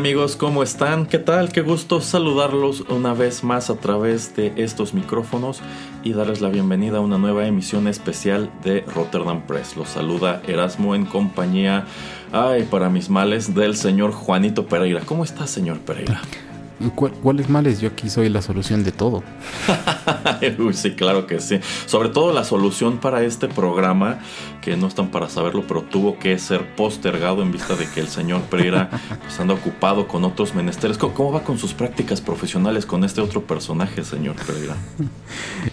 Amigos, 0.00 0.34
¿cómo 0.34 0.62
están? 0.62 1.04
¿Qué 1.04 1.18
tal? 1.18 1.52
Qué 1.52 1.60
gusto 1.60 2.00
saludarlos 2.00 2.84
una 2.88 3.12
vez 3.12 3.44
más 3.44 3.68
a 3.68 3.74
través 3.74 4.34
de 4.34 4.54
estos 4.56 4.94
micrófonos 4.94 5.60
y 6.02 6.14
darles 6.14 6.40
la 6.40 6.48
bienvenida 6.48 6.96
a 6.96 7.00
una 7.02 7.18
nueva 7.18 7.46
emisión 7.46 7.86
especial 7.86 8.50
de 8.64 8.80
Rotterdam 8.80 9.42
Press. 9.42 9.76
Los 9.76 9.90
saluda 9.90 10.40
Erasmo 10.46 10.94
en 10.94 11.04
compañía, 11.04 11.84
ay, 12.32 12.62
para 12.62 12.88
mis 12.88 13.10
males, 13.10 13.54
del 13.54 13.76
señor 13.76 14.12
Juanito 14.12 14.66
Pereira. 14.66 15.02
¿Cómo 15.04 15.22
está, 15.22 15.46
señor 15.46 15.80
Pereira? 15.80 16.22
¿Cuáles 16.94 17.50
males? 17.50 17.82
Yo 17.82 17.88
aquí 17.90 18.08
soy 18.08 18.30
la 18.30 18.40
solución 18.40 18.82
de 18.84 18.92
todo. 18.92 19.22
Uy, 20.58 20.74
sí, 20.74 20.92
claro 20.92 21.26
que 21.26 21.40
sí. 21.40 21.60
Sobre 21.86 22.08
todo 22.08 22.32
la 22.32 22.44
solución 22.44 22.98
para 22.98 23.22
este 23.22 23.48
programa, 23.48 24.18
que 24.60 24.76
no 24.76 24.86
están 24.86 25.10
para 25.10 25.28
saberlo, 25.28 25.64
pero 25.66 25.82
tuvo 25.82 26.18
que 26.18 26.38
ser 26.38 26.74
postergado 26.76 27.42
en 27.42 27.52
vista 27.52 27.76
de 27.76 27.88
que 27.88 28.00
el 28.00 28.08
señor 28.08 28.42
Pereira 28.42 28.90
pues, 29.22 29.40
anda 29.40 29.54
ocupado 29.54 30.06
con 30.08 30.24
otros 30.24 30.54
menesteres. 30.54 30.98
¿Cómo, 30.98 31.32
va 31.32 31.42
con 31.42 31.58
sus 31.58 31.74
prácticas 31.74 32.20
profesionales 32.20 32.86
con 32.86 33.04
este 33.04 33.20
otro 33.20 33.42
personaje, 33.42 34.04
señor 34.04 34.36
Pereira? 34.36 34.76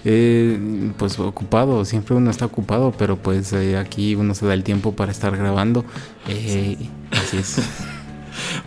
Eh, 0.04 0.92
pues 0.98 1.18
ocupado, 1.20 1.84
siempre 1.84 2.16
uno 2.16 2.30
está 2.30 2.46
ocupado, 2.46 2.94
pero 2.98 3.18
pues 3.18 3.52
eh, 3.54 3.78
aquí 3.78 4.16
uno 4.16 4.36
se 4.36 4.46
da 4.46 4.54
el 4.54 4.64
tiempo 4.64 4.94
para 4.94 5.12
estar 5.12 5.36
grabando. 5.36 5.86
Eh, 6.28 6.78
así 7.12 7.38
es. 7.38 7.60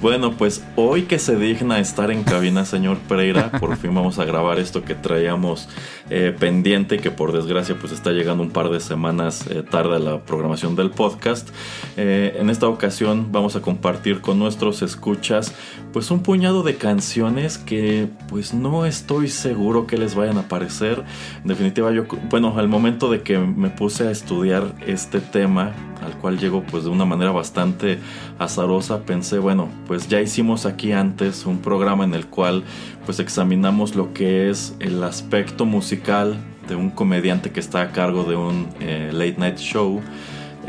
Bueno, 0.00 0.32
pues 0.36 0.64
hoy 0.76 1.02
que 1.02 1.18
se 1.18 1.36
digna 1.36 1.78
estar 1.78 2.10
en 2.10 2.22
cabina, 2.22 2.64
señor 2.64 2.98
Pereira, 2.98 3.50
por 3.52 3.76
fin 3.76 3.94
vamos 3.94 4.18
a 4.18 4.24
grabar 4.24 4.58
esto 4.58 4.84
que 4.84 4.94
traíamos 4.94 5.68
eh, 6.08 6.34
pendiente, 6.38 6.98
que 6.98 7.10
por 7.10 7.32
desgracia 7.32 7.76
pues 7.78 7.92
está 7.92 8.12
llegando 8.12 8.42
un 8.42 8.50
par 8.50 8.70
de 8.70 8.80
semanas 8.80 9.46
eh, 9.48 9.62
tarde 9.62 9.96
a 9.96 9.98
la 9.98 10.20
programación 10.20 10.76
del 10.76 10.90
podcast. 10.90 11.50
Eh, 11.96 12.36
en 12.38 12.50
esta 12.50 12.68
ocasión 12.68 13.32
vamos 13.32 13.56
a 13.56 13.60
compartir 13.60 14.20
con 14.20 14.38
nuestros 14.38 14.82
escuchas 14.82 15.54
pues 15.92 16.10
un 16.10 16.20
puñado 16.22 16.62
de 16.62 16.76
canciones 16.76 17.58
que 17.58 18.08
pues 18.28 18.54
no 18.54 18.86
estoy 18.86 19.28
seguro 19.28 19.86
que 19.86 19.98
les 19.98 20.14
vayan 20.14 20.38
a 20.38 20.48
parecer. 20.48 21.04
En 21.42 21.48
definitiva, 21.48 21.90
yo, 21.92 22.04
bueno, 22.28 22.54
al 22.56 22.68
momento 22.68 23.10
de 23.10 23.22
que 23.22 23.38
me 23.38 23.70
puse 23.70 24.06
a 24.06 24.10
estudiar 24.10 24.74
este 24.86 25.20
tema, 25.20 25.72
al 26.04 26.16
cual 26.18 26.38
llego 26.38 26.62
pues 26.62 26.84
de 26.84 26.90
una 26.90 27.04
manera 27.04 27.32
bastante 27.32 27.98
azarosa, 28.38 29.02
pensé, 29.02 29.38
bueno, 29.38 29.68
pues 29.86 30.08
ya 30.08 30.20
hicimos 30.20 30.66
aquí 30.66 30.92
antes 30.92 31.46
un 31.46 31.58
programa 31.58 32.04
en 32.04 32.14
el 32.14 32.26
cual 32.26 32.62
pues 33.04 33.18
examinamos 33.18 33.96
lo 33.96 34.12
que 34.12 34.50
es 34.50 34.74
el 34.78 35.02
aspecto 35.02 35.64
musical 35.64 36.36
de 36.68 36.76
un 36.76 36.90
comediante 36.90 37.50
que 37.50 37.60
está 37.60 37.82
a 37.82 37.92
cargo 37.92 38.24
de 38.24 38.36
un 38.36 38.68
eh, 38.80 39.10
late 39.12 39.36
night 39.38 39.58
show. 39.58 40.00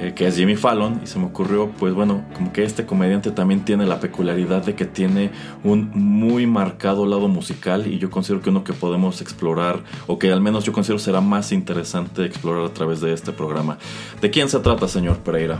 Eh, 0.01 0.15
que 0.15 0.25
es 0.25 0.35
Jimmy 0.35 0.55
Fallon, 0.55 0.99
y 1.03 1.07
se 1.07 1.19
me 1.19 1.25
ocurrió, 1.25 1.69
pues 1.77 1.93
bueno, 1.93 2.25
como 2.33 2.51
que 2.51 2.63
este 2.63 2.87
comediante 2.87 3.29
también 3.29 3.63
tiene 3.63 3.85
la 3.85 3.99
peculiaridad 3.99 4.65
de 4.65 4.73
que 4.73 4.85
tiene 4.85 5.29
un 5.63 5.91
muy 5.93 6.47
marcado 6.47 7.05
lado 7.05 7.27
musical, 7.27 7.85
y 7.85 7.99
yo 7.99 8.09
considero 8.09 8.41
que 8.41 8.49
uno 8.49 8.63
que 8.63 8.73
podemos 8.73 9.21
explorar, 9.21 9.83
o 10.07 10.17
que 10.17 10.31
al 10.31 10.41
menos 10.41 10.63
yo 10.63 10.73
considero 10.73 10.97
será 10.97 11.21
más 11.21 11.51
interesante 11.51 12.25
explorar 12.25 12.65
a 12.65 12.73
través 12.73 12.99
de 12.99 13.13
este 13.13 13.31
programa. 13.31 13.77
¿De 14.19 14.31
quién 14.31 14.49
se 14.49 14.59
trata, 14.59 14.87
señor 14.87 15.19
Pereira? 15.19 15.59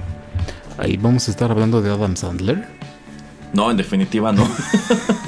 Ahí 0.80 0.97
vamos 0.97 1.28
a 1.28 1.31
estar 1.31 1.52
hablando 1.52 1.84
de 1.84 1.92
Adam 1.92 2.16
Sandler. 2.16 2.67
No, 3.54 3.70
en 3.70 3.78
definitiva 3.78 4.32
no. 4.32 4.48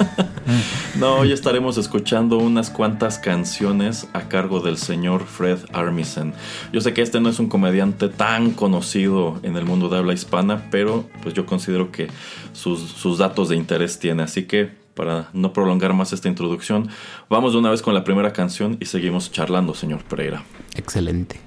no, 0.98 1.16
hoy 1.16 1.32
estaremos 1.32 1.76
escuchando 1.76 2.38
unas 2.38 2.70
cuantas 2.70 3.18
canciones 3.18 4.08
a 4.12 4.28
cargo 4.28 4.60
del 4.60 4.78
señor 4.78 5.24
Fred 5.26 5.58
Armisen. 5.72 6.32
Yo 6.72 6.80
sé 6.80 6.94
que 6.94 7.02
este 7.02 7.20
no 7.20 7.28
es 7.28 7.38
un 7.38 7.48
comediante 7.48 8.08
tan 8.08 8.52
conocido 8.52 9.38
en 9.42 9.56
el 9.56 9.64
mundo 9.64 9.88
de 9.88 9.98
habla 9.98 10.14
hispana, 10.14 10.68
pero 10.70 11.08
pues 11.22 11.34
yo 11.34 11.44
considero 11.44 11.92
que 11.92 12.08
sus, 12.52 12.80
sus 12.80 13.18
datos 13.18 13.50
de 13.50 13.56
interés 13.56 13.98
tiene. 13.98 14.22
Así 14.22 14.44
que 14.44 14.70
para 14.94 15.28
no 15.32 15.52
prolongar 15.52 15.92
más 15.92 16.12
esta 16.12 16.28
introducción, 16.28 16.88
vamos 17.28 17.52
de 17.52 17.58
una 17.58 17.70
vez 17.70 17.82
con 17.82 17.94
la 17.94 18.04
primera 18.04 18.32
canción 18.32 18.78
y 18.80 18.86
seguimos 18.86 19.30
charlando, 19.32 19.74
señor 19.74 20.02
Pereira. 20.04 20.44
Excelente. 20.76 21.43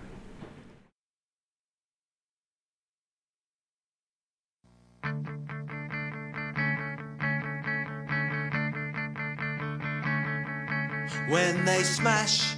When 11.27 11.65
they 11.65 11.83
smash 11.83 12.55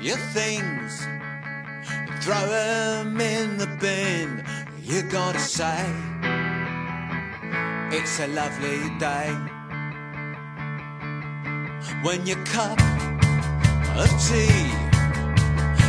your 0.00 0.16
things 0.32 1.06
and 1.06 2.22
throw 2.22 2.46
them 2.46 3.20
in 3.20 3.58
the 3.58 3.66
bin. 3.80 4.44
You 4.82 5.02
gotta 5.02 5.38
say, 5.38 5.84
it's 7.96 8.18
a 8.20 8.28
lovely 8.28 8.80
day. 8.98 9.30
When 12.02 12.26
your 12.26 12.42
cup 12.46 12.80
of 13.96 14.08
tea 14.28 14.66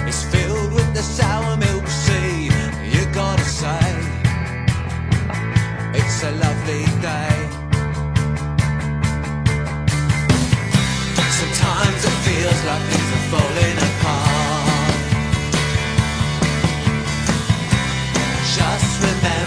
is 0.08 0.24
filled 0.26 0.74
with 0.74 0.94
the 0.94 1.02
sour 1.02 1.58
milk 1.58 1.88
sea, 1.88 2.46
you 2.94 3.06
gotta 3.14 3.46
say, 3.46 3.80
it's 5.94 6.24
a 6.24 6.32
lovely 6.32 6.86
day. 7.02 7.51
Sometimes 11.82 12.06
it 12.06 12.10
feels 12.10 12.64
like 12.66 12.84
things 12.92 13.10
are 13.12 13.26
falling 13.32 13.78
apart. 13.90 15.02
Just 18.56 19.02
remember 19.02 19.41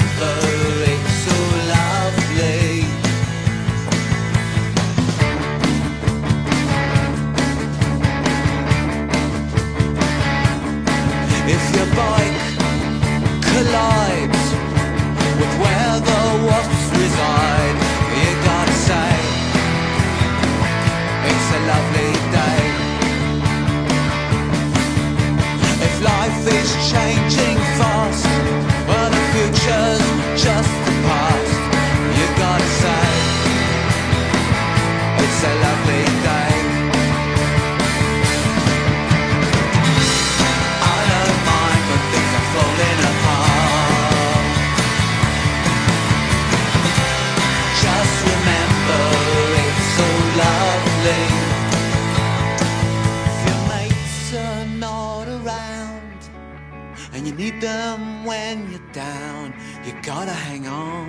when 58.25 58.71
you're 58.71 58.93
down, 58.93 59.55
you 59.85 59.95
gotta 60.03 60.33
hang 60.33 60.67
on. 60.67 61.09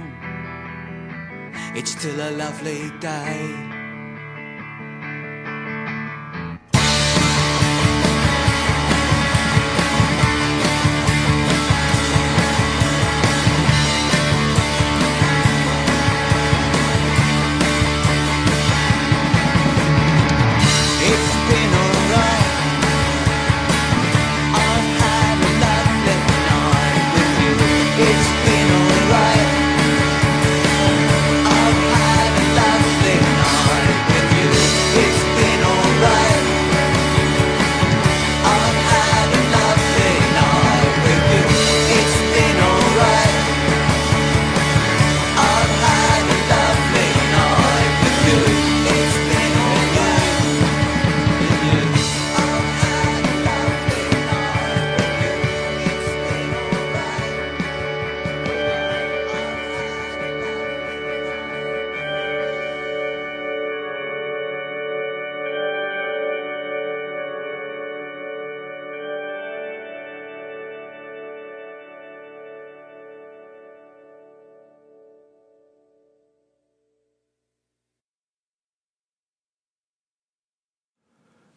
It's 1.76 1.92
still 1.92 2.30
a 2.30 2.32
lovely 2.32 2.92
day. 3.00 3.75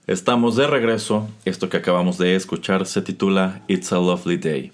Estamos 0.08 0.56
de 0.56 0.66
regreso. 0.66 1.28
Esto 1.44 1.68
que 1.68 1.76
acabamos 1.76 2.16
de 2.16 2.34
escuchar 2.34 2.86
se 2.86 3.02
titula 3.02 3.60
It's 3.68 3.92
a 3.92 3.96
Lovely 3.96 4.38
Day. 4.38 4.72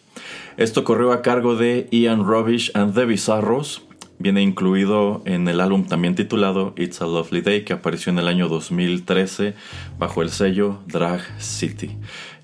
Esto 0.56 0.84
corrió 0.84 1.10
a 1.10 1.22
cargo 1.22 1.56
de 1.56 1.88
Ian 1.90 2.25
Rubbish 2.25 2.70
and 2.75 2.94
the 2.94 3.04
Bizarros. 3.04 3.82
Viene 4.20 4.42
incluido 4.42 5.22
en 5.25 5.48
el 5.48 5.60
álbum 5.60 5.88
también 5.88 6.14
titulado 6.14 6.72
It's 6.76 7.02
a 7.02 7.06
Lovely 7.06 7.40
Day 7.40 7.64
que 7.64 7.72
apareció 7.72 8.12
en 8.12 8.20
el 8.20 8.28
año 8.28 8.48
2013 8.48 9.54
bajo 9.98 10.22
el 10.22 10.31
sello 10.31 10.78
Drag 10.86 11.20
City. 11.42 11.96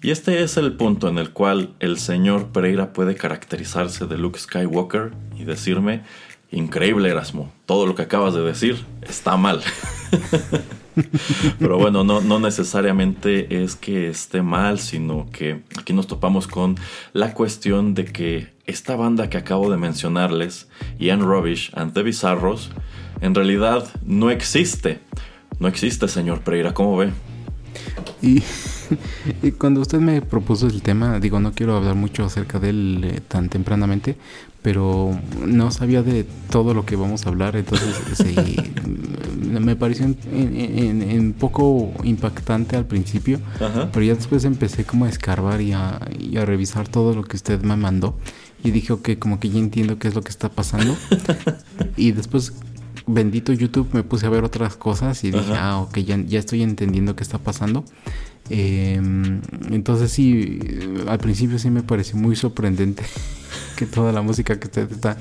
Y 0.03 0.11
este 0.11 0.43
es 0.43 0.57
el 0.57 0.73
punto 0.73 1.07
en 1.09 1.19
el 1.19 1.31
cual 1.31 1.75
el 1.79 1.97
señor 1.97 2.49
Pereira 2.49 2.93
puede 2.93 3.15
caracterizarse 3.15 4.07
de 4.07 4.19
Luke 4.19 4.41
Skywalker 4.41 5.13
y 5.39 5.45
decirme, 5.45 6.03
increíble 6.51 7.09
Erasmo, 7.09 7.53
todo 7.67 7.87
lo 7.87 7.95
que 7.95 8.03
acabas 8.03 8.35
de 8.35 8.41
decir 8.41 8.85
está 9.03 9.37
mal. 9.37 9.63
Pero 11.59 11.79
bueno, 11.79 12.05
no, 12.05 12.21
no 12.21 12.39
necesariamente 12.41 13.63
es 13.63 13.77
que 13.77 14.09
esté 14.09 14.43
mal, 14.43 14.79
sino 14.79 15.29
que 15.31 15.63
aquí 15.79 15.93
nos 15.93 16.07
topamos 16.07 16.47
con 16.47 16.77
la 17.13 17.35
cuestión 17.35 17.95
de 17.95 18.07
que 18.07 18.49
esta 18.67 18.97
banda 18.97 19.31
que 19.31 19.39
acabo 19.39 19.71
de 19.71 19.77
mencionarles, 19.77 20.69
Ian 20.99 21.21
Rubbish 21.21 21.71
and 21.75 21.93
the 21.93 22.03
Bizarros, 22.03 22.71
en 23.21 23.35
realidad 23.35 23.89
no 24.05 24.31
existe. 24.31 25.01
No 25.59 25.69
existe, 25.69 26.09
señor 26.09 26.41
Pereira, 26.41 26.73
¿cómo 26.73 26.97
ve? 26.97 27.13
Y, 29.43 29.53
cuando 29.53 29.81
usted 29.81 29.99
me 29.99 30.21
propuso 30.21 30.67
el 30.67 30.83
tema, 30.83 31.21
digo, 31.21 31.39
no 31.39 31.53
quiero 31.53 31.77
hablar 31.77 31.95
mucho 31.95 32.25
acerca 32.25 32.59
de 32.59 32.71
él 32.71 33.01
eh, 33.05 33.21
tan 33.27 33.49
tempranamente, 33.49 34.17
pero 34.63 35.19
no 35.47 35.71
sabía 35.71 36.03
de 36.03 36.27
todo 36.51 36.75
lo 36.75 36.85
que 36.85 36.97
vamos 36.97 37.25
a 37.25 37.31
hablar, 37.31 37.57
entonces 37.57 37.97
sí, 38.15 38.35
me 39.41 39.77
pareció 39.77 40.07
un 40.07 41.35
poco 41.39 41.93
impactante 42.05 42.77
al 42.77 42.87
principio, 42.87 43.41
pero 43.93 44.05
ya 44.05 44.15
después 44.15 44.45
empecé 44.45 44.85
como 44.85 45.07
a 45.07 45.09
escarbar 45.09 45.61
y 45.61 45.73
a, 45.73 45.99
revisar 46.45 46.89
todo 46.89 47.15
lo 47.15 47.25
que 47.25 47.37
usted 47.37 47.63
me 47.63 47.77
mandó 47.77 48.17
y 48.63 48.71
dije, 48.71 48.93
ok, 48.93 49.11
como 49.19 49.41
que 49.41 49.49
ya 49.49 49.59
entiendo 49.59 49.99
qué 49.99 50.09
es 50.09 50.15
lo 50.15 50.23
que 50.23 50.31
está 50.31 50.51
pasando. 50.51 50.95
Y 51.97 52.13
después 52.13 52.53
bendito 53.13 53.53
YouTube 53.53 53.89
me 53.93 54.03
puse 54.03 54.27
a 54.27 54.31
ver 54.31 54.45
otras 54.45 54.77
cosas 54.77 55.23
y 55.25 55.31
dije, 55.31 55.55
ah, 55.55 55.79
ok, 55.79 55.99
ya, 55.99 56.17
ya 56.19 56.39
estoy 56.39 56.63
entendiendo 56.63 57.17
qué 57.17 57.23
está 57.23 57.39
pasando. 57.39 57.85
Em, 58.49 59.41
entonces 59.71 60.11
sí, 60.11 60.59
al 61.07 61.19
principio 61.19 61.59
sí 61.59 61.71
me 61.71 61.83
pareció 61.83 62.17
muy 62.17 62.35
sorprendente 62.35 63.05
que 63.77 63.87
toda 63.87 64.13
la 64.13 64.23
música 64.23 64.59
que 64.59 64.67
usted 64.67 64.91
está 64.91 65.17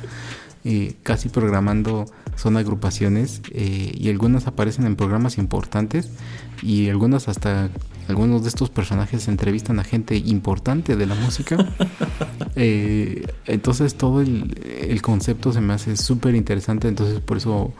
eh, 0.66 0.96
casi 1.04 1.30
programando 1.30 2.06
son 2.36 2.58
agrupaciones 2.58 3.42
eh, 3.52 3.92
y 3.96 4.10
algunas 4.10 4.48
aparecen 4.48 4.86
en 4.86 4.96
programas 4.96 5.38
importantes 5.38 6.10
y 6.64 6.90
algunas 6.90 7.28
hasta 7.28 7.70
algunos 8.10 8.42
de 8.42 8.50
estos 8.50 8.70
personajes 8.70 9.28
entrevistan 9.28 9.80
a 9.80 9.84
gente 9.84 10.18
importante 10.18 10.96
de 10.96 11.06
la 11.06 11.16
música. 11.16 11.58
Eh, 12.56 13.26
entonces 13.46 13.96
todo 13.96 14.22
el, 14.22 14.58
el, 14.82 15.02
concepto 15.02 15.54
se 15.54 15.62
me 15.62 15.74
hace 15.74 15.96
súper 15.96 16.36
interesante, 16.36 16.90
entonces 16.90 17.22
por 17.22 17.38
eso 17.38 17.72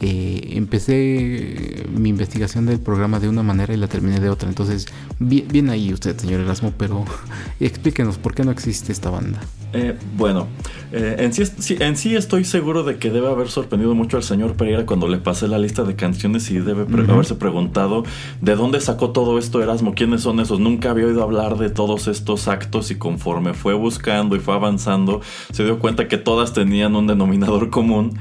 eh, 0.00 0.48
empecé 0.52 1.86
mi 1.90 2.10
investigación 2.10 2.66
del 2.66 2.80
programa 2.80 3.18
de 3.18 3.28
una 3.28 3.42
manera 3.42 3.72
y 3.72 3.76
la 3.76 3.88
terminé 3.88 4.20
de 4.20 4.28
otra. 4.28 4.48
Entonces, 4.48 4.86
bien, 5.18 5.70
ahí 5.70 5.92
usted, 5.92 6.16
señor 6.18 6.40
Erasmo, 6.40 6.72
pero 6.76 7.04
explíquenos 7.60 8.18
por 8.18 8.34
qué 8.34 8.44
no 8.44 8.50
existe 8.50 8.92
esta 8.92 9.10
banda. 9.10 9.40
Eh, 9.72 9.96
bueno, 10.16 10.46
eh, 10.92 11.16
en, 11.18 11.32
sí, 11.32 11.76
en, 11.80 11.96
sí, 11.96 12.14
estoy 12.14 12.44
seguro 12.44 12.82
de 12.84 12.98
que 12.98 13.10
debe 13.10 13.28
haber 13.28 13.48
sorprendido 13.48 13.94
mucho 13.94 14.16
al 14.16 14.22
señor 14.22 14.54
Pereira 14.54 14.86
cuando 14.86 15.08
le 15.08 15.18
pasé 15.18 15.48
la 15.48 15.58
lista 15.58 15.84
de 15.84 15.96
canciones 15.96 16.50
y 16.50 16.58
debe 16.60 16.82
haberse 16.82 17.34
preguntado 17.34 18.04
de 18.40 18.54
dónde 18.54 18.80
sacó 18.80 19.10
todo 19.10 19.38
esto 19.38 19.62
Erasmo, 19.62 19.94
quiénes 19.94 20.22
son 20.22 20.40
esos. 20.40 20.60
Nunca 20.60 20.90
había 20.90 21.06
oído 21.06 21.22
hablar 21.22 21.58
de 21.58 21.68
todos 21.68 22.06
estos 22.06 22.48
actos 22.48 22.90
y 22.90 22.94
conforme 22.94 23.54
fue 23.54 23.74
buscando 23.74 24.36
y 24.36 24.40
fue 24.40 24.54
avanzando, 24.54 25.20
se 25.52 25.64
dio 25.64 25.78
cuenta 25.78 26.08
que 26.08 26.16
todas 26.16 26.52
tenían 26.52 26.94
un 26.96 27.06
denominador 27.06 27.68
común. 27.70 28.18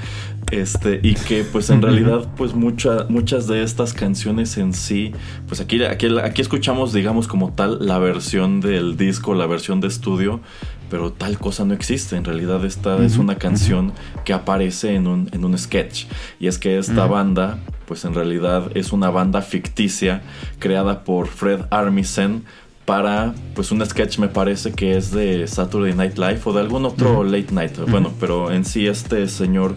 Este, 0.51 0.99
y 1.01 1.15
que 1.15 1.43
pues 1.43 1.71
en 1.71 1.81
realidad 1.81 2.27
pues 2.37 2.53
muchas 2.53 3.47
de 3.47 3.63
estas 3.63 3.93
canciones 3.93 4.57
en 4.57 4.73
sí, 4.73 5.11
pues 5.47 5.59
aquí, 5.59 5.83
aquí, 5.83 6.07
aquí 6.23 6.41
escuchamos 6.41 6.93
digamos 6.93 7.27
como 7.27 7.53
tal 7.53 7.85
la 7.85 7.97
versión 7.97 8.61
del 8.61 8.95
disco, 8.95 9.33
la 9.33 9.47
versión 9.47 9.81
de 9.81 9.87
estudio, 9.87 10.41
pero 10.89 11.11
tal 11.11 11.37
cosa 11.39 11.65
no 11.65 11.73
existe. 11.73 12.15
En 12.15 12.23
realidad 12.23 12.63
esta 12.63 13.03
es 13.03 13.17
una 13.17 13.35
canción 13.35 13.91
que 14.23 14.33
aparece 14.33 14.95
en 14.95 15.07
un, 15.07 15.29
en 15.31 15.45
un 15.45 15.57
sketch. 15.57 16.05
Y 16.39 16.47
es 16.47 16.57
que 16.57 16.77
esta 16.77 17.05
banda, 17.07 17.59
pues 17.87 18.05
en 18.05 18.13
realidad 18.13 18.71
es 18.75 18.91
una 18.91 19.09
banda 19.09 19.41
ficticia 19.41 20.21
creada 20.59 21.03
por 21.03 21.27
Fred 21.27 21.61
Armisen 21.71 22.43
para 22.85 23.33
pues 23.55 23.71
un 23.71 23.83
sketch 23.83 24.19
me 24.19 24.27
parece 24.27 24.71
que 24.71 24.95
es 24.95 25.11
de 25.11 25.47
Saturday 25.47 25.93
Night 25.93 26.17
Live 26.17 26.41
o 26.45 26.53
de 26.53 26.61
algún 26.61 26.85
otro 26.85 27.23
late 27.23 27.51
night. 27.51 27.77
Bueno, 27.89 28.11
pero 28.19 28.51
en 28.51 28.63
sí 28.63 28.87
este 28.87 29.27
señor 29.27 29.75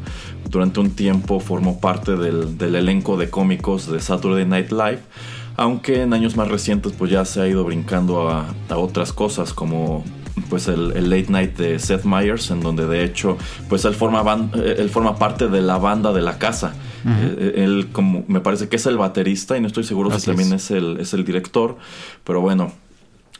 durante 0.51 0.81
un 0.81 0.91
tiempo 0.91 1.41
formó 1.41 1.81
parte 1.81 2.17
del, 2.17 2.57
elenco 2.61 3.17
de 3.17 3.31
cómicos 3.31 3.91
de 3.91 4.01
Saturday 4.01 4.45
Night 4.45 4.71
Live. 4.71 5.01
Aunque 5.57 6.03
en 6.03 6.13
años 6.13 6.37
más 6.37 6.49
recientes 6.49 6.93
pues 6.97 7.11
ya 7.11 7.25
se 7.25 7.41
ha 7.41 7.49
ido 7.49 7.65
brincando 7.65 8.29
a, 8.29 8.55
otras 8.77 9.13
cosas 9.13 9.53
como 9.55 10.05
pues 10.51 10.69
el, 10.69 11.11
late 11.11 11.27
night 11.31 11.57
de 11.57 11.79
Seth 11.79 12.05
Meyers 12.05 12.51
en 12.51 12.61
donde 12.61 12.87
de 12.87 13.05
hecho 13.05 13.39
pues 13.69 13.85
él 13.85 13.95
forma, 13.95 14.51
él 14.55 14.89
forma 14.91 15.17
parte 15.17 15.49
de 15.49 15.63
la 15.63 15.79
banda 15.79 16.13
de 16.13 16.21
la 16.21 16.39
casa. 16.39 16.75
Eh, 17.07 17.55
él 17.57 17.89
como 17.91 18.25
me 18.29 18.41
parece 18.41 18.69
que 18.69 18.77
es 18.77 18.85
el 18.85 18.99
baterista 18.99 19.57
y 19.57 19.63
no 19.63 19.67
estoy 19.67 19.85
seguro 19.85 20.11
si 20.17 20.27
también 20.27 20.53
es. 20.53 20.71
el, 20.71 20.99
es 21.01 21.15
el 21.15 21.25
director, 21.25 21.77
pero 22.25 22.41
bueno, 22.41 22.73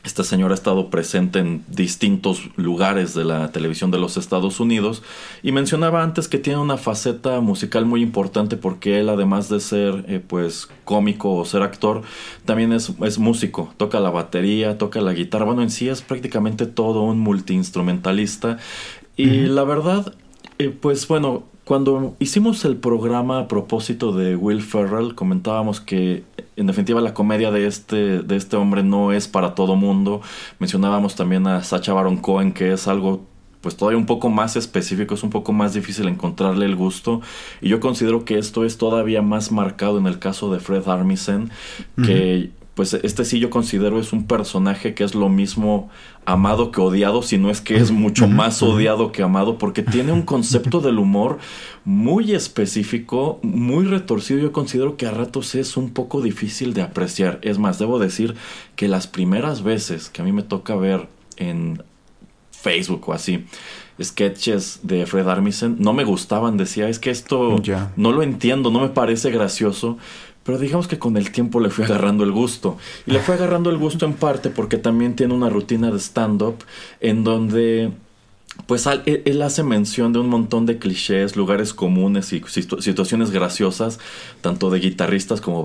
este 0.03 0.23
señor 0.23 0.51
ha 0.51 0.53
estado 0.53 0.89
presente 0.89 1.39
en 1.39 1.63
distintos 1.67 2.49
lugares 2.55 3.13
de 3.13 3.25
la 3.25 3.51
televisión 3.51 3.91
de 3.91 3.99
los 3.99 4.15
Estados 4.15 4.59
Unidos 4.59 5.03
y 5.43 5.51
mencionaba 5.51 6.03
antes 6.03 6.27
que 6.27 6.37
tiene 6.37 6.59
una 6.59 6.77
faceta 6.77 7.41
musical 7.41 7.85
muy 7.85 8.01
importante 8.01 8.55
porque 8.55 8.99
él 8.99 9.09
además 9.09 9.49
de 9.49 9.59
ser 9.59 10.05
eh, 10.07 10.21
pues 10.25 10.69
cómico 10.85 11.35
o 11.35 11.43
ser 11.43 11.63
actor 11.63 12.01
también 12.45 12.71
es, 12.71 12.91
es, 13.01 13.19
músico, 13.19 13.73
toca 13.77 13.99
la 13.99 14.09
batería, 14.09 14.77
toca 14.77 15.01
la 15.01 15.13
guitarra, 15.13 15.45
bueno 15.45 15.63
en 15.63 15.69
sí 15.69 15.89
es 15.89 16.01
prácticamente 16.01 16.65
todo 16.65 17.01
un 17.01 17.19
multiinstrumentalista. 17.19 18.57
Y 19.17 19.47
la 19.47 19.65
verdad 19.65 20.13
eh, 20.59 20.69
pues 20.69 21.07
bueno 21.09 21.48
cuando 21.69 22.15
hicimos 22.17 22.65
el 22.65 22.77
programa 22.77 23.41
a 23.41 23.47
propósito 23.47 24.11
de 24.11 24.35
Will 24.35 24.63
Ferrell, 24.63 25.13
comentábamos 25.13 25.79
que 25.79 26.23
en 26.55 26.65
definitiva 26.65 26.99
la 26.99 27.13
comedia 27.13 27.51
de 27.51 27.67
este, 27.67 28.23
de 28.23 28.35
este 28.37 28.55
hombre 28.55 28.81
no 28.81 29.11
es 29.13 29.27
para 29.27 29.53
todo 29.53 29.75
mundo. 29.75 30.19
Mencionábamos 30.57 31.13
también 31.15 31.45
a 31.45 31.61
Sacha 31.61 31.93
Baron 31.93 32.17
Cohen, 32.17 32.53
que 32.53 32.73
es 32.73 32.87
algo 32.87 33.21
pues 33.61 33.77
todavía 33.77 33.99
un 33.99 34.07
poco 34.07 34.29
más 34.29 34.55
específico, 34.55 35.13
es 35.13 35.21
un 35.21 35.29
poco 35.29 35.53
más 35.53 35.75
difícil 35.75 36.07
encontrarle 36.07 36.65
el 36.65 36.75
gusto. 36.75 37.21
Y 37.61 37.69
yo 37.69 37.79
considero 37.79 38.25
que 38.25 38.39
esto 38.39 38.65
es 38.65 38.79
todavía 38.79 39.21
más 39.21 39.51
marcado 39.51 39.99
en 39.99 40.07
el 40.07 40.17
caso 40.17 40.51
de 40.51 40.59
Fred 40.59 40.87
Armisen, 40.87 41.51
que 42.03 42.49
pues 42.79 42.93
este 42.93 43.25
sí 43.25 43.41
yo 43.41 43.49
considero 43.49 43.99
es 43.99 44.13
un 44.13 44.25
personaje 44.25 44.93
que 44.93 45.03
es 45.03 45.13
lo 45.13 45.27
mismo 45.27 45.89
amado 46.23 46.71
que 46.71 46.79
odiado, 46.79 47.21
si 47.21 47.37
no 47.37 47.49
es 47.49 47.59
que 47.59 47.75
es 47.75 47.91
mucho 47.91 48.25
más 48.29 48.63
odiado 48.63 49.11
que 49.11 49.21
amado, 49.21 49.57
porque 49.57 49.83
tiene 49.83 50.13
un 50.13 50.21
concepto 50.21 50.79
del 50.79 50.97
humor 50.97 51.39
muy 51.83 52.31
específico, 52.31 53.41
muy 53.43 53.83
retorcido. 53.83 54.39
Yo 54.39 54.53
considero 54.53 54.95
que 54.95 55.07
a 55.07 55.11
ratos 55.11 55.55
es 55.55 55.75
un 55.75 55.89
poco 55.89 56.21
difícil 56.21 56.73
de 56.73 56.81
apreciar. 56.81 57.39
Es 57.41 57.59
más, 57.59 57.79
debo 57.79 57.99
decir 57.99 58.35
que 58.77 58.87
las 58.87 59.07
primeras 59.07 59.61
veces 59.61 60.09
que 60.09 60.21
a 60.21 60.23
mí 60.23 60.31
me 60.31 60.43
toca 60.43 60.77
ver 60.77 61.09
en 61.35 61.83
Facebook 62.51 63.09
o 63.09 63.11
así, 63.13 63.43
sketches 64.01 64.79
de 64.83 65.05
Fred 65.05 65.27
Armisen, 65.27 65.75
no 65.79 65.91
me 65.91 66.05
gustaban. 66.05 66.55
Decía, 66.55 66.87
es 66.87 66.97
que 66.97 67.09
esto 67.09 67.61
no 67.97 68.11
lo 68.13 68.23
entiendo, 68.23 68.71
no 68.71 68.79
me 68.79 68.87
parece 68.87 69.31
gracioso. 69.31 69.97
Pero 70.43 70.57
digamos 70.57 70.87
que 70.87 70.97
con 70.97 71.17
el 71.17 71.31
tiempo 71.31 71.59
le 71.59 71.69
fui 71.69 71.85
agarrando 71.85 72.23
el 72.23 72.31
gusto. 72.31 72.77
Y 73.05 73.11
le 73.11 73.19
fui 73.19 73.35
agarrando 73.35 73.69
el 73.69 73.77
gusto 73.77 74.05
en 74.05 74.13
parte 74.13 74.49
porque 74.49 74.77
también 74.77 75.15
tiene 75.15 75.33
una 75.33 75.49
rutina 75.49 75.91
de 75.91 75.99
stand-up 75.99 76.63
en 77.01 77.23
donde 77.23 77.91
pues 78.69 78.85
él, 78.85 79.41
hace 79.41 79.63
mención 79.63 80.13
de 80.13 80.19
un 80.19 80.29
montón 80.29 80.67
de 80.67 80.77
clichés, 80.77 81.35
lugares 81.35 81.73
comunes 81.73 82.31
y 82.33 82.43
situaciones 82.47 83.31
graciosas, 83.31 83.97
tanto 84.41 84.69
de 84.69 84.79
guitarristas 84.79 85.41
como, 85.41 85.63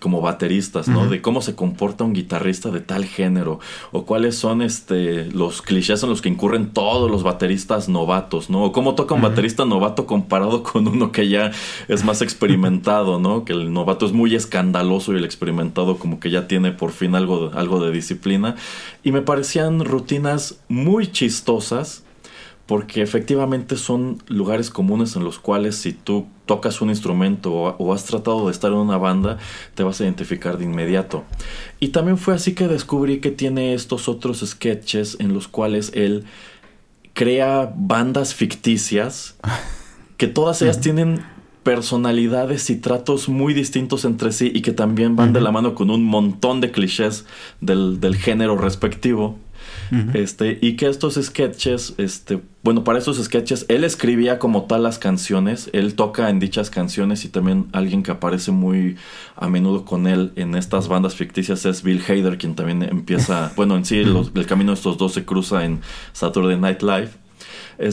como 0.00 0.20
bateristas, 0.20 0.88
¿no? 0.88 1.06
De 1.06 1.22
cómo 1.22 1.42
se 1.42 1.54
comporta 1.54 2.02
un 2.02 2.12
guitarrista 2.12 2.72
de 2.72 2.80
tal 2.80 3.04
género, 3.04 3.60
o 3.92 4.04
cuáles 4.04 4.36
son 4.36 4.62
este, 4.62 5.26
los 5.26 5.62
clichés 5.62 6.02
en 6.02 6.08
los 6.08 6.22
que 6.22 6.28
incurren 6.28 6.72
todos 6.72 7.08
los 7.08 7.22
bateristas 7.22 7.88
novatos, 7.88 8.50
¿no? 8.50 8.64
O 8.64 8.72
cómo 8.72 8.96
toca 8.96 9.14
un 9.14 9.22
baterista 9.22 9.64
novato 9.64 10.04
comparado 10.04 10.64
con 10.64 10.88
uno 10.88 11.12
que 11.12 11.28
ya 11.28 11.52
es 11.86 12.02
más 12.02 12.20
experimentado, 12.20 13.20
¿no? 13.20 13.44
Que 13.44 13.52
el 13.52 13.72
novato 13.72 14.06
es 14.06 14.12
muy 14.12 14.34
escandaloso 14.34 15.12
y 15.12 15.18
el 15.18 15.24
experimentado 15.24 15.98
como 15.98 16.18
que 16.18 16.30
ya 16.30 16.48
tiene 16.48 16.72
por 16.72 16.90
fin 16.90 17.14
algo, 17.14 17.52
algo 17.54 17.78
de 17.78 17.92
disciplina. 17.92 18.56
Y 19.04 19.12
me 19.12 19.22
parecían 19.22 19.84
rutinas 19.84 20.56
muy 20.66 21.06
chistosas 21.06 22.03
porque 22.66 23.02
efectivamente 23.02 23.76
son 23.76 24.22
lugares 24.26 24.70
comunes 24.70 25.16
en 25.16 25.24
los 25.24 25.38
cuales 25.38 25.76
si 25.76 25.92
tú 25.92 26.26
tocas 26.46 26.80
un 26.80 26.88
instrumento 26.88 27.52
o, 27.52 27.92
has 27.92 28.04
tratado 28.04 28.46
de 28.46 28.52
estar 28.52 28.72
en 28.72 28.78
una 28.78 28.96
banda, 28.96 29.38
te 29.74 29.82
vas 29.82 30.00
a 30.00 30.04
identificar 30.04 30.56
de 30.56 30.64
inmediato. 30.64 31.24
Y 31.78 31.88
también 31.88 32.16
fue 32.16 32.34
así 32.34 32.54
que 32.54 32.66
descubrí 32.66 33.20
que 33.20 33.30
tiene 33.30 33.74
estos 33.74 34.08
otros 34.08 34.40
sketches 34.44 35.18
en 35.20 35.34
los 35.34 35.46
cuales 35.48 35.92
él 35.94 36.24
crea 37.12 37.72
bandas 37.76 38.34
ficticias 38.34 39.36
que 40.16 40.26
todas 40.26 40.62
ellas 40.62 40.80
tienen 40.80 41.22
personalidades 41.64 42.68
y 42.70 42.76
tratos 42.76 43.28
muy 43.28 43.54
distintos 43.54 44.04
entre 44.04 44.32
sí 44.32 44.50
y 44.54 44.62
que 44.62 44.72
también 44.72 45.16
van 45.16 45.32
de 45.32 45.40
la 45.40 45.50
mano 45.50 45.74
con 45.74 45.90
un 45.90 46.04
montón 46.04 46.60
de 46.60 46.70
clichés 46.70 47.24
del, 47.60 48.00
del 48.00 48.16
género 48.16 48.56
respectivo. 48.56 49.38
Este, 50.14 50.58
y 50.60 50.76
que 50.76 50.88
estos 50.88 51.14
sketches, 51.14 51.94
este, 51.98 52.40
bueno, 52.62 52.84
para 52.84 52.98
esos 52.98 53.22
sketches, 53.22 53.66
él 53.68 53.84
escribía 53.84 54.38
como 54.38 54.64
tal 54.64 54.82
las 54.82 54.98
canciones, 54.98 55.70
él 55.72 55.94
toca 55.94 56.30
en 56.30 56.38
dichas 56.40 56.70
canciones 56.70 57.24
y 57.24 57.28
también 57.28 57.66
alguien 57.72 58.02
que 58.02 58.10
aparece 58.10 58.52
muy 58.52 58.96
a 59.36 59.48
menudo 59.48 59.84
con 59.84 60.06
él 60.06 60.32
en 60.36 60.54
estas 60.54 60.88
bandas 60.88 61.14
ficticias 61.14 61.66
es 61.66 61.82
Bill 61.82 62.02
Hader, 62.06 62.38
quien 62.38 62.54
también 62.54 62.82
empieza, 62.82 63.52
bueno, 63.56 63.76
en 63.76 63.84
sí 63.84 63.98
el 63.98 64.46
camino 64.46 64.72
de 64.72 64.76
estos 64.76 64.98
dos 64.98 65.12
se 65.14 65.24
cruza 65.24 65.64
en 65.64 65.80
Saturday 66.12 66.58
Night 66.58 66.82
Live 66.82 67.23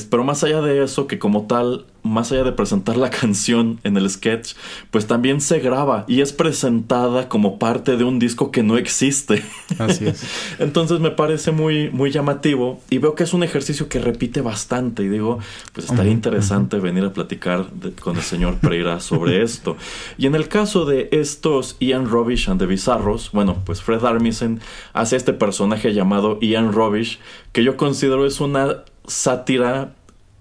pero 0.10 0.24
más 0.24 0.44
allá 0.44 0.62
de 0.62 0.84
eso, 0.84 1.08
que 1.08 1.20
como 1.20 1.48
tal, 1.48 1.86
más 2.04 2.32
allá 2.32 2.44
de 2.44 2.52
presentar 2.52 2.98
la 2.98 3.10
canción 3.22 3.80
en 3.84 3.98
el 3.98 4.10
sketch, 4.10 4.54
pues 4.90 5.08
también 5.08 5.42
se 5.42 5.60
graba 5.60 6.06
y 6.08 6.22
es 6.22 6.34
presentada 6.34 7.30
como 7.30 7.60
parte 7.60 7.98
de 7.98 8.04
un 8.04 8.20
disco 8.20 8.52
que 8.52 8.64
no 8.64 8.78
existe. 8.78 9.44
Así 9.80 10.08
es. 10.08 10.24
Entonces 10.60 11.00
me 11.00 11.12
parece 11.12 11.52
muy, 11.52 11.90
muy 11.90 12.12
llamativo 12.12 12.80
y 12.90 12.98
veo 12.98 13.16
que 13.16 13.24
es 13.24 13.34
un 13.34 13.44
ejercicio 13.44 13.88
que 13.90 14.00
repite 14.00 14.42
bastante 14.42 15.04
y 15.04 15.10
digo, 15.10 15.40
pues 15.74 15.90
estaría 15.90 16.12
interesante 16.12 16.80
venir 16.80 17.06
a 17.06 17.14
platicar 17.14 17.68
con 18.02 18.18
el 18.18 18.24
señor 18.24 18.58
Pereira 18.58 19.00
sobre 19.00 19.42
esto. 19.44 19.78
Y 20.18 20.26
en 20.26 20.36
el 20.36 20.48
caso 20.48 20.86
de 20.86 21.10
estos 21.12 21.78
Ian 21.80 22.10
Robish 22.10 22.50
and 22.50 22.60
the 22.60 22.66
Bizarros, 22.66 23.32
bueno, 23.32 23.58
pues 23.66 23.82
Fred 23.82 24.04
Armisen 24.04 24.60
hace 24.94 25.16
este 25.16 25.34
personaje 25.34 25.94
llamado 25.94 26.40
Ian 26.42 26.74
Robish, 26.74 27.20
que 27.52 27.64
yo 27.64 27.78
considero 27.78 28.26
es 28.26 28.40
una 28.40 28.84
sátira, 29.08 29.94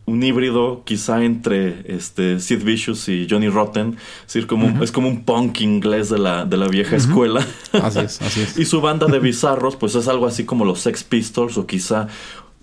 un 0.07 0.23
híbrido 0.23 0.83
quizá 0.85 1.25
entre 1.25 1.85
este 1.87 2.41
Sid 2.41 2.65
Vicious 2.65 3.09
y 3.09 3.27
Johnny 3.31 3.49
Rotten. 3.49 3.97
Es, 4.27 4.35
decir, 4.35 4.47
como, 4.47 4.83
es 4.83 4.91
como 4.91 5.09
un 5.09 5.25
punk 5.25 5.61
inglés 5.61 6.09
de 6.11 6.19
la, 6.19 6.45
de 6.45 6.57
la 6.57 6.69
vieja 6.69 6.97
escuela. 6.97 7.47
Así 7.73 8.01
es, 8.01 8.21
así 8.21 8.41
es. 8.43 8.59
y 8.59 8.65
su 8.65 8.81
banda 8.81 9.07
de 9.07 9.21
bizarros, 9.21 9.77
pues 9.77 9.95
es 9.95 10.09
algo 10.09 10.27
así 10.27 10.45
como 10.45 10.65
los 10.65 10.81
Sex 10.81 11.05
Pistols 11.05 11.57
o 11.57 11.67
quizá... 11.67 12.09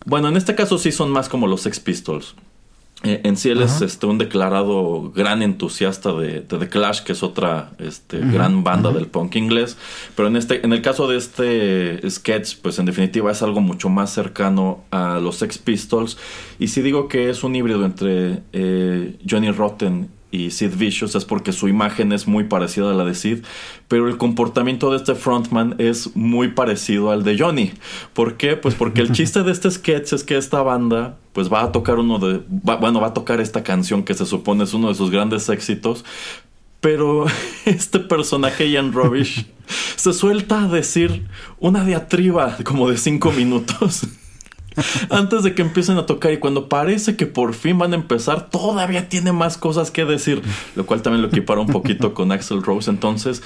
Bueno, 0.06 0.28
en 0.30 0.38
este 0.38 0.56
caso 0.56 0.78
sí 0.78 0.92
son 0.92 1.12
más 1.12 1.30
como 1.30 1.48
los 1.48 1.62
Sex 1.62 1.80
Pistols. 1.80 2.36
Eh, 3.04 3.22
en 3.24 3.38
sí 3.38 3.50
él 3.50 3.62
es 3.62 3.82
este, 3.82 4.08
un 4.08 4.18
declarado 4.18 5.12
gran 5.16 5.44
entusiasta 5.44 6.14
de, 6.14 6.42
The 6.42 6.68
Clash, 6.68 7.02
que 7.02 7.12
es 7.12 7.22
otra 7.22 7.72
este, 7.78 8.20
gran 8.20 8.64
banda 8.64 8.92
del 8.92 9.06
punk 9.06 9.36
inglés. 9.36 9.78
Pero 10.16 10.28
en, 10.28 10.36
este, 10.36 10.66
en 10.66 10.74
el 10.74 10.82
caso 10.82 11.08
de 11.08 11.18
este 11.18 12.10
sketch, 12.10 12.58
pues 12.62 12.80
en 12.80 12.86
definitiva 12.86 13.32
es 13.32 13.44
algo 13.44 13.62
mucho 13.62 13.90
más 13.90 14.12
cercano 14.12 14.84
a 14.90 15.20
los 15.20 15.36
Sex 15.36 15.60
Pistols. 15.60 16.18
Y 16.58 16.70
si 16.70 16.82
digo 16.82 17.08
que 17.08 17.30
es 17.30 17.44
un 17.44 17.56
híbrido 17.56 17.86
entre 17.86 18.42
eh, 18.52 19.16
Johnny 19.30 19.52
Rotten 19.52 20.10
y 20.30 20.52
Sid 20.52 20.76
Vicious 20.76 21.16
es 21.16 21.26
porque 21.26 21.54
su 21.54 21.68
imagen 21.68 22.12
es 22.12 22.28
muy 22.28 22.44
parecida 22.44 22.92
a 22.92 22.94
la 22.94 23.06
de 23.06 23.16
Sid, 23.16 23.40
pero 23.88 24.10
el 24.10 24.18
comportamiento 24.18 24.92
de 24.92 24.98
este 24.98 25.16
frontman 25.16 25.76
es 25.78 26.16
muy 26.16 26.50
parecido 26.50 27.12
al 27.12 27.24
de 27.24 27.38
Johnny. 27.38 27.72
¿Por 28.14 28.36
qué? 28.36 28.58
Pues 28.58 28.76
porque 28.76 29.02
el 29.02 29.12
chiste 29.14 29.44
de 29.44 29.52
este 29.52 29.72
sketch 29.72 30.14
es 30.14 30.24
que 30.24 30.38
esta 30.38 30.62
banda 30.62 31.18
pues 31.34 31.52
va 31.52 31.64
a 31.64 31.72
tocar 31.72 32.00
uno 32.00 32.20
de 32.20 32.42
bueno, 32.48 33.00
va 33.00 33.08
a 33.08 33.14
tocar 33.14 33.40
esta 33.40 33.64
canción 33.64 34.04
que 34.04 34.14
se 34.14 34.26
supone 34.26 34.64
es 34.64 34.74
uno 34.74 34.90
de 34.90 34.96
sus 34.96 35.12
grandes 35.12 35.48
éxitos, 35.50 36.04
pero 36.82 37.26
este 37.66 38.00
personaje 38.00 38.70
Ian 38.70 38.92
Robish 38.92 39.48
se 39.96 40.14
suelta 40.14 40.64
a 40.64 40.68
decir 40.68 41.28
una 41.60 41.86
diatriba 41.86 42.58
como 42.64 42.90
de 42.90 42.98
cinco 42.98 43.32
minutos. 43.32 44.08
antes 45.10 45.44
de 45.44 45.56
que 45.56 45.62
empiecen 45.62 45.98
a 45.98 46.06
tocar 46.06 46.32
y 46.34 46.38
cuando 46.38 46.70
parece 46.70 47.16
que 47.16 47.26
por 47.26 47.54
fin 47.54 47.78
van 47.78 47.94
a 47.94 47.96
empezar, 47.96 48.50
todavía 48.50 49.10
tiene 49.10 49.32
más 49.32 49.58
cosas 49.58 49.92
que 49.92 50.06
decir, 50.06 50.42
lo 50.76 50.86
cual 50.86 51.02
también 51.02 51.22
lo 51.22 51.28
equipara 51.30 51.62
un 51.62 51.68
poquito 51.68 52.14
con 52.14 52.32
Axel 52.32 52.64
Rose. 52.64 52.90
Entonces, 52.90 53.42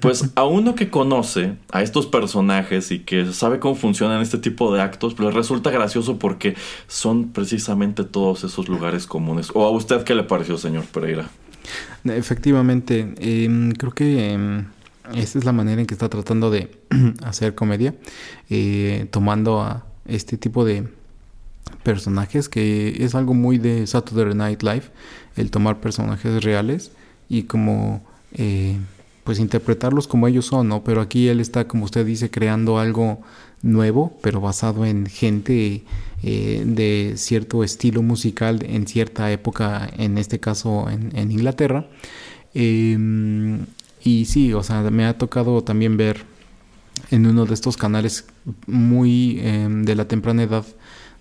pues 0.00 0.30
a 0.34 0.44
uno 0.44 0.74
que 0.74 0.90
conoce 0.90 1.54
a 1.72 1.82
estos 1.82 2.06
personajes 2.06 2.90
y 2.90 3.00
que 3.00 3.32
sabe 3.32 3.58
cómo 3.58 3.74
funcionan 3.74 4.22
este 4.22 4.38
tipo 4.38 4.72
de 4.74 4.82
actos, 4.82 5.14
pues 5.14 5.32
resulta 5.34 5.70
gracioso 5.70 6.18
porque 6.18 6.56
son 6.86 7.32
precisamente 7.32 8.04
todos 8.04 8.44
esos 8.44 8.68
lugares 8.68 9.06
comunes. 9.06 9.50
¿O 9.54 9.64
a 9.64 9.70
usted 9.70 10.02
qué 10.04 10.14
le 10.14 10.24
pareció, 10.24 10.58
señor 10.58 10.84
Pereira? 10.84 11.28
Efectivamente, 12.04 13.14
em, 13.18 13.72
creo 13.72 13.92
que... 13.92 14.32
Em, 14.32 14.66
esta 15.14 15.40
es 15.40 15.44
la 15.44 15.50
manera 15.50 15.80
en 15.80 15.88
que 15.88 15.94
está 15.94 16.08
tratando 16.08 16.52
de 16.52 16.70
hacer 17.24 17.56
comedia, 17.56 17.94
eh, 18.48 19.08
tomando 19.10 19.60
a, 19.60 19.89
este 20.10 20.36
tipo 20.36 20.64
de 20.64 20.88
personajes 21.82 22.48
que 22.48 23.04
es 23.04 23.14
algo 23.14 23.34
muy 23.34 23.58
de 23.58 23.86
Saturday 23.86 24.34
Night 24.34 24.62
Live, 24.62 24.84
el 25.36 25.50
tomar 25.50 25.80
personajes 25.80 26.42
reales 26.42 26.92
y 27.28 27.44
como 27.44 28.02
eh, 28.34 28.76
pues 29.24 29.38
interpretarlos 29.38 30.08
como 30.08 30.26
ellos 30.26 30.46
son, 30.46 30.68
¿no? 30.68 30.82
Pero 30.82 31.00
aquí 31.00 31.28
él 31.28 31.40
está, 31.40 31.66
como 31.68 31.84
usted 31.84 32.04
dice, 32.04 32.30
creando 32.30 32.78
algo 32.78 33.20
nuevo, 33.62 34.18
pero 34.22 34.40
basado 34.40 34.84
en 34.86 35.06
gente 35.06 35.84
eh, 36.22 36.62
de 36.66 37.14
cierto 37.16 37.62
estilo 37.62 38.02
musical 38.02 38.64
en 38.66 38.86
cierta 38.86 39.30
época, 39.30 39.88
en 39.96 40.18
este 40.18 40.40
caso 40.40 40.88
en, 40.88 41.30
Inglaterra. 41.30 41.86
Em, 42.54 43.66
y 44.02 44.24
sí, 44.24 44.52
o 44.52 44.62
sea, 44.62 44.82
me 44.90 45.04
ha 45.04 45.16
tocado 45.18 45.62
también 45.62 45.96
ver 45.96 46.24
en 47.10 47.26
uno 47.26 47.46
de 47.46 47.54
estos 47.54 47.76
canales 47.76 48.26
muy 48.66 49.40
em, 49.40 49.84
de 49.84 49.94
la 49.94 50.06
temprana 50.06 50.42
edad 50.42 50.64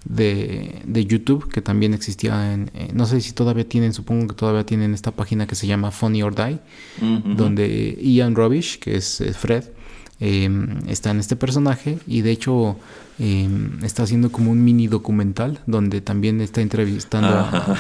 de, 0.05 0.81
de, 0.85 1.05
YouTube, 1.05 1.49
que 1.51 1.61
también 1.61 1.93
existía 1.93 2.53
en, 2.53 2.71
eh, 2.73 2.89
no 2.93 3.05
sé 3.05 3.19
si 3.21 3.33
todavía 3.33 3.67
tienen, 3.67 3.93
supongo 3.93 4.27
que 4.27 4.35
todavía 4.35 4.65
tienen 4.65 4.93
esta 4.93 5.11
página 5.11 5.45
que 5.45 5.55
se 5.55 5.67
llama 5.67 5.91
Funny 5.91 6.23
or 6.23 6.35
Die, 6.35 6.59
donde 7.35 7.97
Ian 8.01 8.35
Robish, 8.35 8.79
que 8.79 8.95
es 8.95 9.21
Fred, 9.37 9.65
em, 10.19 10.79
está 10.87 11.11
en 11.11 11.19
este 11.19 11.35
personaje 11.35 11.99
y 12.07 12.21
de 12.21 12.31
hecho 12.31 12.77
em, 13.19 13.83
está 13.83 14.03
haciendo 14.03 14.31
como 14.31 14.51
un 14.51 14.63
mini 14.63 14.87
documental 14.87 15.59
donde 15.65 16.01
también 16.01 16.39
está 16.41 16.61
entrevistando 16.61 17.29
a, 17.29 17.77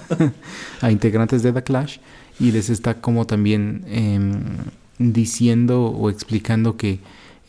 a, 0.80 0.90
integrantes 0.90 1.42
de 1.42 1.52
The 1.52 1.62
Clash 1.62 1.98
y 2.40 2.50
les 2.50 2.70
está 2.70 3.00
como 3.00 3.26
también 3.26 3.84
diciendo 4.98 5.86
o 5.86 6.10
explicando 6.10 6.76
que 6.76 7.00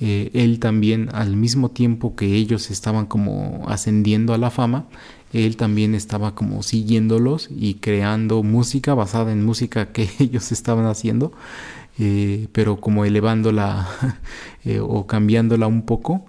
eh, 0.01 0.29
él 0.33 0.59
también 0.59 1.09
al 1.13 1.35
mismo 1.35 1.71
tiempo 1.71 2.15
que 2.15 2.35
ellos 2.35 2.69
estaban 2.69 3.05
como 3.05 3.63
ascendiendo 3.67 4.33
a 4.33 4.37
la 4.37 4.51
fama, 4.51 4.85
él 5.31 5.55
también 5.57 5.95
estaba 5.95 6.35
como 6.35 6.63
siguiéndolos 6.63 7.49
y 7.49 7.75
creando 7.75 8.43
música 8.43 8.93
basada 8.93 9.31
en 9.31 9.45
música 9.45 9.91
que 9.91 10.09
ellos 10.19 10.51
estaban 10.51 10.85
haciendo, 10.85 11.31
eh, 11.97 12.47
pero 12.51 12.77
como 12.81 13.05
elevándola 13.05 13.87
eh, 14.65 14.79
o 14.81 15.07
cambiándola 15.07 15.67
un 15.67 15.83
poco, 15.83 16.25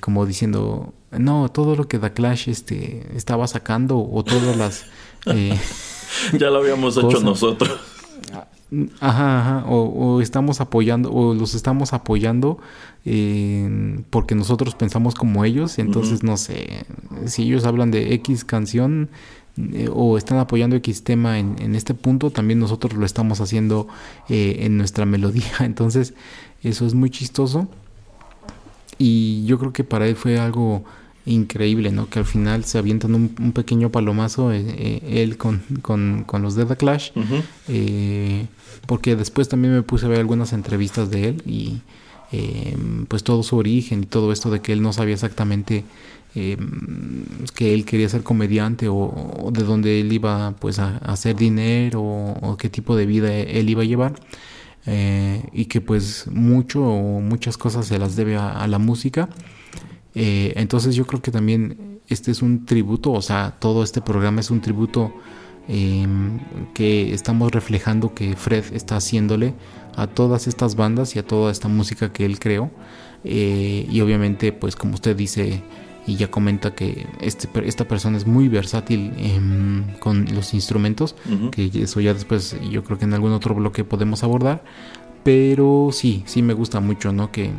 como 0.00 0.24
diciendo, 0.24 0.94
no, 1.10 1.48
todo 1.48 1.74
lo 1.74 1.88
que 1.88 1.98
Da 1.98 2.10
Clash 2.10 2.48
este, 2.48 3.08
estaba 3.16 3.48
sacando 3.48 3.98
o 3.98 4.22
todas 4.22 4.56
las... 4.56 4.86
ya 6.38 6.50
lo 6.50 6.58
habíamos 6.58 6.96
hecho 6.96 7.18
nosotros. 7.18 7.80
Ajá, 9.00 9.40
ajá. 9.40 9.64
O, 9.68 10.20
estamos 10.20 10.60
apoyando, 10.60 11.10
o 11.10 11.34
los 11.34 11.54
estamos 11.54 11.92
apoyando 11.92 12.58
porque 14.10 14.34
nosotros 14.34 14.74
pensamos 14.74 15.14
como 15.14 15.44
ellos. 15.44 15.78
Entonces, 15.78 16.22
no 16.22 16.36
sé, 16.36 16.84
si 17.26 17.44
ellos 17.44 17.64
hablan 17.64 17.90
de 17.90 18.14
X 18.14 18.44
canción 18.44 19.08
eh, 19.72 19.88
o 19.92 20.18
están 20.18 20.38
apoyando 20.38 20.76
X 20.76 21.02
tema 21.02 21.38
en, 21.38 21.74
este 21.74 21.94
punto, 21.94 22.30
también 22.30 22.60
nosotros 22.60 22.94
lo 22.94 23.04
estamos 23.04 23.40
haciendo 23.40 23.88
eh, 24.28 24.58
en 24.60 24.76
nuestra 24.76 25.06
melodía. 25.06 25.52
Entonces, 25.60 26.14
eso 26.62 26.86
es 26.86 26.94
muy 26.94 27.10
chistoso. 27.10 27.68
Y 28.98 29.44
yo 29.46 29.58
creo 29.58 29.72
que 29.72 29.84
para 29.84 30.06
él 30.06 30.16
fue 30.16 30.38
algo 30.38 30.84
increíble, 31.28 31.92
¿no? 31.92 32.08
Que 32.08 32.18
al 32.18 32.24
final 32.24 32.64
se 32.64 32.78
avientan 32.78 33.14
un, 33.14 33.52
pequeño 33.52 33.90
palomazo 33.90 34.52
eh, 34.52 34.64
eh, 34.66 35.22
él 35.22 35.36
con, 35.36 35.62
con, 35.82 36.24
con, 36.24 36.42
los 36.42 36.54
Dead 36.54 36.76
Clash. 36.76 37.10
Eh, 37.68 38.46
porque 38.86 39.16
después 39.16 39.48
también 39.48 39.74
me 39.74 39.82
puse 39.82 40.06
a 40.06 40.08
ver 40.08 40.20
algunas 40.20 40.52
entrevistas 40.52 41.10
de 41.10 41.28
él 41.28 41.42
y 41.46 41.80
pues 43.08 43.24
todo 43.24 43.42
su 43.42 43.56
origen 43.56 44.02
y 44.02 44.06
todo 44.06 44.32
esto 44.32 44.50
de 44.50 44.60
que 44.60 44.74
él 44.74 44.82
no 44.82 44.92
sabía 44.92 45.14
exactamente 45.14 45.84
que 46.34 47.74
él 47.74 47.86
quería 47.86 48.06
ser 48.08 48.22
comediante 48.22 48.86
o, 48.88 49.50
de 49.50 49.62
dónde 49.62 50.00
él 50.00 50.12
iba 50.12 50.54
pues 50.60 50.78
a, 50.78 50.98
hacer 50.98 51.36
dinero 51.36 52.02
o, 52.02 52.56
qué 52.58 52.68
tipo 52.68 52.96
de 52.96 53.06
vida 53.06 53.34
él 53.34 53.70
iba 53.70 53.82
a 53.82 53.86
llevar. 53.86 54.14
y 54.86 55.64
que 55.66 55.80
pues 55.80 56.26
mucho 56.30 56.82
o 56.82 57.20
muchas 57.20 57.56
cosas 57.56 57.86
se 57.86 57.98
las 57.98 58.14
debe 58.14 58.36
a 58.36 58.66
la 58.66 58.78
música 58.78 59.28
eh, 60.14 60.52
entonces 60.56 60.94
yo 60.94 61.06
creo 61.06 61.22
que 61.22 61.30
también 61.30 62.00
este 62.08 62.30
es 62.30 62.42
un 62.42 62.64
tributo, 62.64 63.12
o 63.12 63.22
sea, 63.22 63.56
todo 63.58 63.82
este 63.82 64.00
programa 64.00 64.40
es 64.40 64.50
un 64.50 64.60
tributo 64.60 65.12
em, 65.68 66.40
que 66.74 67.12
estamos 67.12 67.52
reflejando 67.52 68.14
que 68.14 68.34
Fred 68.34 68.64
está 68.72 68.96
haciéndole 68.96 69.54
a 69.96 70.06
todas 70.06 70.46
estas 70.46 70.76
bandas 70.76 71.16
y 71.16 71.18
a 71.18 71.26
toda 71.26 71.52
esta 71.52 71.68
música 71.68 72.12
que 72.12 72.24
él 72.24 72.38
creó. 72.38 72.70
Eh, 73.24 73.86
y 73.90 74.00
obviamente, 74.00 74.52
pues 74.52 74.76
como 74.76 74.94
usted 74.94 75.16
dice 75.16 75.62
y 76.06 76.16
ya 76.16 76.30
comenta 76.30 76.74
que 76.74 77.06
este, 77.20 77.48
esta 77.66 77.86
persona 77.86 78.16
es 78.16 78.26
muy 78.26 78.48
versátil 78.48 79.12
em, 79.18 79.98
con 79.98 80.24
los 80.34 80.54
instrumentos, 80.54 81.14
que 81.52 81.70
eso 81.74 82.00
ya 82.00 82.14
después 82.14 82.56
yo 82.70 82.82
creo 82.82 82.98
que 82.98 83.04
en 83.04 83.12
algún 83.12 83.32
otro 83.32 83.54
bloque 83.54 83.84
podemos 83.84 84.24
abordar. 84.24 84.64
Pero 85.22 85.90
sí, 85.92 86.22
sí 86.24 86.40
me 86.40 86.54
gusta 86.54 86.80
mucho, 86.80 87.12
¿no? 87.12 87.30
Que 87.30 87.50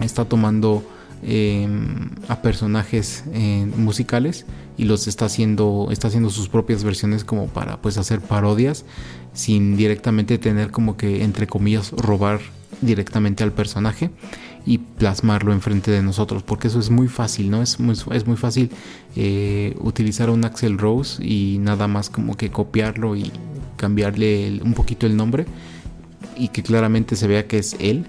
está 0.00 0.24
tomando 0.24 0.82
em, 1.22 2.10
a 2.28 2.42
personajes 2.42 3.24
eh, 3.32 3.66
musicales 3.76 4.46
y 4.76 4.84
los 4.84 5.06
está 5.06 5.26
haciendo, 5.26 5.88
está 5.90 6.08
haciendo 6.08 6.30
sus 6.30 6.48
propias 6.48 6.84
versiones 6.84 7.24
como 7.24 7.46
para 7.46 7.80
pues 7.80 7.96
hacer 7.98 8.20
parodias 8.20 8.84
sin 9.32 9.76
directamente 9.76 10.38
tener 10.38 10.70
como 10.70 10.96
que 10.96 11.22
entre 11.22 11.46
comillas 11.46 11.90
robar 11.92 12.40
directamente 12.80 13.44
al 13.44 13.52
personaje 13.52 14.10
y 14.66 14.78
plasmarlo 14.78 15.52
enfrente 15.52 15.90
de 15.90 16.02
nosotros, 16.02 16.42
porque 16.42 16.68
eso 16.68 16.80
es 16.80 16.90
muy 16.90 17.08
fácil, 17.08 17.50
¿no? 17.50 17.60
Es 17.62 17.78
muy, 17.78 17.94
es 18.12 18.26
muy 18.26 18.36
fácil 18.36 18.70
eh, 19.14 19.76
utilizar 19.80 20.30
un 20.30 20.44
Axel 20.44 20.78
Rose 20.78 21.22
y 21.22 21.58
nada 21.60 21.86
más 21.86 22.08
como 22.08 22.36
que 22.36 22.50
copiarlo 22.50 23.14
y 23.14 23.30
cambiarle 23.76 24.60
un 24.64 24.72
poquito 24.72 25.06
el 25.06 25.16
nombre 25.16 25.44
y 26.36 26.48
que 26.48 26.62
claramente 26.62 27.16
se 27.16 27.26
vea 27.26 27.46
que 27.46 27.58
es 27.58 27.76
él. 27.78 28.06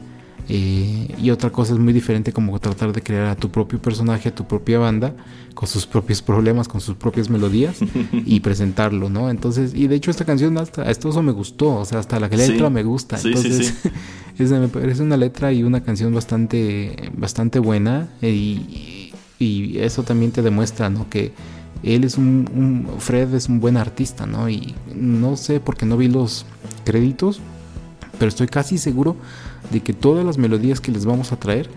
Eh, 0.47 1.15
y 1.19 1.31
otra 1.31 1.49
cosa 1.49 1.73
es 1.73 1.79
muy 1.79 1.91
diferente 1.91 2.31
como 2.31 2.59
tratar 2.59 2.93
de 2.93 3.01
crear 3.01 3.25
a 3.25 3.35
tu 3.35 3.49
propio 3.49 3.81
personaje, 3.81 4.29
a 4.29 4.35
tu 4.35 4.45
propia 4.45 4.77
banda, 4.77 5.13
con 5.55 5.67
sus 5.67 5.87
propios 5.87 6.21
problemas, 6.21 6.67
con 6.67 6.81
sus 6.81 6.95
propias 6.95 7.29
melodías 7.29 7.77
y 8.11 8.39
presentarlo, 8.41 9.09
¿no? 9.09 9.29
Entonces, 9.29 9.73
y 9.73 9.87
de 9.87 9.95
hecho 9.95 10.11
esta 10.11 10.25
canción 10.25 10.57
hasta 10.57 10.89
esto 10.89 11.09
eso 11.09 11.23
me 11.23 11.31
gustó, 11.31 11.75
o 11.77 11.85
sea, 11.85 11.99
hasta 11.99 12.19
la 12.19 12.27
letra 12.27 12.69
me 12.69 12.83
gusta. 12.83 13.17
Entonces, 13.23 13.73
es, 14.37 14.51
me 14.51 14.67
parece 14.67 15.01
una 15.01 15.17
letra 15.17 15.51
y 15.51 15.63
una 15.63 15.81
canción 15.81 16.13
bastante, 16.13 17.11
bastante 17.17 17.59
buena 17.59 18.09
y, 18.21 19.11
y 19.39 19.79
eso 19.79 20.03
también 20.03 20.31
te 20.31 20.41
demuestra, 20.43 20.89
¿no? 20.89 21.09
Que 21.09 21.33
él 21.81 22.03
es 22.03 22.17
un, 22.17 22.49
un, 22.53 22.99
Fred 22.99 23.33
es 23.33 23.47
un 23.47 23.59
buen 23.59 23.77
artista, 23.77 24.25
¿no? 24.25 24.49
Y 24.49 24.75
no 24.95 25.37
sé 25.37 25.59
porque 25.59 25.85
no 25.85 25.97
vi 25.97 26.07
los 26.07 26.45
créditos, 26.83 27.39
pero 28.17 28.29
estoy 28.29 28.47
casi 28.47 28.77
seguro 28.77 29.15
de 29.71 29.81
que 29.81 29.93
todas 29.93 30.25
las 30.25 30.37
melodías 30.37 30.79
que 30.79 30.91
les 30.91 31.05
vamos 31.05 31.31
a 31.31 31.39
traer, 31.39 31.69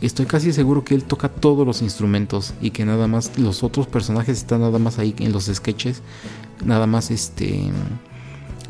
estoy 0.00 0.26
casi 0.26 0.52
seguro 0.52 0.84
que 0.84 0.94
él 0.94 1.04
toca 1.04 1.28
todos 1.28 1.66
los 1.66 1.82
instrumentos 1.82 2.54
y 2.60 2.70
que 2.70 2.84
nada 2.84 3.06
más 3.06 3.38
los 3.38 3.62
otros 3.62 3.86
personajes 3.86 4.38
están 4.38 4.60
nada 4.60 4.78
más 4.78 4.98
ahí 4.98 5.14
en 5.18 5.32
los 5.32 5.46
sketches, 5.46 6.02
nada 6.64 6.86
más 6.86 7.10
este, 7.10 7.70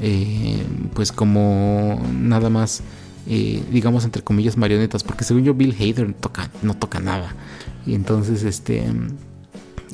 eh, 0.00 0.62
pues 0.94 1.12
como 1.12 2.00
nada 2.12 2.50
más, 2.50 2.82
eh, 3.28 3.62
digamos 3.70 4.04
entre 4.04 4.22
comillas 4.22 4.56
marionetas, 4.56 5.02
porque 5.02 5.24
según 5.24 5.44
yo 5.44 5.54
Bill 5.54 5.74
Hader 5.78 6.14
toca, 6.14 6.50
no 6.62 6.74
toca 6.74 7.00
nada 7.00 7.34
y 7.86 7.94
entonces 7.94 8.42
este 8.42 8.84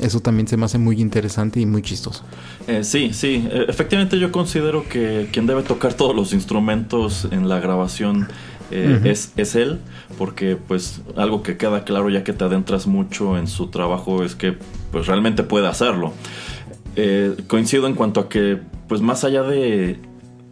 eso 0.01 0.21
también 0.21 0.49
se 0.49 0.57
me 0.57 0.65
hace 0.65 0.79
muy 0.79 1.01
interesante 1.01 1.61
y 1.61 1.67
muy 1.67 1.83
chistoso. 1.83 2.25
Eh, 2.67 2.83
sí, 2.83 3.11
sí, 3.13 3.47
e, 3.51 3.67
efectivamente 3.69 4.19
yo 4.19 4.33
considero 4.33 4.89
que 4.89 5.29
quien 5.33 5.47
debe 5.47 5.63
tocar 5.63 5.95
todos 5.95 6.17
los 6.17 6.33
instrumentos 6.33 7.29
en 7.31 7.49
la 7.49 7.61
grabación 7.61 8.29
eh, 8.73 9.01
es, 9.05 9.33
es 9.37 9.55
él, 9.55 9.79
porque 10.19 10.57
pues 10.57 11.03
algo 11.17 11.43
que 11.43 11.57
queda 11.57 11.85
claro 11.85 12.09
ya 12.09 12.25
que 12.25 12.33
te 12.33 12.45
adentras 12.45 12.87
mucho 12.87 13.37
en 13.37 13.47
su 13.47 13.69
trabajo 13.69 14.25
es 14.25 14.35
que 14.35 14.57
pues 14.91 15.07
realmente 15.07 15.43
puede 15.43 15.69
hacerlo. 15.69 16.13
Eh, 16.97 17.37
coincido 17.47 17.87
en 17.87 17.95
cuanto 17.95 18.21
a 18.21 18.29
que 18.29 18.59
pues 18.89 19.01
más 19.01 19.25
allá 19.25 19.43
de 19.43 19.99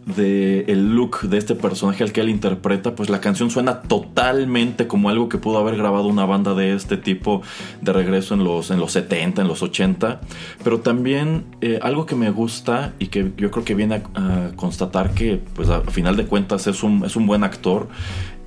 de 0.05 0.61
el 0.67 0.95
look 0.95 1.21
de 1.21 1.37
este 1.37 1.55
personaje 1.55 2.03
al 2.03 2.11
que 2.11 2.21
él 2.21 2.29
interpreta, 2.29 2.95
pues 2.95 3.09
la 3.09 3.21
canción 3.21 3.49
suena 3.49 3.81
totalmente 3.81 4.87
como 4.87 5.09
algo 5.09 5.29
que 5.29 5.37
pudo 5.37 5.59
haber 5.59 5.77
grabado 5.77 6.07
una 6.07 6.25
banda 6.25 6.53
de 6.53 6.73
este 6.73 6.97
tipo 6.97 7.41
de 7.81 7.93
regreso 7.93 8.33
en 8.33 8.43
los, 8.43 8.71
en 8.71 8.79
los 8.79 8.91
70, 8.93 9.41
en 9.41 9.47
los 9.47 9.61
80. 9.61 10.21
Pero 10.63 10.79
también 10.79 11.45
eh, 11.61 11.79
algo 11.81 12.05
que 12.05 12.15
me 12.15 12.31
gusta 12.31 12.93
y 12.99 13.07
que 13.07 13.31
yo 13.37 13.51
creo 13.51 13.63
que 13.63 13.75
viene 13.75 14.01
a, 14.15 14.51
constatar 14.55 15.13
que, 15.13 15.41
pues 15.53 15.69
a, 15.69 15.81
final 15.81 16.17
de 16.17 16.25
cuentas 16.25 16.67
es 16.67 16.83
un, 16.83 17.05
es 17.05 17.15
un 17.15 17.27
buen 17.27 17.43
actor, 17.43 17.87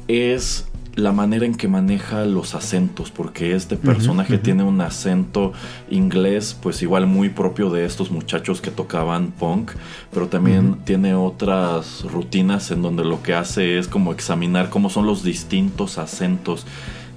es 0.08 0.66
la 0.96 1.12
manera 1.12 1.44
en 1.44 1.54
que 1.54 1.68
maneja 1.68 2.24
los 2.24 2.54
acentos, 2.54 3.10
porque 3.10 3.54
este 3.54 3.76
personaje 3.76 4.38
tiene 4.38 4.62
un 4.62 4.80
acento 4.80 5.52
inglés, 5.90 6.56
pues 6.60 6.82
igual 6.82 7.06
muy 7.06 7.30
propio 7.30 7.70
de 7.70 7.84
estos 7.84 8.10
muchachos 8.10 8.60
que 8.60 8.70
tocaban 8.70 9.32
punk, 9.32 9.72
pero 10.12 10.28
también 10.28 10.76
tiene 10.84 11.14
otras 11.14 12.04
rutinas 12.04 12.70
en 12.70 12.82
donde 12.82 13.04
lo 13.04 13.22
que 13.22 13.34
hace 13.34 13.78
es 13.78 13.88
como 13.88 14.12
examinar 14.12 14.70
cómo 14.70 14.90
son 14.90 15.06
los 15.06 15.24
distintos 15.24 15.98
acentos 15.98 16.66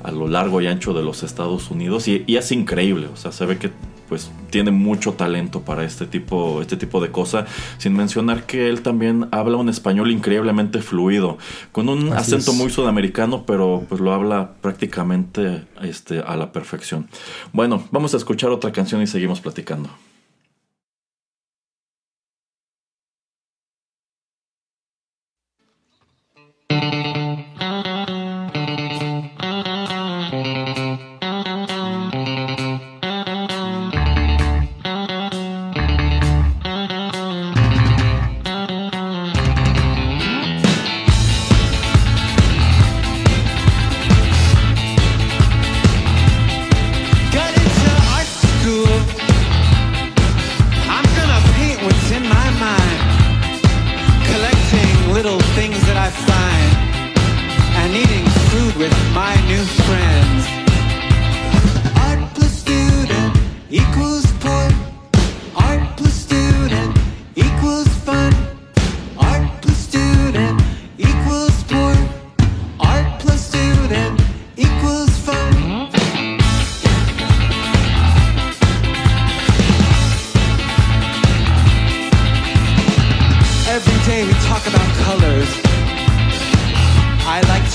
a 0.04 0.12
lo 0.12 0.28
largo 0.28 0.62
y 0.62 0.68
ancho 0.68 0.94
de 0.94 1.04
los 1.04 1.24
Estados 1.24 1.70
Unidos 1.70 2.08
y, 2.08 2.24
y 2.28 2.38
es 2.38 2.52
increíble, 2.52 3.08
o 3.14 3.18
sea, 3.18 3.32
se 3.32 3.46
ve 3.46 3.58
que 3.58 3.72
pues 4.08 4.32
tiene 4.50 4.72
mucho 4.72 5.14
talento 5.14 5.62
para 5.62 5.84
este 5.84 6.06
tipo, 6.06 6.62
este 6.62 6.78
tipo 6.78 7.02
de 7.02 7.12
cosas, 7.12 7.50
sin 7.78 7.94
mencionar 7.94 8.46
que 8.46 8.70
él 8.70 8.82
también 8.82 9.28
habla 9.32 9.58
un 9.58 9.70
español 9.70 10.12
increíblemente 10.12 10.82
fluido, 10.82 11.38
con 11.72 11.90
un 11.90 12.14
acento 12.14 12.54
muy 12.54 12.70
sudamericano, 12.70 13.44
pero 13.46 13.86
pues 13.88 14.02
lo 14.02 14.14
habla 14.14 14.52
prácticamente 14.62 15.66
este, 15.82 16.20
a 16.20 16.36
la 16.36 16.52
perfección. 16.52 17.08
Bueno, 17.54 17.84
vamos 17.92 18.14
a 18.14 18.18
escuchar 18.18 18.52
otra 18.52 18.72
canción 18.72 19.02
y 19.02 19.08
seguimos 19.08 19.42
platicando. 19.42 19.90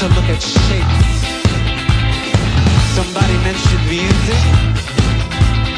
to 0.03 0.09
look 0.17 0.29
at 0.31 0.43
shapes. 0.43 1.23
Somebody 2.97 3.37
mentioned 3.47 3.85
music. 3.87 4.43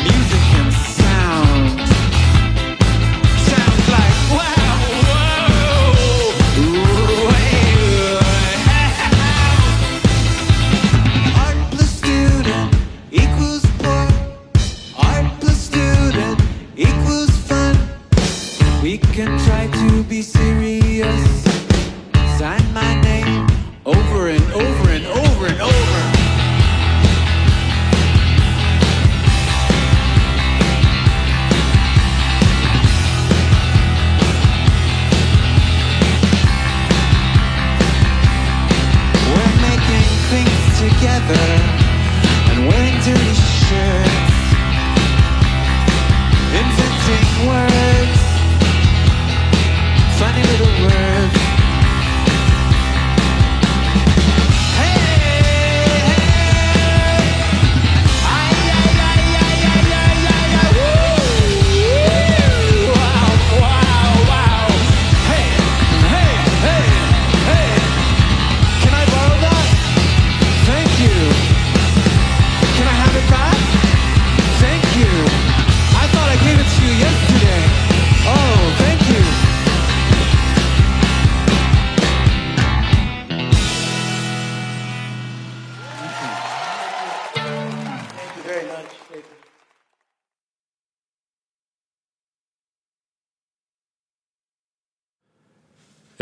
Music 0.02 0.42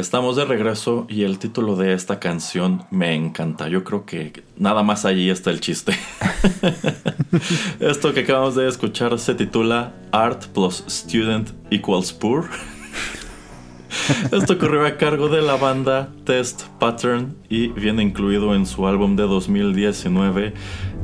Estamos 0.02 0.34
de 0.34 0.44
regreso 0.44 1.06
y 1.08 1.22
el 1.22 1.38
título 1.38 1.76
de 1.76 1.92
esta 1.92 2.18
canción 2.18 2.82
me 2.90 3.14
encanta. 3.14 3.68
Yo 3.68 3.84
creo 3.84 4.04
que 4.04 4.42
nada 4.56 4.82
más 4.82 5.04
allí 5.04 5.30
está 5.30 5.52
el 5.52 5.60
chiste. 5.60 5.96
Esto 7.78 8.12
que 8.12 8.22
acabamos 8.22 8.56
de 8.56 8.66
escuchar 8.66 9.16
se 9.20 9.36
titula 9.36 9.94
Art 10.10 10.46
plus 10.46 10.82
Student 10.88 11.50
equals 11.70 12.12
Poor. 12.12 12.46
Esto 14.32 14.58
corrió 14.58 14.84
a 14.84 14.96
cargo 14.96 15.28
de 15.28 15.40
la 15.40 15.54
banda 15.54 16.12
Test 16.24 16.64
Pattern 16.80 17.36
y 17.48 17.68
viene 17.68 18.02
incluido 18.02 18.56
en 18.56 18.66
su 18.66 18.88
álbum 18.88 19.14
de 19.14 19.22
2019 19.22 20.52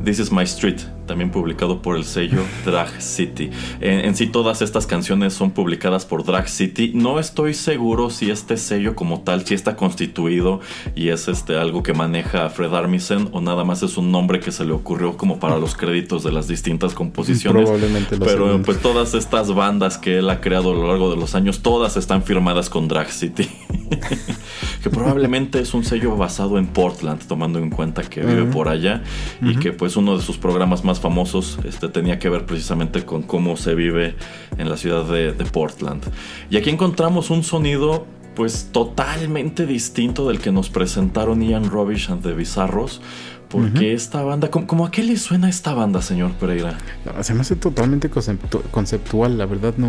This 0.04 0.18
is 0.18 0.32
My 0.32 0.42
Street, 0.42 0.80
también 1.09 1.33
publicado 1.33 1.83
por 1.83 1.97
el 1.97 2.05
sello 2.05 2.44
Drag 2.64 3.03
City. 3.03 3.51
En, 3.81 4.14
sí 4.14 4.29
todas 4.29 4.62
estas 4.62 4.87
canciones 4.87 5.35
son 5.35 5.51
publicadas 5.51 6.07
por 6.07 6.25
Drag 6.25 6.49
City. 6.49 6.92
No 6.94 7.18
estoy 7.18 7.55
seguro 7.55 8.11
si 8.11 8.31
este 8.31 8.57
sello 8.57 8.94
como 8.94 9.23
tal 9.23 9.44
si 9.44 9.55
está 9.55 9.75
constituido 9.75 10.61
y 10.94 11.09
es 11.09 11.27
este 11.27 11.57
algo 11.57 11.83
que 11.83 11.94
maneja 11.94 12.49
Fred 12.51 12.73
Armisen 12.73 13.29
o 13.33 13.40
nada 13.40 13.64
más 13.64 13.83
es 13.83 13.97
un 13.97 14.12
nombre 14.12 14.38
que 14.38 14.53
se 14.53 14.64
le 14.64 14.73
ocurrió 14.73 15.16
como 15.16 15.40
para 15.40 15.59
los 15.59 15.75
créditos 15.75 16.23
de 16.23 16.31
las 16.31 16.47
distintas 16.47 16.94
composiciones. 16.94 17.64
Probablemente 17.64 18.16
lo 18.16 18.25
Pero 18.25 18.47
segundo. 18.47 18.64
pues 18.64 18.81
todas 18.81 19.14
estas 19.14 19.53
bandas 19.53 19.99
que 19.99 20.18
él 20.18 20.31
ha 20.31 20.40
creado 20.40 20.71
a 20.71 20.75
lo 20.75 20.87
largo 20.87 21.11
de 21.11 21.16
los 21.16 21.35
años, 21.35 21.61
todas 21.61 21.97
están 21.97 22.23
firmadas 22.23 22.71
con 22.71 22.87
Drag 22.87 23.11
City. 23.11 23.49
que 24.83 24.91
probablemente 24.91 25.61
es 25.61 25.75
un 25.75 25.85
sello 25.85 26.17
basado 26.17 26.59
en 26.59 26.67
Portland, 26.67 27.23
tomando 27.27 27.59
en 27.59 27.71
cuenta 27.71 28.03
que 28.03 28.21
vive 28.21 28.45
por 28.45 28.69
allá 28.69 29.03
y 29.43 29.57
que 29.57 29.73
pues 29.73 29.97
uno 29.97 30.17
de 30.17 30.23
sus 30.23 30.38
programas 30.38 30.85
más 30.85 31.01
famosos 31.01 31.59
este, 31.64 31.88
tenía 31.88 32.19
que 32.19 32.29
ver 32.29 32.47
precisamente 32.47 33.05
con 33.05 33.23
cómo 33.23 33.57
se 33.57 33.75
vive 33.75 34.14
en 34.57 34.69
la 34.69 34.77
ciudad 34.77 35.05
de, 35.05 35.33
de 35.33 35.45
Portland. 35.45 36.03
Y 36.51 36.57
aquí 36.57 36.71
encontramos 36.71 37.31
un 37.31 37.43
sonido 37.43 38.07
pues 38.35 38.69
totalmente 38.71 39.67
distinto 39.67 40.29
del 40.29 40.38
que 40.38 40.53
nos 40.53 40.69
presentaron 40.71 41.43
Ian 41.43 41.71
Rubbish 41.71 42.11
and 42.11 42.23
the 42.23 42.33
Bizarros. 42.33 43.01
Porque 43.49 43.95
esta 43.95 44.23
banda, 44.23 44.51
¿cómo, 44.51 44.67
cómo 44.67 44.85
a 44.85 44.91
qué 44.91 45.03
le 45.03 45.17
suena 45.17 45.49
esta 45.49 45.73
banda, 45.73 46.03
señor 46.03 46.33
Pereira? 46.33 46.77
Se 47.23 47.33
me 47.33 47.41
hace 47.41 47.57
totalmente 47.57 48.11
conceptu- 48.11 48.61
conceptual, 48.71 49.38
la 49.38 49.47
verdad 49.47 49.73
no, 49.79 49.88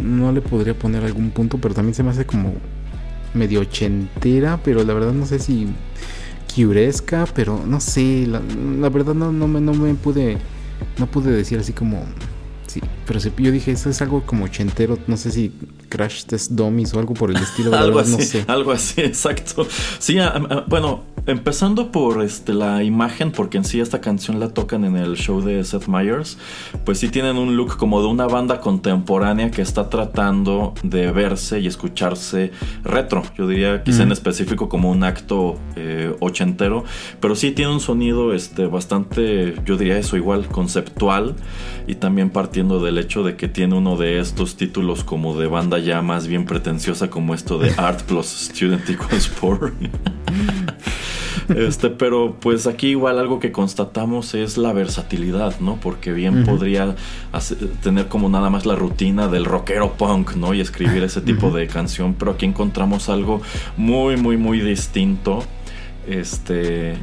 no 0.00 0.30
le 0.30 0.40
podría 0.40 0.78
poner 0.78 1.02
algún 1.02 1.30
punto, 1.32 1.58
pero 1.58 1.74
también 1.74 1.96
se 1.96 2.04
me 2.04 2.10
hace 2.10 2.24
como 2.26 2.54
medio 3.34 3.60
ochentera, 3.60 4.60
pero 4.62 4.84
la 4.84 4.94
verdad 4.94 5.12
no 5.12 5.26
sé 5.26 5.38
si 5.38 5.68
curesca, 6.54 7.26
pero 7.34 7.64
no 7.66 7.80
sé, 7.80 8.26
la, 8.26 8.40
la 8.80 8.88
verdad 8.88 9.14
no, 9.14 9.32
no, 9.32 9.48
me, 9.48 9.60
no 9.60 9.72
me 9.72 9.94
pude, 9.94 10.38
no 10.98 11.06
pude 11.06 11.30
decir 11.32 11.58
así 11.58 11.72
como, 11.72 12.04
sí, 12.66 12.80
pero 13.06 13.20
sí, 13.20 13.32
yo 13.38 13.50
dije, 13.50 13.72
eso 13.72 13.88
es 13.90 14.02
algo 14.02 14.22
como 14.22 14.44
ochentero, 14.44 14.98
no 15.06 15.16
sé 15.16 15.30
si 15.30 15.52
Crash 15.92 16.24
Test 16.24 16.52
Dummies 16.52 16.94
o 16.94 16.98
algo 16.98 17.12
por 17.12 17.30
el 17.30 17.36
estilo, 17.36 17.70
algo 17.76 17.96
verdad 17.98 18.14
así, 18.14 18.16
no 18.16 18.18
sé. 18.24 18.44
algo 18.48 18.72
así, 18.72 19.00
exacto. 19.02 19.66
Sí, 19.98 20.18
a- 20.18 20.28
a- 20.28 20.64
bueno, 20.66 21.02
empezando 21.26 21.92
por 21.92 22.22
este, 22.24 22.54
la 22.54 22.82
imagen, 22.82 23.30
porque 23.30 23.58
en 23.58 23.64
sí 23.64 23.78
esta 23.80 24.00
canción 24.00 24.40
la 24.40 24.48
tocan 24.48 24.84
en 24.84 24.96
el 24.96 25.16
show 25.16 25.42
de 25.42 25.62
Seth 25.64 25.86
Meyers, 25.86 26.38
pues 26.84 26.98
sí 26.98 27.08
tienen 27.10 27.36
un 27.36 27.56
look 27.56 27.76
como 27.76 28.00
de 28.00 28.08
una 28.08 28.26
banda 28.26 28.60
contemporánea 28.60 29.50
que 29.50 29.60
está 29.62 29.90
tratando 29.90 30.72
de 30.82 31.12
verse 31.12 31.60
y 31.60 31.66
escucharse 31.66 32.50
retro. 32.84 33.22
Yo 33.36 33.46
diría 33.46 33.82
quizá 33.84 34.02
en 34.02 34.08
Mm. 34.08 34.12
específico 34.12 34.68
como 34.68 34.90
un 34.90 35.04
acto 35.04 35.58
eh, 35.76 36.14
ochentero, 36.20 36.84
pero 37.20 37.34
sí 37.36 37.52
tiene 37.52 37.72
un 37.72 37.80
sonido 37.80 38.32
este, 38.32 38.66
bastante, 38.66 39.54
yo 39.66 39.76
diría 39.76 39.98
eso 39.98 40.16
igual, 40.16 40.46
conceptual 40.48 41.34
y 41.86 41.96
también 41.96 42.30
partiendo 42.30 42.80
del 42.80 42.98
hecho 42.98 43.22
de 43.22 43.36
que 43.36 43.48
tiene 43.48 43.76
uno 43.76 43.96
de 43.96 44.18
estos 44.18 44.56
títulos 44.56 45.04
como 45.04 45.38
de 45.38 45.46
banda 45.46 45.78
ya 45.82 46.02
más 46.02 46.26
bien 46.26 46.44
pretenciosa 46.46 47.10
como 47.10 47.34
esto 47.34 47.58
de 47.58 47.72
Art 47.76 48.02
plus 48.02 48.26
Student 48.26 48.88
equals 48.90 49.28
Poor. 49.28 49.72
Este, 51.48 51.90
pero 51.90 52.36
pues 52.40 52.66
aquí 52.66 52.88
igual 52.88 53.18
algo 53.18 53.40
que 53.40 53.52
constatamos 53.52 54.34
es 54.34 54.56
la 54.56 54.72
versatilidad, 54.72 55.58
¿no? 55.60 55.76
Porque 55.76 56.12
bien 56.12 56.44
podría 56.44 56.94
hacer- 57.32 57.68
tener 57.82 58.06
como 58.08 58.28
nada 58.28 58.48
más 58.48 58.64
la 58.64 58.76
rutina 58.76 59.28
del 59.28 59.44
rockero 59.44 59.92
punk, 59.94 60.34
¿no? 60.36 60.54
Y 60.54 60.60
escribir 60.60 61.02
ese 61.02 61.20
tipo 61.20 61.50
de 61.50 61.66
canción, 61.66 62.14
pero 62.14 62.32
aquí 62.32 62.46
encontramos 62.46 63.08
algo 63.08 63.42
muy, 63.76 64.16
muy, 64.16 64.36
muy 64.36 64.60
distinto. 64.60 65.42
Este. 66.08 66.94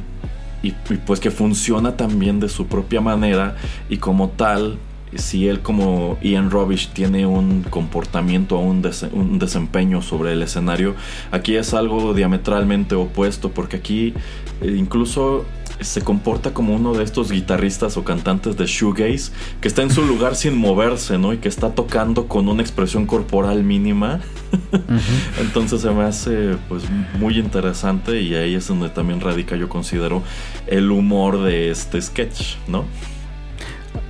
Y, 0.62 0.68
y 0.68 0.96
pues 1.06 1.20
que 1.20 1.30
funciona 1.30 1.96
también 1.96 2.40
de 2.40 2.48
su 2.48 2.66
propia 2.66 3.00
manera 3.00 3.56
y 3.88 3.98
como 3.98 4.30
tal, 4.30 4.78
si 5.14 5.48
él 5.48 5.60
como 5.60 6.18
Ian 6.22 6.50
Rubbish 6.50 6.88
tiene 6.92 7.26
un 7.26 7.62
comportamiento 7.62 8.56
o 8.58 8.60
un, 8.60 8.82
dese- 8.82 9.10
un 9.12 9.38
desempeño 9.38 10.02
sobre 10.02 10.32
el 10.32 10.42
escenario, 10.42 10.94
aquí 11.30 11.56
es 11.56 11.74
algo 11.74 12.14
diametralmente 12.14 12.94
opuesto 12.94 13.50
porque 13.50 13.76
aquí 13.76 14.14
eh, 14.60 14.74
incluso 14.78 15.44
se 15.80 16.02
comporta 16.02 16.52
como 16.52 16.74
uno 16.74 16.92
de 16.92 17.02
estos 17.04 17.32
guitarristas 17.32 17.96
o 17.96 18.04
cantantes 18.04 18.56
de 18.58 18.66
shoegaze 18.66 19.32
que 19.62 19.68
está 19.68 19.80
en 19.82 19.90
su 19.90 20.02
lugar 20.04 20.36
sin 20.36 20.54
moverse, 20.58 21.16
¿no? 21.16 21.32
Y 21.32 21.38
que 21.38 21.48
está 21.48 21.74
tocando 21.74 22.28
con 22.28 22.48
una 22.48 22.60
expresión 22.62 23.06
corporal 23.06 23.62
mínima. 23.64 24.20
Entonces 25.40 25.80
se 25.80 25.90
me 25.90 26.02
hace 26.04 26.56
pues 26.68 26.84
muy 27.18 27.38
interesante 27.38 28.20
y 28.20 28.34
ahí 28.34 28.54
es 28.54 28.68
donde 28.68 28.90
también 28.90 29.20
radica 29.20 29.56
yo 29.56 29.68
considero 29.68 30.22
el 30.66 30.90
humor 30.90 31.42
de 31.42 31.70
este 31.70 32.00
sketch, 32.02 32.56
¿no? 32.68 32.84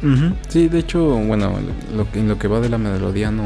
Ujú. 0.03 0.35
Sí, 0.49 0.69
de 0.69 0.79
hecho, 0.79 1.05
bueno, 1.16 1.55
lo, 1.95 2.11
que- 2.11 2.21
en 2.21 2.29
lo 2.29 2.38
que 2.38 2.49
va 2.49 2.61
de 2.61 2.69
la 2.69 2.79
melodía 2.79 3.31
no, 3.31 3.45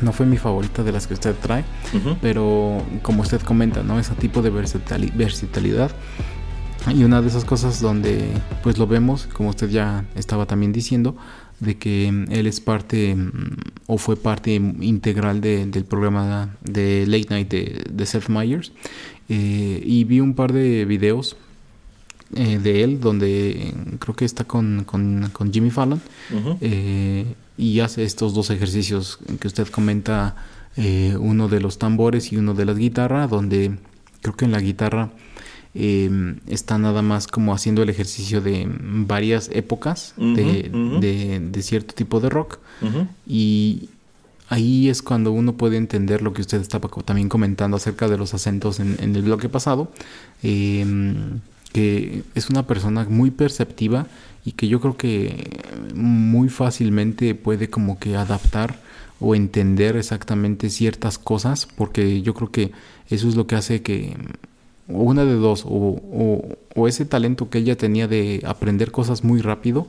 no 0.00 0.12
fue 0.12 0.26
mi 0.26 0.36
favorita 0.36 0.82
de 0.82 0.92
las 0.92 1.06
que 1.06 1.14
usted 1.14 1.34
trae, 1.40 1.64
Ujú. 1.94 2.16
pero 2.20 2.82
como 3.02 3.22
usted 3.22 3.40
comenta, 3.42 3.82
¿no? 3.82 3.98
Ese 3.98 4.14
tipo 4.14 4.42
de 4.42 4.52
versatili- 4.52 5.12
versatilidad. 5.14 5.90
Y 6.92 7.04
una 7.04 7.22
de 7.22 7.28
esas 7.28 7.44
cosas 7.44 7.80
donde 7.80 8.24
pues 8.64 8.76
lo 8.76 8.86
vemos, 8.88 9.28
como 9.32 9.50
usted 9.50 9.68
ya 9.70 10.04
estaba 10.16 10.46
también 10.46 10.72
diciendo, 10.72 11.16
de 11.60 11.78
que 11.78 12.10
mm, 12.10 12.32
él 12.32 12.48
es 12.48 12.60
parte 12.60 13.14
mm, 13.14 13.30
o 13.86 13.98
fue 13.98 14.16
parte 14.16 14.54
integral 14.54 15.40
de- 15.40 15.66
del 15.66 15.84
programa 15.84 16.56
de 16.62 17.04
Late 17.06 17.26
Night 17.30 17.48
de, 17.50 17.84
de 17.88 18.06
Seth 18.06 18.28
Meyers. 18.28 18.72
Eh, 19.28 19.80
y 19.86 20.02
vi 20.04 20.18
un 20.20 20.34
par 20.34 20.52
de 20.52 20.84
videos 20.84 21.36
eh, 22.34 22.58
de 22.62 22.82
él 22.84 23.00
donde 23.00 23.50
eh, 23.50 23.74
creo 23.98 24.14
que 24.16 24.24
está 24.24 24.44
con, 24.44 24.84
con- 24.84 25.30
con 25.32 25.52
Jimmy 25.52 25.70
Fallon 25.70 26.00
eh, 26.60 27.34
y 27.58 27.80
hace 27.80 28.04
estos 28.04 28.32
dos 28.34 28.50
ejercicios 28.50 29.18
que 29.40 29.46
usted 29.48 29.68
comenta, 29.68 30.34
eh, 30.76 31.16
uno 31.20 31.48
de 31.48 31.60
los 31.60 31.78
tambores 31.78 32.32
y 32.32 32.36
uno 32.36 32.54
de 32.54 32.64
la 32.64 32.72
guitarra, 32.74 33.26
donde 33.26 33.72
creo 34.22 34.34
que 34.36 34.44
en 34.46 34.52
la 34.52 34.60
guitarra 34.60 35.10
está 35.74 36.76
nada 36.78 37.00
más 37.02 37.26
como 37.26 37.54
haciendo 37.54 37.82
el 37.82 37.88
ejercicio 37.88 38.40
de 38.40 38.68
varias 38.68 39.48
épocas 39.52 40.14
de, 40.34 40.70
de- 41.00 41.40
de 41.40 41.62
cierto 41.62 41.94
tipo 41.94 42.20
de 42.20 42.28
rock. 42.28 42.58
Y 43.26 43.88
ahí 44.48 44.88
es 44.90 45.00
cuando 45.02 45.32
uno 45.32 45.54
puede 45.54 45.76
entender 45.78 46.20
lo 46.20 46.32
que 46.34 46.42
usted 46.42 46.60
estaba 46.60 46.90
también 47.04 47.28
comentando 47.30 47.76
acerca 47.78 48.06
de 48.08 48.18
los 48.18 48.34
acentos 48.34 48.80
en, 48.80 48.96
en 49.00 49.16
el 49.16 49.22
bloque 49.22 49.48
pasado, 49.48 49.90
eh, 50.42 50.84
que 51.72 52.22
es 52.34 52.50
una 52.50 52.66
persona 52.66 53.06
muy 53.08 53.30
perceptiva 53.30 54.06
y 54.44 54.52
que 54.52 54.68
yo 54.68 54.80
creo 54.80 54.96
que 54.96 55.48
muy 55.94 56.48
fácilmente 56.48 57.34
puede 57.34 57.70
como 57.70 57.98
que 57.98 58.16
adaptar 58.16 58.80
o 59.20 59.34
entender 59.34 59.96
exactamente 59.96 60.68
ciertas 60.68 61.18
cosas, 61.18 61.66
porque 61.76 62.22
yo 62.22 62.34
creo 62.34 62.50
que 62.50 62.72
eso 63.08 63.28
es 63.28 63.36
lo 63.36 63.46
que 63.46 63.54
hace 63.56 63.82
que 63.82 64.16
o 64.88 65.02
una 65.04 65.24
de 65.24 65.34
dos, 65.34 65.64
o, 65.64 65.68
o- 65.68 66.58
o 66.74 66.88
ese 66.88 67.04
talento 67.04 67.48
que 67.48 67.58
ella 67.58 67.76
tenía 67.76 68.08
de 68.08 68.42
aprender 68.44 68.90
cosas 68.90 69.22
muy 69.24 69.40
rápido, 69.40 69.86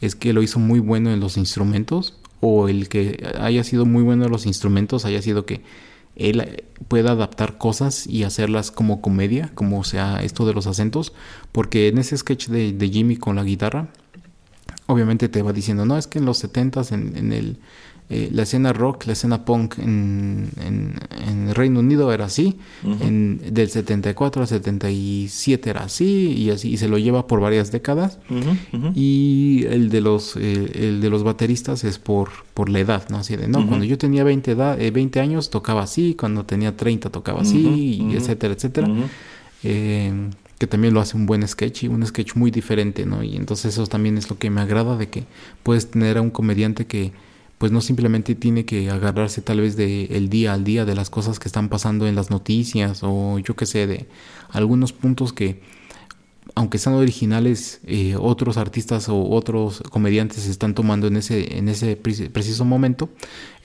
es 0.00 0.14
que 0.16 0.32
lo 0.32 0.42
hizo 0.42 0.58
muy 0.58 0.80
bueno 0.80 1.12
en 1.12 1.20
los 1.20 1.36
instrumentos, 1.36 2.16
o 2.40 2.68
el 2.68 2.88
que 2.88 3.22
haya 3.38 3.62
sido 3.64 3.84
muy 3.84 4.02
bueno 4.02 4.24
en 4.24 4.30
los 4.30 4.46
instrumentos 4.46 5.04
haya 5.04 5.20
sido 5.20 5.44
que 5.44 5.60
él 6.16 6.40
eh, 6.40 6.64
pueda 6.88 7.12
adaptar 7.12 7.58
cosas 7.58 8.06
y 8.06 8.24
hacerlas 8.24 8.70
como 8.70 9.00
comedia, 9.00 9.50
como 9.54 9.84
sea 9.84 10.22
esto 10.22 10.46
de 10.46 10.54
los 10.54 10.66
acentos, 10.66 11.12
porque 11.52 11.88
en 11.88 11.98
ese 11.98 12.16
sketch 12.16 12.48
de, 12.48 12.90
Jimmy 12.90 13.16
con 13.16 13.36
la 13.36 13.44
guitarra, 13.44 13.88
obviamente 14.86 15.28
te 15.28 15.42
va 15.42 15.52
diciendo, 15.52 15.84
no, 15.84 15.96
es 15.96 16.06
que 16.06 16.18
en 16.18 16.24
los 16.24 16.42
70s, 16.42 16.92
en, 16.92 17.16
en 17.16 17.32
el, 17.32 17.58
eh, 18.12 18.28
la 18.32 18.42
escena 18.42 18.72
rock, 18.72 19.06
la 19.06 19.12
escena 19.12 19.44
punk 19.44 19.78
en, 19.78 20.48
en, 20.60 20.94
en 21.28 21.54
Reino 21.54 21.78
Unido 21.80 22.12
era 22.12 22.24
así, 22.24 22.58
Ujú. 22.82 23.04
en, 23.04 23.40
del 23.54 23.70
74 23.70 24.42
al 24.42 24.48
77 24.48 25.70
era 25.70 25.84
así, 25.84 26.32
y 26.36 26.50
así, 26.50 26.70
y 26.72 26.76
se 26.76 26.88
lo 26.88 26.98
lleva 26.98 27.26
por 27.26 27.40
varias 27.40 27.70
décadas. 27.70 28.18
Y 28.94 29.64
el 29.68 29.88
de 29.90 30.00
los 30.00 30.36
eh, 30.36 30.70
el 30.74 31.00
de 31.00 31.08
los 31.10 31.22
bateristas 31.22 31.84
es 31.84 31.98
por, 31.98 32.30
por 32.54 32.68
la 32.68 32.80
edad, 32.80 33.08
¿no? 33.10 33.18
Así 33.18 33.36
de, 33.36 33.46
no, 33.48 33.66
cuando 33.66 33.84
yo 33.84 33.96
tenía 33.96 34.24
20, 34.24 34.50
edad, 34.50 34.80
eh, 34.80 34.90
20 34.90 35.20
años 35.20 35.50
tocaba 35.50 35.82
así, 35.82 36.14
cuando 36.18 36.44
tenía 36.44 36.76
30 36.76 37.10
tocaba 37.10 37.42
así, 37.42 37.58
y 38.10 38.16
etcétera, 38.16 38.54
etcétera. 38.54 38.88
Eh, 39.62 40.12
que 40.58 40.66
también 40.66 40.92
lo 40.92 41.00
hace 41.00 41.16
un 41.16 41.24
buen 41.26 41.46
sketch 41.46 41.84
y 41.84 41.88
un 41.88 42.06
sketch 42.06 42.34
muy 42.34 42.50
diferente, 42.50 43.06
¿no? 43.06 43.22
Y 43.22 43.36
entonces 43.36 43.72
eso 43.74 43.86
también 43.86 44.18
es 44.18 44.28
lo 44.28 44.36
que 44.38 44.50
me 44.50 44.60
agrada 44.60 44.96
de 44.98 45.08
que 45.08 45.24
puedes 45.62 45.90
tener 45.90 46.18
a 46.18 46.20
un 46.20 46.30
comediante 46.30 46.86
que 46.86 47.12
pues 47.60 47.72
no 47.72 47.82
simplemente 47.82 48.34
tiene 48.34 48.64
que 48.64 48.88
agarrarse 48.88 49.42
tal 49.42 49.60
vez 49.60 49.76
de 49.76 50.06
el 50.06 50.30
día 50.30 50.54
al 50.54 50.64
día 50.64 50.86
de 50.86 50.94
las 50.94 51.10
cosas 51.10 51.38
que 51.38 51.46
están 51.46 51.68
pasando 51.68 52.08
en 52.08 52.14
las 52.14 52.30
noticias 52.30 53.00
o 53.02 53.38
yo 53.38 53.54
qué 53.54 53.66
sé 53.66 53.86
de 53.86 54.08
algunos 54.48 54.94
puntos 54.94 55.34
que 55.34 55.60
aunque 56.54 56.78
sean 56.78 56.96
originales, 56.96 57.80
eh, 57.86 58.16
otros 58.18 58.56
artistas 58.56 59.10
o 59.10 59.28
otros 59.28 59.82
comediantes 59.90 60.46
están 60.46 60.74
tomando 60.74 61.06
en 61.06 61.18
ese, 61.18 61.58
en 61.58 61.68
ese 61.68 61.96
preciso 61.96 62.64
momento. 62.64 63.10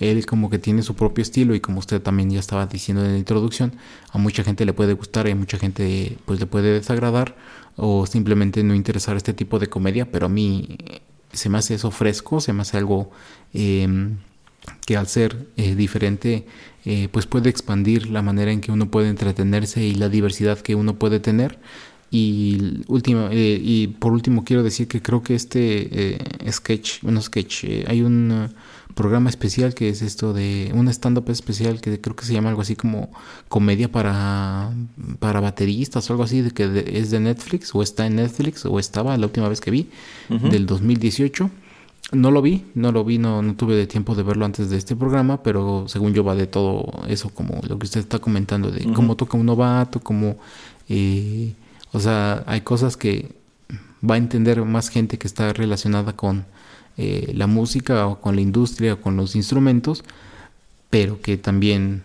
Él 0.01 0.25
como 0.25 0.49
que 0.49 0.59
tiene 0.59 0.83
su 0.83 0.93
propio 0.95 1.21
estilo 1.21 1.55
y 1.55 1.61
como 1.61 1.79
usted 1.79 2.01
también 2.01 2.29
ya 2.29 2.39
estaba 2.39 2.67
diciendo 2.67 3.03
en 3.03 3.13
la 3.13 3.17
introducción, 3.17 3.73
a 4.11 4.17
mucha 4.17 4.43
gente 4.43 4.65
le 4.65 4.73
puede 4.73 4.91
gustar 4.91 5.27
y 5.27 5.31
a 5.31 5.35
mucha 5.35 5.57
gente 5.57 6.17
pues 6.25 6.39
le 6.41 6.45
puede 6.47 6.73
desagradar 6.73 7.37
o 7.77 8.05
simplemente 8.05 8.61
no 8.61 8.75
interesar 8.75 9.15
este 9.15 9.33
tipo 9.33 9.57
de 9.57 9.67
comedia, 9.67 10.11
pero 10.11 10.25
a 10.25 10.29
mí 10.29 10.77
se 11.35 11.49
me 11.49 11.57
hace 11.57 11.75
eso 11.75 11.91
fresco, 11.91 12.39
se 12.39 12.53
me 12.53 12.61
hace 12.61 12.77
algo 12.77 13.11
em, 13.55 14.17
que 14.85 14.97
al 14.97 15.07
ser 15.07 15.47
eh, 15.57 15.75
diferente 15.75 16.45
eh, 16.85 17.07
pues 17.11 17.25
puede 17.25 17.49
expandir 17.49 18.09
la 18.09 18.21
manera 18.21 18.51
en 18.51 18.61
que 18.61 18.71
uno 18.71 18.89
puede 18.91 19.09
entretenerse 19.09 19.83
y 19.83 19.95
la 19.95 20.09
diversidad 20.09 20.59
que 20.59 20.75
uno 20.75 20.95
puede 20.95 21.19
tener 21.19 21.59
y, 22.11 22.83
último, 22.87 23.27
eh, 23.31 23.59
y 23.61 23.87
por 23.87 24.13
último 24.13 24.45
quiero 24.45 24.63
decir 24.63 24.87
que 24.87 25.01
creo 25.01 25.21
que 25.21 25.35
este 25.35 26.15
eh, 26.15 26.51
sketch, 26.51 27.01
bueno 27.01 27.21
sketch, 27.21 27.65
eh, 27.65 27.83
hay 27.87 28.03
un 28.03 28.53
programa 28.93 29.29
especial 29.29 29.73
que 29.73 29.89
es 29.89 30.01
esto 30.01 30.31
de 30.31 30.71
un 30.73 30.87
stand-up 30.87 31.29
especial 31.29 31.81
que 31.81 31.99
creo 31.99 32.15
que 32.15 32.23
se 32.23 32.31
llama 32.31 32.49
algo 32.49 32.61
así 32.61 32.77
como 32.77 33.11
comedia 33.49 33.91
para, 33.91 34.71
para 35.19 35.41
bateristas 35.41 36.09
o 36.09 36.13
algo 36.13 36.23
así, 36.23 36.41
de 36.41 36.51
que 36.51 36.85
es 36.87 37.11
de 37.11 37.19
Netflix 37.19 37.75
o 37.75 37.81
está 37.81 38.05
en 38.05 38.15
Netflix 38.15 38.65
o 38.65 38.79
estaba 38.79 39.17
la 39.17 39.25
última 39.25 39.49
vez 39.49 39.59
que 39.59 39.71
vi, 39.71 39.89
del 40.29 40.65
2018. 40.65 41.49
No 42.11 42.29
lo 42.29 42.41
vi, 42.41 42.65
no 42.75 42.91
lo 42.91 43.03
vi, 43.03 43.17
no, 43.17 43.41
no 43.41 43.55
tuve 43.55 43.75
de 43.75 43.87
tiempo 43.87 44.13
de 44.13 44.21
verlo 44.21 44.45
antes 44.45 44.69
de 44.69 44.77
este 44.77 44.95
programa, 44.95 45.41
pero 45.41 45.85
según 45.87 46.13
yo 46.13 46.23
va 46.23 46.35
de 46.35 46.45
todo 46.45 46.91
eso, 47.07 47.29
como 47.29 47.59
lo 47.67 47.79
que 47.79 47.85
usted 47.85 48.01
está 48.01 48.19
comentando, 48.19 48.69
de 48.69 48.91
cómo 48.93 49.15
toca 49.15 49.37
un 49.37 49.45
novato, 49.45 49.99
cómo... 49.99 50.37
Eh, 50.87 51.53
o 51.91 51.99
sea, 51.99 52.43
hay 52.45 52.61
cosas 52.61 52.95
que 52.95 53.31
va 54.07 54.15
a 54.15 54.17
entender 54.17 54.63
más 54.65 54.89
gente 54.89 55.17
que 55.17 55.27
está 55.27 55.51
relacionada 55.53 56.13
con 56.13 56.45
eh, 56.97 57.31
la 57.35 57.47
música 57.47 58.07
o 58.07 58.21
con 58.21 58.35
la 58.35 58.41
industria 58.41 58.93
o 58.93 59.01
con 59.01 59.17
los 59.17 59.35
instrumentos, 59.35 60.03
pero 60.91 61.19
que 61.21 61.37
también 61.37 62.03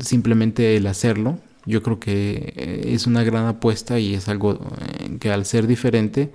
simplemente 0.00 0.76
el 0.76 0.86
hacerlo, 0.86 1.38
yo 1.64 1.82
creo 1.82 1.98
que 1.98 2.52
eh, 2.56 2.94
es 2.94 3.06
una 3.06 3.24
gran 3.24 3.46
apuesta 3.46 3.98
y 3.98 4.14
es 4.14 4.28
algo 4.28 4.60
que 5.18 5.32
al 5.32 5.44
ser 5.46 5.66
diferente, 5.66 6.30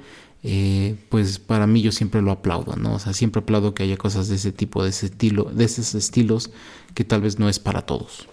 pues 1.09 1.39
para 1.39 1.67
mí 1.67 1.81
yo 1.81 1.91
siempre 1.91 2.21
lo 2.21 2.31
aplaudo, 2.31 2.75
¿no? 2.75 2.95
O 2.95 2.99
sea, 2.99 3.13
siempre 3.13 3.41
aplaudo 3.41 3.73
que 3.73 3.83
haya 3.83 3.97
cosas 3.97 4.27
de 4.27 4.35
ese 4.35 4.51
tipo, 4.51 4.83
de 4.83 4.89
ese 4.89 5.07
estilo, 5.07 5.45
de 5.45 5.65
esos 5.65 5.93
estilos 5.93 6.51
que 6.95 7.03
tal 7.03 7.21
vez 7.21 7.39
no 7.39 7.47
es 7.47 7.59
para 7.59 7.83
todos. 7.83 8.27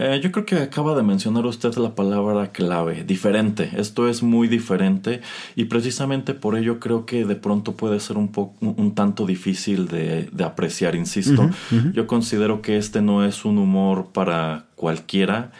Eh, 0.00 0.20
yo 0.22 0.30
creo 0.30 0.46
que 0.46 0.56
acaba 0.56 0.94
de 0.94 1.02
mencionar 1.02 1.44
usted 1.44 1.74
la 1.74 1.96
palabra 1.96 2.52
clave, 2.52 3.02
diferente. 3.02 3.70
Esto 3.76 4.08
es 4.08 4.22
muy 4.22 4.46
diferente 4.46 5.20
y 5.56 5.64
precisamente 5.64 6.34
por 6.34 6.56
ello 6.56 6.78
creo 6.78 7.04
que 7.04 7.24
de 7.24 7.34
pronto 7.34 7.74
puede 7.74 7.98
ser 7.98 8.16
un, 8.16 8.28
poco, 8.28 8.54
un 8.60 8.94
tanto 8.94 9.26
difícil 9.26 9.88
de, 9.88 10.30
apreciar, 10.44 10.94
insisto. 10.94 11.50
Yo 11.92 12.06
considero 12.06 12.62
que 12.62 12.76
este 12.76 13.02
no 13.02 13.24
es 13.24 13.44
un 13.44 13.58
humor 13.58 14.10
para 14.12 14.66
cualquiera. 14.76 15.50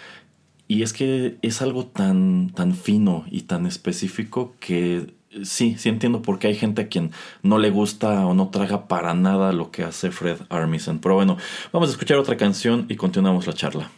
Y 0.68 0.82
es 0.82 0.92
que 0.92 1.38
es 1.42 1.60
algo 1.62 1.86
tan, 1.86 2.50
tan 2.54 2.74
fino 2.74 3.24
y 3.30 3.42
tan 3.42 3.66
específico 3.66 4.54
que 4.60 5.17
sí, 5.44 5.76
sí 5.78 5.88
entiendo 5.88 6.22
por 6.22 6.38
qué 6.38 6.48
hay 6.48 6.54
gente 6.54 6.82
a 6.82 6.88
quien 6.88 7.12
no 7.42 7.58
le 7.58 7.70
gusta 7.70 8.26
o 8.26 8.34
no 8.34 8.48
traga 8.48 8.88
para 8.88 9.14
nada 9.14 9.52
lo 9.52 9.70
que 9.70 9.82
hace 9.84 10.10
Fred 10.10 10.38
Armisen. 10.48 10.98
Pero 10.98 11.14
bueno, 11.14 11.36
vamos 11.72 11.88
a 11.88 11.92
escuchar 11.92 12.18
otra 12.18 12.36
canción 12.36 12.86
y 12.88 12.96
continuamos 12.96 13.46
la 13.46 13.52
charla. 13.52 13.90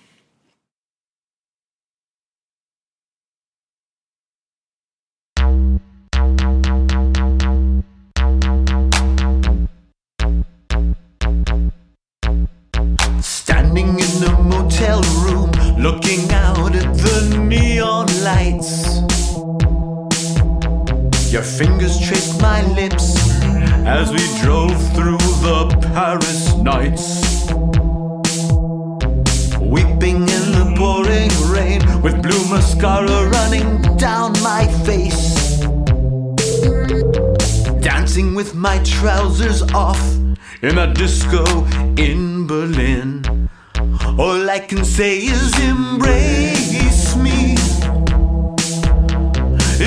Say 45.01 45.17
is 45.17 45.59
embrace 45.61 47.17
me. 47.17 47.57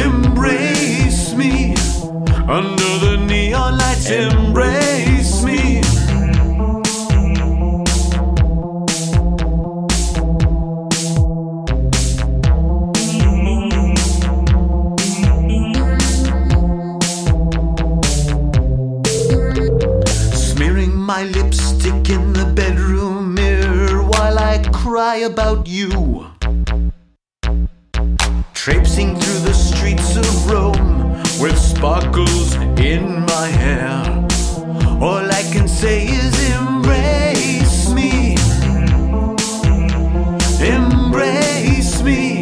Embrace 0.07 1.33
me. 1.35 1.75
Under 2.57 2.91
the 3.05 3.15
neon 3.27 3.77
lights, 3.77 4.09
embrace 4.09 5.43
me. 5.43 5.83
Smearing 20.33 20.95
my 20.95 21.23
lipstick 21.25 21.62
cry 25.03 25.17
about 25.33 25.67
you. 25.67 25.89
Traipsing 28.53 29.09
through 29.19 29.41
the 29.49 29.53
streets 29.53 30.15
of 30.15 30.27
Rome 30.49 31.21
with 31.41 31.57
sparkles 31.57 32.55
in 32.91 33.03
my 33.33 33.47
hair. 33.63 33.97
All 35.07 35.25
I 35.39 35.43
can 35.53 35.67
say 35.67 35.97
is 36.21 36.33
embrace 36.55 37.81
me. 37.97 38.37
Embrace 40.77 41.95
me. 42.01 42.41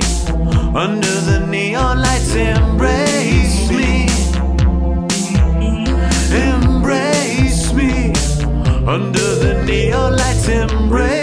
Under 0.86 1.15
the 1.30 1.39
neon 1.50 1.97
lights, 2.08 2.36
embrace 2.36 3.62
me. 3.80 3.91
Embrace 6.52 7.74
me. 7.80 7.91
Under 8.95 9.30
the 9.45 9.63
neon 9.65 10.15
lights, 10.15 10.47
embrace 10.47 11.20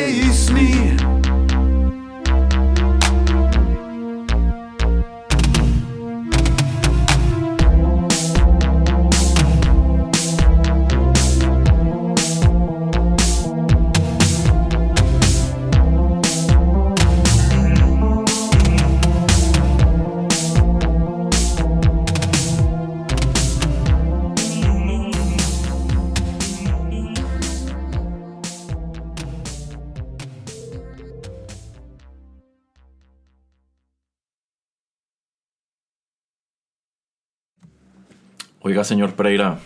Oiga, 38.68 38.85
señor 38.85 39.14
Pereira. 39.14 39.61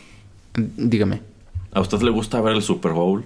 Dígame. 0.55 1.23
¿A 1.73 1.81
usted 1.81 2.03
le 2.03 2.13
gusta 2.13 2.41
ver 2.41 2.55
el 2.55 2.63
Super 2.63 2.93
Bowl? 2.93 3.25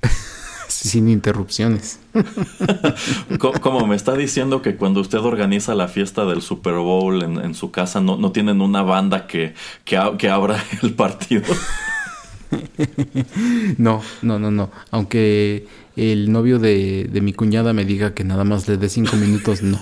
Sin 0.68 1.10
interrupciones. 1.10 2.00
¿Cómo 3.60 3.86
me 3.86 3.94
está 3.94 4.14
diciendo 4.14 4.62
que 4.62 4.76
cuando 4.76 5.02
usted 5.02 5.18
organiza 5.18 5.74
la 5.74 5.86
fiesta 5.86 6.24
del 6.24 6.40
Super 6.40 6.76
Bowl 6.76 7.22
en, 7.22 7.54
su 7.54 7.70
casa 7.70 8.00
no, 8.00 8.32
tienen 8.32 8.62
una 8.62 8.80
banda 8.80 9.26
que, 9.26 9.52
que, 9.84 9.98
abra 9.98 10.64
el 10.82 10.94
partido? 10.94 11.54
no, 13.76 14.00
no, 14.22 14.38
no, 14.38 14.50
no. 14.50 14.70
Aunque 14.92 15.66
el 15.94 16.32
novio 16.32 16.58
de, 16.58 17.06
de 17.12 17.20
mi 17.20 17.34
cuñada 17.34 17.74
me 17.74 17.84
diga 17.84 18.14
que 18.14 18.24
nada 18.24 18.44
más 18.44 18.66
le 18.66 18.78
dé 18.78 18.88
cinco 18.88 19.16
minutos, 19.16 19.62
no. 19.62 19.78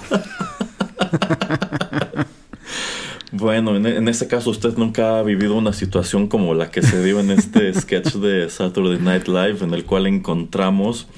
Bueno, 3.30 3.76
en, 3.76 3.84
en 3.86 4.08
este 4.08 4.26
caso 4.26 4.50
usted 4.50 4.76
nunca 4.78 5.18
ha 5.18 5.22
vivido 5.22 5.54
una 5.54 5.74
situación 5.74 6.28
como 6.28 6.54
la 6.54 6.70
que 6.70 6.80
se 6.80 7.02
dio 7.04 7.20
en 7.20 7.30
este 7.30 7.72
sketch 7.80 8.14
de 8.14 8.48
Saturday 8.48 8.98
Night 8.98 9.28
Live 9.28 9.58
en 9.62 9.74
el 9.74 9.84
cual 9.84 10.06
encontramos 10.06 11.08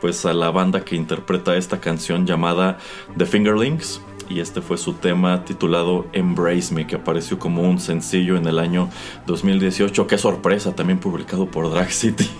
pues 0.00 0.26
a 0.26 0.32
la 0.32 0.50
banda 0.50 0.84
que 0.84 0.96
interpreta 0.96 1.56
esta 1.56 1.80
canción 1.80 2.26
llamada 2.26 2.78
The 3.16 3.26
Fingerlings 3.26 4.00
y 4.30 4.38
este 4.38 4.62
fue 4.62 4.78
su 4.78 4.94
tema 4.94 5.44
titulado 5.44 6.06
Embrace 6.12 6.72
Me, 6.72 6.86
que 6.86 6.94
apareció 6.94 7.38
como 7.38 7.62
un 7.62 7.80
sencillo 7.80 8.36
en 8.36 8.46
el 8.46 8.60
año 8.60 8.88
2018. 9.26 10.06
Qué 10.06 10.18
sorpresa, 10.18 10.74
también 10.76 11.00
publicado 11.00 11.50
por 11.50 11.68
Drag 11.68 11.90
City. 11.90 12.30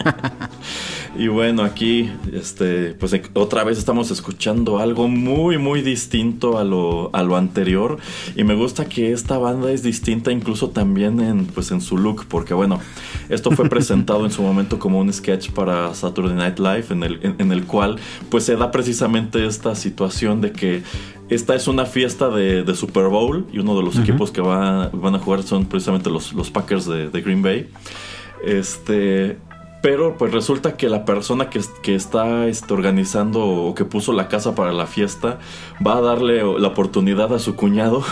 Y 1.16 1.26
bueno, 1.26 1.64
aquí, 1.64 2.08
este, 2.32 2.94
pues 2.94 3.20
otra 3.34 3.64
vez 3.64 3.78
estamos 3.78 4.12
escuchando 4.12 4.78
algo 4.78 5.08
muy, 5.08 5.58
muy 5.58 5.82
distinto 5.82 6.56
a 6.56 6.62
lo, 6.62 7.10
a 7.12 7.24
lo 7.24 7.36
anterior. 7.36 7.98
Y 8.36 8.44
me 8.44 8.54
gusta 8.54 8.88
que 8.88 9.12
esta 9.12 9.36
banda 9.36 9.72
es 9.72 9.82
distinta 9.82 10.30
incluso 10.30 10.70
también 10.70 11.20
en, 11.20 11.46
pues 11.46 11.72
en 11.72 11.80
su 11.80 11.98
look, 11.98 12.26
porque 12.28 12.54
bueno, 12.54 12.78
esto 13.28 13.50
fue 13.50 13.68
presentado 13.68 14.24
en 14.24 14.30
su 14.30 14.42
momento 14.42 14.78
como 14.78 15.00
un 15.00 15.12
sketch 15.12 15.50
para 15.50 15.92
Saturday 15.94 16.36
Night 16.36 16.60
Live, 16.60 16.86
en 16.90 17.02
el, 17.02 17.34
en, 17.38 17.50
el 17.50 17.64
cual 17.64 17.96
pues 18.28 18.44
se 18.44 18.54
da 18.54 18.70
precisamente 18.70 19.44
esta 19.44 19.74
situación 19.74 20.40
de 20.40 20.52
que 20.52 20.82
esta 21.28 21.56
es 21.56 21.66
una 21.66 21.86
fiesta 21.86 22.28
de, 22.28 22.64
Super 22.74 23.08
Bowl 23.08 23.46
y 23.52 23.58
uno 23.58 23.76
de 23.76 23.82
los 23.82 23.98
equipos 23.98 24.30
que 24.30 24.40
va, 24.40 24.88
van 24.92 25.16
a 25.16 25.18
jugar 25.18 25.42
son 25.42 25.66
precisamente 25.66 26.08
los, 26.08 26.32
los 26.32 26.50
Packers 26.50 26.86
de, 26.86 27.10
de 27.10 27.20
Green 27.20 27.42
Bay. 27.42 27.68
Este, 28.44 29.36
pero 29.82 30.16
pues 30.18 30.32
resulta 30.32 30.76
que 30.76 30.88
la 30.88 31.04
persona 31.04 31.48
que, 31.48 31.60
que 31.82 31.94
está 31.94 32.46
este, 32.46 32.74
organizando 32.74 33.40
o 33.40 33.74
que 33.74 33.84
puso 33.84 34.12
la 34.12 34.28
casa 34.28 34.54
para 34.54 34.72
la 34.72 34.86
fiesta 34.86 35.38
va 35.84 35.96
a 35.96 36.00
darle 36.00 36.42
la 36.58 36.68
oportunidad 36.68 37.32
a 37.32 37.38
su 37.38 37.56
cuñado 37.56 38.04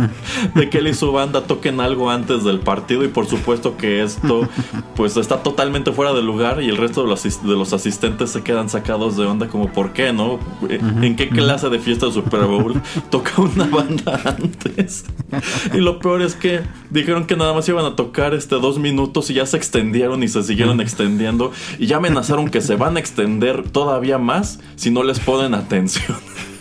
de 0.54 0.68
que 0.68 0.78
él 0.78 0.88
y 0.88 0.94
su 0.94 1.12
banda 1.12 1.42
toquen 1.42 1.80
algo 1.80 2.10
antes 2.10 2.42
del 2.42 2.58
partido 2.58 3.04
y 3.04 3.08
por 3.08 3.26
supuesto 3.26 3.76
que 3.76 4.02
esto 4.02 4.48
pues 4.96 5.16
está 5.16 5.42
totalmente 5.42 5.92
fuera 5.92 6.12
de 6.12 6.22
lugar 6.22 6.62
y 6.62 6.68
el 6.68 6.76
resto 6.76 7.02
de 7.02 7.08
los, 7.08 7.22
de 7.22 7.54
los 7.54 7.72
asistentes 7.72 8.30
se 8.30 8.42
quedan 8.42 8.68
sacados 8.68 9.16
de 9.16 9.24
onda 9.24 9.48
como 9.48 9.70
¿por 9.72 9.92
qué 9.92 10.12
no? 10.12 10.40
¿En 10.68 11.14
qué 11.14 11.28
clase 11.28 11.68
de 11.68 11.78
fiesta 11.78 12.06
de 12.06 12.12
Super 12.12 12.46
Bowl 12.46 12.80
toca 13.10 13.40
una 13.40 13.66
banda 13.66 14.20
antes? 14.24 15.04
Y 15.72 15.78
lo 15.78 16.00
peor 16.00 16.22
es 16.22 16.34
que 16.34 16.62
dijeron 16.90 17.26
que 17.26 17.36
nada 17.36 17.52
más 17.52 17.68
iban 17.68 17.84
a 17.84 17.94
tocar 17.94 18.34
este 18.34 18.56
dos 18.56 18.78
minutos 18.78 19.30
y 19.30 19.34
ya 19.34 19.46
se 19.46 19.56
extendieron 19.56 20.22
y 20.22 20.28
se 20.28 20.42
siguieron 20.42 20.80
extendiendo 20.80 21.11
y 21.78 21.86
ya 21.86 21.96
amenazaron 21.98 22.48
que 22.48 22.60
se 22.60 22.76
van 22.76 22.96
a 22.96 23.00
extender 23.00 23.68
todavía 23.70 24.18
más 24.18 24.60
si 24.76 24.90
no 24.90 25.02
les 25.02 25.20
ponen 25.20 25.54
atención. 25.54 26.16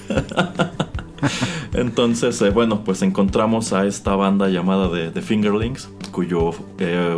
Entonces, 1.73 2.41
eh, 2.41 2.49
bueno, 2.49 2.83
pues 2.83 3.01
encontramos 3.01 3.73
a 3.73 3.85
esta 3.85 4.15
banda 4.15 4.49
llamada 4.49 4.89
de, 4.89 5.11
The 5.11 5.21
Fingerlings, 5.21 5.89
cuyo... 6.11 6.51
Eh, 6.79 7.15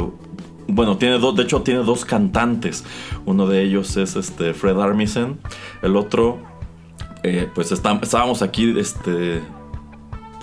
bueno, 0.68 0.98
tiene 0.98 1.20
dos, 1.20 1.36
de 1.36 1.44
hecho 1.44 1.62
tiene 1.62 1.82
dos 1.82 2.06
cantantes. 2.06 2.86
Uno 3.26 3.48
de 3.48 3.64
ellos 3.64 3.98
es 3.98 4.16
este 4.16 4.54
Fred 4.54 4.80
Armisen. 4.80 5.40
El 5.82 5.98
otro, 5.98 6.40
eh, 7.24 7.50
pues 7.54 7.72
estábamos 7.72 8.42
aquí, 8.42 8.74
este, 8.80 9.42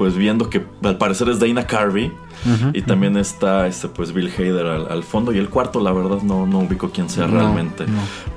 pues 0.00 0.16
viendo 0.16 0.48
que 0.48 0.64
al 0.82 0.96
parecer 0.96 1.28
es 1.28 1.40
Dana 1.40 1.66
Carvey 1.66 2.10
y 2.72 2.80
también 2.80 3.18
está 3.18 3.66
este 3.66 3.86
pues 3.86 4.14
Bill 4.14 4.30
Hader 4.30 4.64
al, 4.64 5.02
fondo. 5.02 5.30
Y 5.30 5.36
el 5.36 5.50
cuarto, 5.50 5.78
la 5.78 5.92
verdad, 5.92 6.22
no, 6.22 6.46
no 6.46 6.60
ubico 6.60 6.88
quién 6.88 7.10
sea 7.10 7.26
realmente. 7.26 7.84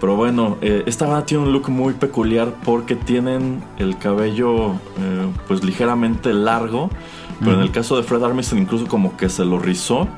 Pero 0.02 0.18
bueno, 0.18 0.58
eh, 0.60 0.84
esta 0.88 1.06
banda 1.06 1.26
tiene 1.26 1.46
un 1.46 1.54
look 1.54 1.70
muy 1.70 1.94
peculiar 1.94 2.54
porque 2.66 2.98
tienen 2.98 3.64
el 3.78 3.98
cabello 3.98 4.74
eh, 4.74 5.32
pues 5.48 5.64
ligeramente 5.64 6.34
largo. 6.34 6.90
Pero 7.40 7.54
en 7.54 7.62
el 7.62 7.72
caso 7.72 7.96
de 7.96 8.04
Fred 8.04 8.22
Armisen 8.22 8.60
incluso 8.60 8.86
como 8.86 9.16
que 9.16 9.30
se 9.30 9.46
lo 9.46 9.58
rizó. 9.58 10.10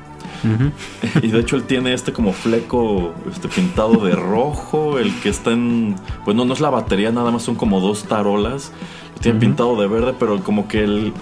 Y 1.22 1.28
de 1.28 1.38
hecho 1.38 1.54
él 1.54 1.62
tiene 1.62 1.94
este 1.94 2.12
como 2.12 2.32
fleco 2.32 3.14
este 3.30 3.46
pintado 3.46 4.04
de 4.04 4.16
rojo, 4.16 4.98
el 4.98 5.14
que 5.20 5.28
está 5.28 5.52
en 5.52 5.94
pues 6.24 6.36
no 6.36 6.44
no 6.44 6.54
es 6.54 6.60
la 6.60 6.70
batería, 6.70 7.12
nada 7.12 7.30
más 7.30 7.44
son 7.44 7.54
como 7.54 7.80
dos 7.80 8.02
tarolas. 8.02 8.72
tiene 9.20 9.38
pintado 9.38 9.80
de 9.80 9.86
verde, 9.86 10.12
pero 10.18 10.42
como 10.42 10.66
que 10.66 10.82
el 10.82 11.12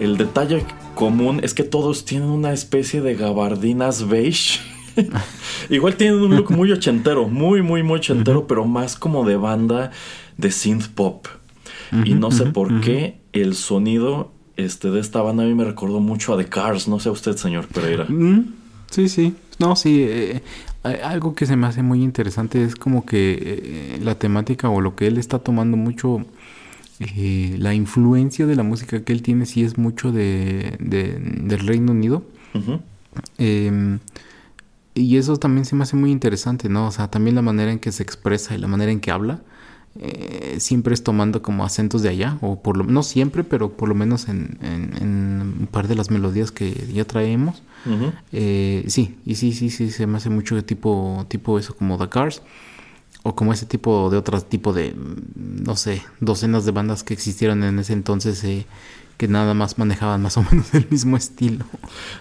el 0.00 0.16
detalle 0.16 0.64
común 0.94 1.40
es 1.42 1.54
que 1.54 1.64
todos 1.64 2.04
tienen 2.04 2.28
una 2.28 2.52
especie 2.52 3.00
de 3.00 3.14
gabardinas 3.14 4.08
beige. 4.08 4.60
Igual 5.70 5.96
tienen 5.96 6.20
un 6.20 6.36
look 6.36 6.50
muy 6.50 6.70
ochentero, 6.72 7.28
muy, 7.28 7.62
muy, 7.62 7.82
muy 7.82 7.98
ochentero, 7.98 8.46
pero 8.46 8.64
más 8.64 8.96
como 8.96 9.24
de 9.24 9.36
banda 9.36 9.90
de 10.36 10.50
synth 10.50 10.88
pop. 10.88 11.26
y 12.04 12.14
no 12.14 12.30
sé 12.30 12.46
por 12.46 12.80
qué 12.80 13.20
el 13.32 13.54
sonido 13.54 14.32
este, 14.56 14.90
de 14.90 15.00
esta 15.00 15.20
banda 15.22 15.42
a 15.42 15.46
mí 15.46 15.54
me 15.54 15.64
recordó 15.64 16.00
mucho 16.00 16.34
a 16.34 16.36
The 16.36 16.46
Cars. 16.46 16.88
No 16.88 17.00
sé 17.00 17.10
usted, 17.10 17.36
señor 17.36 17.66
Pereira. 17.66 18.04
Mm, 18.04 18.54
sí, 18.90 19.08
sí. 19.08 19.34
No, 19.58 19.76
sí. 19.76 20.02
Eh, 20.02 20.42
eh, 20.84 21.00
algo 21.02 21.34
que 21.34 21.46
se 21.46 21.56
me 21.56 21.66
hace 21.66 21.82
muy 21.82 22.02
interesante 22.02 22.62
es 22.62 22.76
como 22.76 23.04
que 23.04 23.38
eh, 23.40 24.00
la 24.02 24.16
temática 24.16 24.68
o 24.68 24.80
lo 24.80 24.94
que 24.96 25.06
él 25.06 25.18
está 25.18 25.38
tomando 25.38 25.76
mucho 25.76 26.24
eh, 27.00 27.56
la 27.58 27.74
influencia 27.74 28.46
de 28.46 28.54
la 28.54 28.62
música 28.62 29.02
que 29.02 29.12
él 29.12 29.22
tiene 29.22 29.46
sí 29.46 29.64
es 29.64 29.78
mucho 29.78 30.12
de, 30.12 30.76
del 30.78 31.58
Reino 31.60 31.92
Unido. 31.92 32.22
Em, 33.38 33.98
y 34.94 35.16
eso 35.16 35.36
también 35.36 35.64
se 35.64 35.74
me 35.74 35.82
hace 35.82 35.96
muy 35.96 36.12
interesante, 36.12 36.68
¿no? 36.68 36.86
O 36.86 36.90
sea, 36.92 37.10
también 37.10 37.34
la 37.34 37.42
manera 37.42 37.72
en 37.72 37.80
que 37.80 37.90
se 37.90 38.02
expresa 38.02 38.54
y 38.54 38.58
la 38.58 38.68
manera 38.68 38.92
en 38.92 39.00
que 39.00 39.10
habla. 39.10 39.40
Eh, 39.96 40.56
siempre 40.58 40.92
es 40.92 41.04
tomando 41.04 41.40
como 41.40 41.64
acentos 41.64 42.02
de 42.02 42.08
allá, 42.08 42.38
o 42.40 42.60
por 42.60 42.76
lo 42.76 42.82
no 42.84 43.04
siempre, 43.04 43.44
pero 43.44 43.76
por 43.76 43.88
lo 43.88 43.94
menos 43.94 44.28
en, 44.28 44.58
un 44.60 45.68
par 45.70 45.86
de 45.86 45.94
las 45.94 46.10
melodías 46.10 46.52
que 46.52 46.72
ya 46.92 47.04
traemos. 47.04 47.62
Eh, 48.32 48.84
sí, 48.88 49.16
y 49.24 49.34
sí, 49.34 49.52
sí, 49.52 49.70
sí, 49.70 49.90
se 49.90 50.06
me 50.06 50.16
hace 50.16 50.30
mucho 50.30 50.54
de 50.54 50.62
tipo, 50.62 51.26
tipo 51.28 51.58
eso 51.58 51.76
como 51.76 51.98
The 51.98 52.08
Cars 52.08 52.42
o 53.24 53.34
como 53.34 53.52
ese 53.52 53.66
tipo 53.66 54.10
de 54.10 54.18
otro 54.18 54.40
tipo 54.42 54.72
de, 54.72 54.94
no 55.34 55.74
sé, 55.76 56.02
docenas 56.20 56.64
de 56.64 56.72
bandas 56.72 57.02
que 57.02 57.14
existieron 57.14 57.64
en 57.64 57.78
ese 57.78 57.94
entonces 57.94 58.44
eh, 58.44 58.66
que 59.16 59.28
nada 59.28 59.54
más 59.54 59.78
manejaban 59.78 60.22
más 60.22 60.36
o 60.36 60.44
menos 60.50 60.72
el 60.74 60.86
mismo 60.90 61.16
estilo. 61.16 61.64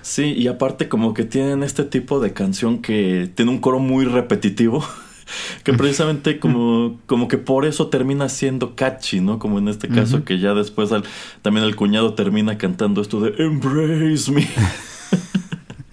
Sí, 0.01 0.33
y 0.33 0.47
aparte 0.47 0.89
como 0.89 1.13
que 1.13 1.25
tienen 1.25 1.61
este 1.61 1.83
tipo 1.83 2.19
de 2.19 2.33
canción 2.33 2.81
que 2.81 3.29
tiene 3.35 3.51
un 3.51 3.59
coro 3.59 3.79
muy 3.79 4.05
repetitivo. 4.05 4.83
Que 5.63 5.71
precisamente 5.71 6.37
como, 6.37 6.99
como 7.05 7.29
que 7.29 7.37
por 7.37 7.65
eso 7.65 7.87
termina 7.87 8.27
siendo 8.27 8.75
catchy, 8.75 9.21
¿no? 9.21 9.39
Como 9.39 9.57
en 9.57 9.69
este 9.69 9.87
caso 9.87 10.25
que 10.25 10.37
ya 10.37 10.53
después 10.53 10.89
también 11.41 11.65
el 11.65 11.77
cuñado 11.77 12.13
termina 12.13 12.57
cantando 12.57 13.01
esto 13.01 13.21
de 13.21 13.33
Embrace 13.41 14.29
me. 14.31 14.47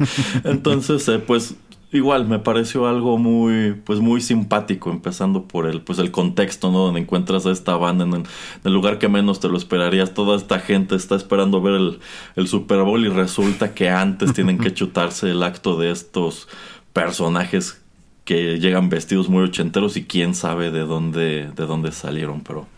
Entonces, 0.44 1.06
eh, 1.08 1.18
pues 1.18 1.54
Igual 1.92 2.28
me 2.28 2.38
pareció 2.38 2.86
algo 2.86 3.18
muy, 3.18 3.72
pues 3.84 3.98
muy 3.98 4.20
simpático, 4.20 4.90
empezando 4.90 5.48
por 5.48 5.66
el, 5.66 5.82
pues 5.82 5.98
el 5.98 6.12
contexto, 6.12 6.70
¿no? 6.70 6.78
Donde 6.78 7.00
encuentras 7.00 7.46
a 7.46 7.50
esta 7.50 7.76
banda 7.76 8.04
en 8.04 8.26
el, 8.64 8.72
lugar 8.72 8.98
que 8.98 9.08
menos 9.08 9.40
te 9.40 9.48
lo 9.48 9.56
esperarías. 9.58 10.14
Toda 10.14 10.36
esta 10.36 10.60
gente 10.60 10.94
está 10.94 11.16
esperando 11.16 11.60
ver 11.60 11.74
el, 11.74 11.98
el 12.36 12.46
Super 12.46 12.82
Bowl 12.82 13.04
y 13.04 13.08
resulta 13.08 13.74
que 13.74 13.90
antes 13.90 14.32
tienen 14.32 14.58
que 14.58 14.72
chutarse 14.74 15.32
el 15.32 15.42
acto 15.42 15.76
de 15.78 15.90
estos 15.90 16.46
personajes 16.92 17.82
que 18.24 18.60
llegan 18.60 18.88
vestidos 18.88 19.28
muy 19.28 19.42
ochenteros 19.42 19.96
y 19.96 20.04
quién 20.04 20.36
sabe 20.36 20.70
de 20.70 20.82
dónde, 20.82 21.50
de 21.56 21.66
dónde 21.66 21.90
salieron, 21.90 22.42
pero 22.42 22.68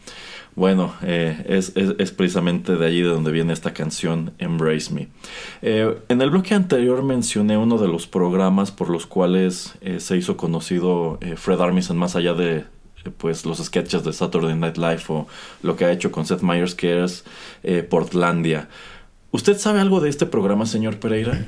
bueno, 0.54 0.94
eh, 1.02 1.44
es, 1.48 1.70
precisamente 2.12 2.76
de 2.76 2.86
allí 2.86 3.00
de 3.00 3.08
donde 3.08 3.32
viene 3.32 3.52
esta 3.52 3.72
canción 3.72 4.32
Embrace 4.38 4.92
Me. 4.92 5.08
Eh, 5.62 5.96
en 6.08 6.20
el 6.20 6.30
bloque 6.30 6.54
anterior 6.54 7.02
mencioné 7.02 7.56
uno 7.56 7.78
de 7.78 7.88
los 7.88 8.06
programas 8.06 8.70
por 8.70 8.90
los 8.90 9.06
cuales 9.06 9.74
eh, 9.80 9.98
se 10.00 10.16
hizo 10.16 10.36
conocido 10.36 11.18
Fred 11.36 11.60
Armisen 11.60 11.96
más 11.96 12.16
allá 12.16 12.34
de 12.34 12.64
pues 13.16 13.46
los 13.46 13.58
sketches 13.58 14.04
de 14.04 14.12
Saturday 14.12 14.54
Night 14.54 14.76
Live 14.76 15.02
o 15.08 15.26
lo 15.62 15.74
que 15.74 15.86
ha 15.86 15.92
hecho 15.92 16.12
con 16.12 16.26
Seth 16.26 16.42
Meyers 16.42 16.74
que 16.74 17.02
es 17.02 17.24
Portlandia. 17.88 18.68
¿Usted 19.32 19.58
sabe 19.58 19.80
algo 19.80 20.00
de 20.00 20.10
este 20.10 20.26
programa, 20.26 20.66
señor 20.66 21.00
Pereira? 21.00 21.46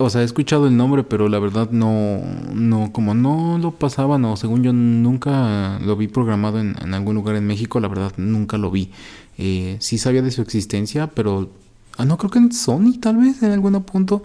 O 0.00 0.10
sea, 0.10 0.22
he 0.22 0.24
escuchado 0.24 0.68
el 0.68 0.76
nombre, 0.76 1.02
pero 1.02 1.28
la 1.28 1.40
verdad 1.40 1.70
no, 1.72 2.22
no, 2.54 2.92
como 2.92 3.14
no 3.14 3.58
lo 3.58 3.72
pasaban 3.72 4.24
o 4.26 4.36
según 4.36 4.62
yo 4.62 4.72
nunca 4.72 5.80
lo 5.84 5.96
vi 5.96 6.06
programado 6.06 6.60
en, 6.60 6.94
algún 6.94 7.16
lugar 7.16 7.34
en 7.34 7.48
México, 7.48 7.80
la 7.80 7.88
verdad 7.88 8.12
nunca 8.16 8.58
lo 8.58 8.70
vi. 8.70 8.92
Eh, 9.38 9.76
sí 9.80 9.98
sabía 9.98 10.22
de 10.22 10.30
su 10.30 10.40
existencia, 10.40 11.08
pero 11.08 11.50
ah, 11.96 12.04
no 12.04 12.16
creo 12.16 12.30
que 12.30 12.38
en 12.38 12.52
Sony 12.52 13.00
tal 13.00 13.16
vez 13.16 13.42
en 13.42 13.50
algún 13.50 13.82
punto, 13.82 14.22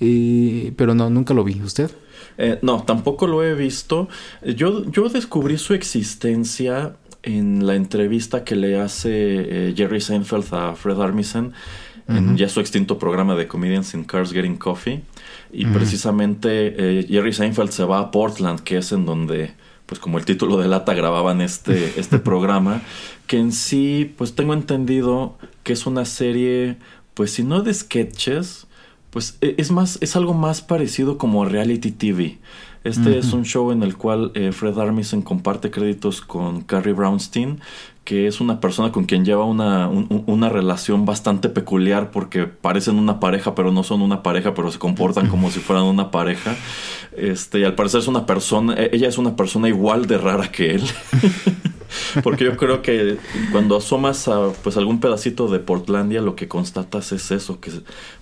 eh, 0.00 0.72
pero 0.76 0.94
no, 0.94 1.10
nunca 1.10 1.34
lo 1.34 1.44
vi. 1.44 1.60
¿Usted? 1.60 1.90
Eh, 2.38 2.58
no, 2.62 2.84
tampoco 2.84 3.26
lo 3.26 3.44
he 3.44 3.54
visto. 3.54 4.08
Yo, 4.42 4.90
yo 4.90 5.10
descubrí 5.10 5.58
su 5.58 5.74
existencia 5.74 6.96
en 7.22 7.66
la 7.66 7.74
entrevista 7.74 8.42
que 8.42 8.56
le 8.56 8.80
hace 8.80 9.74
Jerry 9.76 10.00
Seinfeld 10.00 10.54
a 10.54 10.74
Fred 10.76 10.98
Armisen 10.98 11.52
en 12.10 12.36
ya 12.36 12.48
su 12.48 12.60
extinto 12.60 12.98
programa 12.98 13.34
de 13.34 13.46
Comedians 13.46 13.94
in 13.94 14.04
Cars 14.04 14.32
Getting 14.32 14.56
Coffee. 14.56 15.02
Y 15.52 15.66
precisamente 15.66 16.74
eh, 17.00 17.06
Jerry 17.08 17.32
Seinfeld 17.32 17.70
se 17.70 17.84
va 17.84 18.00
a 18.00 18.10
Portland, 18.10 18.60
que 18.60 18.78
es 18.78 18.92
en 18.92 19.06
donde, 19.06 19.52
pues 19.86 20.00
como 20.00 20.18
el 20.18 20.24
título 20.24 20.58
de 20.58 20.68
lata, 20.68 20.94
grababan 20.94 21.40
este, 21.40 21.94
este 22.00 22.18
programa, 22.18 22.82
que 23.26 23.38
en 23.38 23.52
sí, 23.52 24.14
pues 24.16 24.34
tengo 24.34 24.54
entendido 24.54 25.38
que 25.62 25.72
es 25.72 25.86
una 25.86 26.04
serie 26.04 26.76
pues 27.14 27.32
si 27.32 27.42
no 27.42 27.60
de 27.60 27.74
sketches, 27.74 28.66
pues 29.10 29.36
e, 29.40 29.54
es 29.58 29.70
más, 29.70 29.98
es 30.00 30.16
algo 30.16 30.34
más 30.34 30.62
parecido 30.62 31.18
como 31.18 31.44
reality 31.44 31.90
TV. 31.90 32.38
Este 32.82 33.18
es 33.18 33.34
un 33.34 33.44
show 33.44 33.72
en 33.72 33.82
el 33.82 33.94
cual 33.98 34.32
eh, 34.34 34.52
Fred 34.52 34.78
Armisen 34.78 35.20
comparte 35.20 35.70
créditos 35.70 36.22
con 36.22 36.62
Carrie 36.62 36.94
Brownstein, 36.94 37.60
que 38.04 38.26
es 38.26 38.40
una 38.40 38.60
persona 38.60 38.92
con 38.92 39.04
quien 39.04 39.24
lleva 39.24 39.44
una, 39.44 39.88
una, 39.88 40.48
relación 40.48 41.04
bastante 41.04 41.48
peculiar 41.48 42.10
porque 42.10 42.46
parecen 42.46 42.96
una 42.96 43.20
pareja, 43.20 43.54
pero 43.54 43.70
no 43.72 43.82
son 43.84 44.02
una 44.02 44.22
pareja, 44.22 44.54
pero 44.54 44.70
se 44.72 44.78
comportan 44.78 45.28
como 45.28 45.50
si 45.50 45.60
fueran 45.60 45.84
una 45.84 46.10
pareja. 46.10 46.56
Este, 47.16 47.60
y 47.60 47.64
al 47.64 47.74
parecer 47.74 48.00
es 48.00 48.08
una 48.08 48.26
persona, 48.26 48.74
e, 48.74 48.90
ella 48.92 49.08
es 49.08 49.18
una 49.18 49.36
persona 49.36 49.68
igual 49.68 50.06
de 50.06 50.18
rara 50.18 50.50
que 50.50 50.74
él. 50.74 50.82
Porque 52.22 52.44
yo 52.44 52.56
creo 52.56 52.82
que 52.82 53.18
cuando 53.52 53.76
asomas 53.76 54.28
a 54.28 54.52
pues 54.62 54.76
algún 54.76 55.00
pedacito 55.00 55.48
de 55.48 55.58
Portlandia, 55.58 56.20
lo 56.20 56.36
que 56.36 56.48
constatas 56.48 57.12
es 57.12 57.30
eso, 57.30 57.60
que 57.60 57.70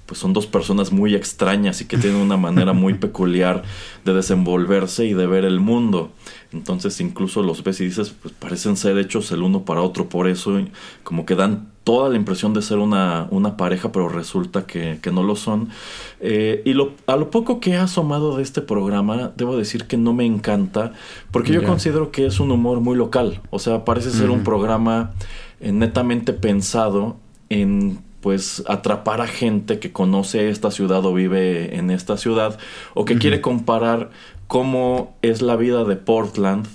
pues 0.06 0.18
son 0.18 0.32
dos 0.32 0.46
personas 0.46 0.90
muy 0.90 1.14
extrañas 1.14 1.80
y 1.80 1.84
que 1.84 1.98
tienen 1.98 2.20
una 2.20 2.36
manera 2.36 2.72
muy 2.72 2.94
peculiar 2.94 3.62
de 4.04 4.14
desenvolverse 4.14 5.04
y 5.04 5.12
de 5.12 5.26
ver 5.26 5.44
el 5.44 5.60
mundo. 5.60 6.10
Entonces 6.52 6.98
incluso 7.00 7.42
los 7.42 7.62
ves 7.62 7.80
y 7.80 7.84
dices, 7.84 8.14
pues 8.22 8.32
parecen 8.32 8.76
ser 8.76 8.96
hechos 8.98 9.30
el 9.32 9.42
uno 9.42 9.64
para 9.64 9.82
otro, 9.82 10.08
por 10.08 10.28
eso 10.28 10.58
como 11.02 11.26
que 11.26 11.34
dan 11.34 11.68
toda 11.84 12.08
la 12.08 12.16
impresión 12.16 12.54
de 12.54 12.62
ser 12.62 12.78
una, 12.78 13.28
una 13.30 13.56
pareja, 13.56 13.92
pero 13.92 14.08
resulta 14.08 14.66
que, 14.66 14.98
no 15.12 15.22
lo 15.22 15.36
son. 15.36 15.68
Eh, 16.20 16.62
y 16.64 16.72
lo, 16.72 16.92
a 17.06 17.16
lo 17.16 17.30
poco 17.30 17.60
que 17.60 17.72
he 17.72 17.76
asomado 17.76 18.36
de 18.36 18.42
este 18.42 18.62
programa, 18.62 19.32
debo 19.36 19.56
decir 19.56 19.84
que 19.84 19.96
no 19.96 20.14
me 20.14 20.24
encanta, 20.24 20.92
porque 21.30 21.52
yo 21.52 21.62
considero 21.64 22.10
que 22.10 22.26
es 22.26 22.40
un 22.40 22.50
humor 22.50 22.80
muy 22.80 22.96
local, 22.96 23.40
o 23.50 23.58
sea, 23.58 23.84
parece 23.84 24.10
ser 24.10 24.30
un 24.30 24.42
programa 24.42 25.12
eh, 25.60 25.72
netamente 25.72 26.32
pensado 26.32 27.16
en 27.50 27.98
pues 28.20 28.64
atrapar 28.66 29.20
a 29.20 29.26
gente 29.26 29.78
que 29.78 29.92
conoce 29.92 30.50
esta 30.50 30.70
ciudad 30.70 31.04
o 31.04 31.14
vive 31.14 31.76
en 31.76 31.90
esta 31.90 32.16
ciudad 32.16 32.58
o 32.94 33.04
que 33.04 33.16
quiere 33.16 33.40
comparar 33.40 34.10
cómo 34.48 35.16
es 35.22 35.40
la 35.40 35.54
vida 35.54 35.84
de 35.84 35.94
Portland 35.94 36.66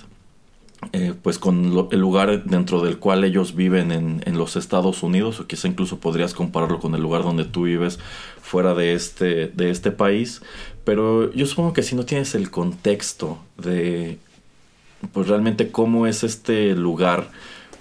eh, 0.92 1.14
pues 1.22 1.38
con 1.38 1.88
el 1.90 1.98
lugar 1.98 2.44
dentro 2.44 2.82
del 2.82 2.98
cual 2.98 3.24
ellos 3.24 3.54
viven 3.54 3.90
en, 3.90 4.22
en, 4.26 4.36
los 4.36 4.56
Estados 4.56 5.02
Unidos 5.02 5.40
o 5.40 5.46
quizá 5.46 5.66
incluso 5.66 5.98
podrías 5.98 6.34
compararlo 6.34 6.78
con 6.78 6.94
el 6.94 7.00
lugar 7.00 7.22
donde 7.22 7.44
tú 7.44 7.64
vives 7.64 7.98
fuera 8.42 8.74
de 8.74 8.92
este, 8.92 9.48
de 9.48 9.70
este 9.70 9.90
país. 9.90 10.42
Pero 10.84 11.32
yo 11.32 11.46
supongo 11.46 11.72
que 11.72 11.82
si 11.82 11.96
no 11.96 12.04
tienes 12.04 12.34
el 12.34 12.50
contexto 12.50 13.38
de 13.56 14.18
pues 15.12 15.28
realmente 15.28 15.70
cómo 15.70 16.06
es 16.06 16.22
este 16.22 16.74
lugar 16.74 17.30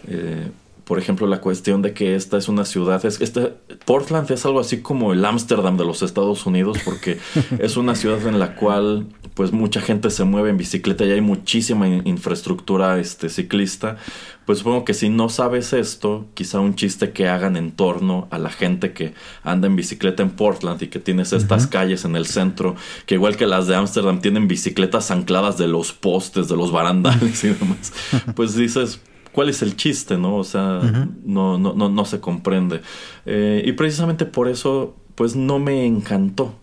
eh, 0.07 0.49
por 0.85 0.99
ejemplo, 0.99 1.27
la 1.27 1.39
cuestión 1.39 1.81
de 1.81 1.93
que 1.93 2.15
esta 2.15 2.37
es 2.37 2.49
una 2.49 2.65
ciudad, 2.65 3.05
es, 3.05 3.21
este, 3.21 3.53
Portland 3.85 4.29
es 4.31 4.45
algo 4.45 4.59
así 4.59 4.81
como 4.81 5.13
el 5.13 5.23
Ámsterdam 5.23 5.77
de 5.77 5.85
los 5.85 6.01
Estados 6.01 6.45
Unidos, 6.45 6.77
porque 6.83 7.19
es 7.59 7.77
una 7.77 7.95
ciudad 7.95 8.25
en 8.27 8.37
la 8.37 8.55
cual 8.55 9.07
pues 9.33 9.51
mucha 9.51 9.81
gente 9.81 10.09
se 10.09 10.23
mueve 10.23 10.49
en 10.49 10.57
bicicleta 10.57 11.05
y 11.05 11.11
hay 11.11 11.21
muchísima 11.21 11.87
infraestructura 11.87 12.99
este, 12.99 13.29
ciclista. 13.29 13.97
Pues 14.45 14.59
supongo 14.59 14.83
que 14.85 14.93
si 14.93 15.09
no 15.09 15.29
sabes 15.29 15.73
esto, 15.73 16.27
quizá 16.33 16.59
un 16.59 16.75
chiste 16.75 17.11
que 17.11 17.27
hagan 17.29 17.55
en 17.55 17.71
torno 17.71 18.27
a 18.29 18.37
la 18.37 18.49
gente 18.49 18.93
que 18.93 19.13
anda 19.43 19.67
en 19.67 19.75
bicicleta 19.75 20.21
en 20.21 20.31
Portland 20.31 20.81
y 20.83 20.87
que 20.87 20.99
tienes 20.99 21.31
estas 21.33 21.65
calles 21.67 22.03
en 22.05 22.15
el 22.15 22.25
centro, 22.25 22.75
que 23.05 23.15
igual 23.15 23.37
que 23.37 23.47
las 23.47 23.67
de 23.67 23.75
Ámsterdam 23.75 24.19
tienen 24.19 24.47
bicicletas 24.47 25.11
ancladas 25.11 25.57
de 25.57 25.67
los 25.67 25.93
postes, 25.93 26.49
de 26.49 26.57
los 26.57 26.71
barandales 26.71 27.43
y 27.43 27.49
demás, 27.49 27.93
pues 28.35 28.55
dices, 28.55 28.99
cuál 29.31 29.49
es 29.49 29.61
el 29.61 29.75
chiste, 29.75 30.17
¿no? 30.17 30.35
O 30.35 30.43
sea, 30.43 30.79
no, 31.23 31.57
no, 31.57 31.73
no, 31.73 31.89
no, 31.89 32.05
se 32.05 32.19
comprende. 32.19 32.81
Eh, 33.25 33.63
y 33.65 33.71
precisamente 33.73 34.25
por 34.25 34.47
eso, 34.47 34.95
pues 35.15 35.35
no 35.35 35.59
me 35.59 35.85
encantó. 35.85 36.53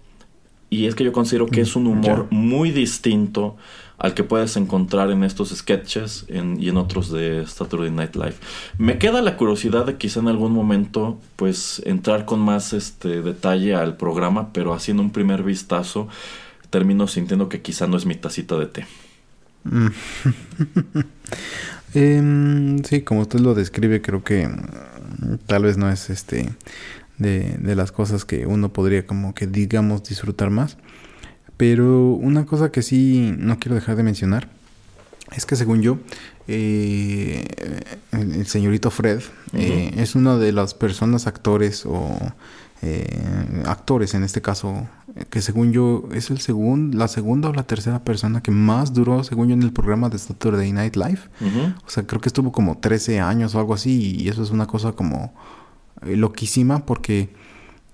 Y 0.71 0.87
es 0.87 0.95
que 0.95 1.05
yo 1.05 1.13
considero 1.13 1.47
que 1.47 1.61
es 1.61 1.77
un 1.77 1.85
mm, 1.85 1.89
humor 1.89 2.27
muy 2.31 2.71
distinto 2.71 3.57
al 3.99 4.15
que 4.15 4.25
puedes 4.25 4.57
encontrar 4.57 5.11
en 5.11 5.25
estos 5.25 5.51
sketches 5.51 6.25
y 6.29 6.69
en 6.69 6.77
otros 6.79 7.13
de 7.13 7.45
Saturday 7.47 7.91
Night 7.91 8.17
Live. 8.17 8.37
Me 8.79 8.97
queda 8.97 9.21
la 9.21 9.37
curiosidad 9.37 9.85
de 9.85 9.97
quizá 9.99 10.21
en 10.21 10.29
algún 10.29 10.53
momento 10.53 11.21
pues 11.37 11.83
entrar 11.85 12.25
con 12.25 12.41
más 12.41 12.73
este 12.73 13.21
detalle 13.21 13.75
al 13.75 13.99
programa, 13.99 14.55
pero 14.55 14.73
haciendo 14.73 15.03
un 15.03 15.11
primer 15.11 15.43
vistazo 15.43 16.09
termino 16.71 17.09
sintiendo 17.09 17.51
que 17.51 17.61
quizá 17.61 17.87
no 17.87 17.99
es 17.99 18.07
mi 18.07 18.15
tacita 18.15 18.57
de 18.57 18.67
té. 18.67 18.87
Mm. 19.65 19.89
Eh, 21.93 22.77
sí, 22.85 23.03
como 23.03 23.23
usted 23.23 23.41
lo 23.41 23.53
describe, 23.53 24.01
creo 24.01 24.23
que 24.23 24.47
mm, 24.47 25.39
tal 25.47 25.65
vez 25.65 25.77
no 25.77 25.91
es 25.91 26.09
este 26.09 26.49
de, 27.21 27.57
de, 27.59 27.77
las 27.77 27.93
cosas 27.93 28.25
que 28.25 28.47
uno 28.47 28.73
podría 28.73 29.07
como 29.07 29.33
que 29.35 29.47
digamos 29.47 30.03
disfrutar 30.03 30.51
más. 30.51 30.77
Pero 31.57 32.13
una 32.15 32.47
cosa 32.47 32.73
que 32.73 32.83
sí 32.83 33.35
no 33.39 33.59
quiero 33.59 33.77
dejar 33.77 33.95
de 33.95 34.03
mencionar 34.03 34.49
es 35.37 35.47
que 35.47 35.57
según 35.57 35.81
yo, 35.83 35.99
eh, 36.49 37.47
el, 38.11 38.47
señorito 38.47 38.91
Fred 38.91 39.21
eh, 39.53 39.93
es 39.97 40.15
una 40.15 40.37
de 40.37 40.53
las 40.53 40.75
personas, 40.75 41.27
actores 41.27 41.87
o 41.87 42.17
eh, 42.83 43.63
actores 43.67 44.15
en 44.15 44.25
este 44.25 44.43
caso, 44.43 44.89
que 45.29 45.41
según 45.41 45.73
yo 45.73 46.09
es 46.13 46.31
el 46.31 46.41
segundo, 46.41 46.99
la 46.99 47.07
segunda 47.07 47.51
o 47.51 47.53
la 47.53 47.63
tercera 47.63 48.03
persona 48.03 48.43
que 48.43 48.51
más 48.51 48.93
duró, 48.93 49.23
según 49.23 49.49
yo, 49.49 49.55
en 49.55 49.63
el 49.63 49.73
programa 49.73 50.09
de 50.09 50.19
Saturday 50.19 50.73
Night 50.73 50.97
Live. 50.97 51.21
O 51.87 51.91
sea, 51.91 52.05
creo 52.07 52.21
que 52.21 52.29
estuvo 52.29 52.51
como 52.51 52.79
13 52.79 53.21
años 53.21 53.55
o 53.55 53.61
algo 53.61 53.75
así, 53.75 54.17
y 54.19 54.29
eso 54.29 54.43
es 54.43 54.51
una 54.51 54.67
cosa 54.67 54.93
como 54.93 55.33
loquísima 56.03 56.87
porque 56.87 57.31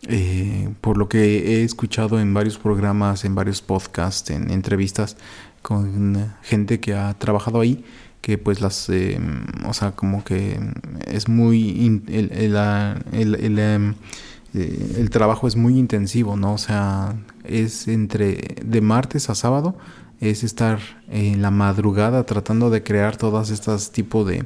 eh, 0.08 0.68
por 0.80 0.98
lo 0.98 1.08
que 1.08 1.60
he 1.60 1.64
escuchado 1.64 2.20
en 2.20 2.32
varios 2.34 2.58
programas, 2.58 3.24
en 3.24 3.34
varios 3.34 3.62
podcasts, 3.62 4.30
en 4.30 4.50
entrevistas 4.50 5.16
con 5.62 6.32
gente 6.42 6.78
que 6.80 6.94
ha 6.94 7.14
trabajado 7.14 7.60
ahí, 7.60 7.84
que 8.20 8.38
pues 8.38 8.60
las, 8.60 8.88
o 9.66 9.72
sea, 9.72 9.92
como 9.92 10.22
que 10.24 10.60
es 11.06 11.28
muy... 11.28 12.02
el, 12.08 12.30
el 12.32 13.58
em, 13.58 13.94
eh, 14.56 14.96
el 14.98 15.10
trabajo 15.10 15.46
es 15.46 15.56
muy 15.56 15.78
intensivo, 15.78 16.36
¿no? 16.36 16.54
O 16.54 16.58
sea, 16.58 17.14
es 17.44 17.88
entre 17.88 18.56
de 18.64 18.80
martes 18.80 19.28
a 19.28 19.34
sábado, 19.34 19.76
es 20.20 20.44
estar 20.44 20.78
en 21.10 21.42
la 21.42 21.50
madrugada 21.50 22.24
tratando 22.24 22.70
de 22.70 22.82
crear 22.82 23.16
todas 23.16 23.50
estas 23.50 23.92
tipos 23.92 24.26
de 24.26 24.36
eh, 24.38 24.44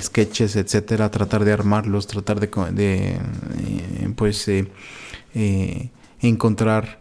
sketches, 0.00 0.56
etcétera, 0.56 1.10
tratar 1.10 1.44
de 1.44 1.52
armarlos, 1.52 2.06
tratar 2.06 2.40
de, 2.40 2.48
de 2.72 3.08
eh, 3.14 4.12
pues 4.16 4.50
encontrar 6.20 7.00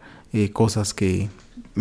cosas 0.53 0.93
que 0.93 1.29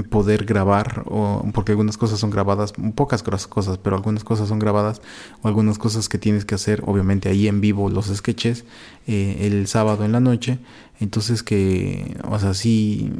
poder 0.05 0.44
grabar, 0.44 1.05
o, 1.07 1.44
porque 1.53 1.72
algunas 1.72 1.97
cosas 1.97 2.18
son 2.18 2.30
grabadas, 2.30 2.72
pocas 2.94 3.22
cosas, 3.22 3.78
pero 3.78 3.97
algunas 3.97 4.24
cosas 4.24 4.49
son 4.49 4.59
grabadas, 4.59 5.01
o 5.42 5.49
algunas 5.49 5.78
cosas 5.78 6.09
que 6.09 6.18
tienes 6.18 6.44
que 6.44 6.55
hacer, 6.55 6.82
obviamente 6.86 7.28
ahí 7.28 7.49
en 7.49 7.61
vivo 7.61 7.90
los 7.90 8.07
sketches, 8.07 8.64
eh, 9.07 9.38
el 9.42 9.66
sábado 9.66 10.05
en 10.05 10.12
la 10.12 10.20
noche, 10.20 10.59
entonces 11.01 11.42
que, 11.42 12.16
o 12.28 12.38
sea, 12.38 12.55
sí, 12.55 13.12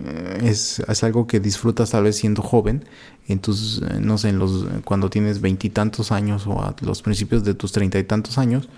es, 0.43 0.81
es 0.81 1.05
algo 1.05 1.27
que 1.27 1.41
disfrutas 1.41 1.91
tal 1.91 2.05
vez 2.05 2.17
siendo 2.17 2.43
joven, 2.43 2.85
entonces, 3.29 3.83
no 4.01 4.19
sé, 4.19 4.29
en 4.29 4.39
los, 4.39 4.67
cuando 4.85 5.11
tienes 5.11 5.41
veintitantos 5.41 6.13
años 6.13 6.47
o 6.47 6.63
a 6.63 6.75
los 6.81 7.03
principios 7.03 7.45
de 7.45 7.55
tus 7.55 7.73
treinta 7.73 7.99
y 7.99 8.05
tantos 8.05 8.39
años, 8.39 8.69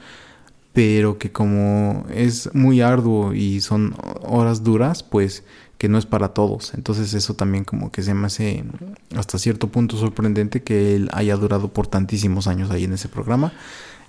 pero 0.72 1.18
que 1.18 1.32
como 1.32 2.06
es 2.14 2.54
muy 2.54 2.80
arduo 2.80 3.34
y 3.34 3.60
son 3.60 3.94
horas 4.22 4.62
duras, 4.62 5.02
pues 5.02 5.42
que 5.78 5.88
no 5.88 5.96
es 5.96 6.06
para 6.06 6.28
todos. 6.28 6.74
Entonces 6.74 7.14
eso 7.14 7.34
también 7.34 7.64
como 7.64 7.90
que 7.90 8.02
se 8.02 8.12
me 8.12 8.26
hace 8.26 8.64
hasta 9.16 9.38
cierto 9.38 9.68
punto 9.68 9.96
sorprendente 9.96 10.62
que 10.62 10.96
él 10.96 11.08
haya 11.12 11.36
durado 11.36 11.68
por 11.68 11.86
tantísimos 11.86 12.48
años 12.48 12.70
ahí 12.70 12.84
en 12.84 12.92
ese 12.92 13.08
programa. 13.08 13.52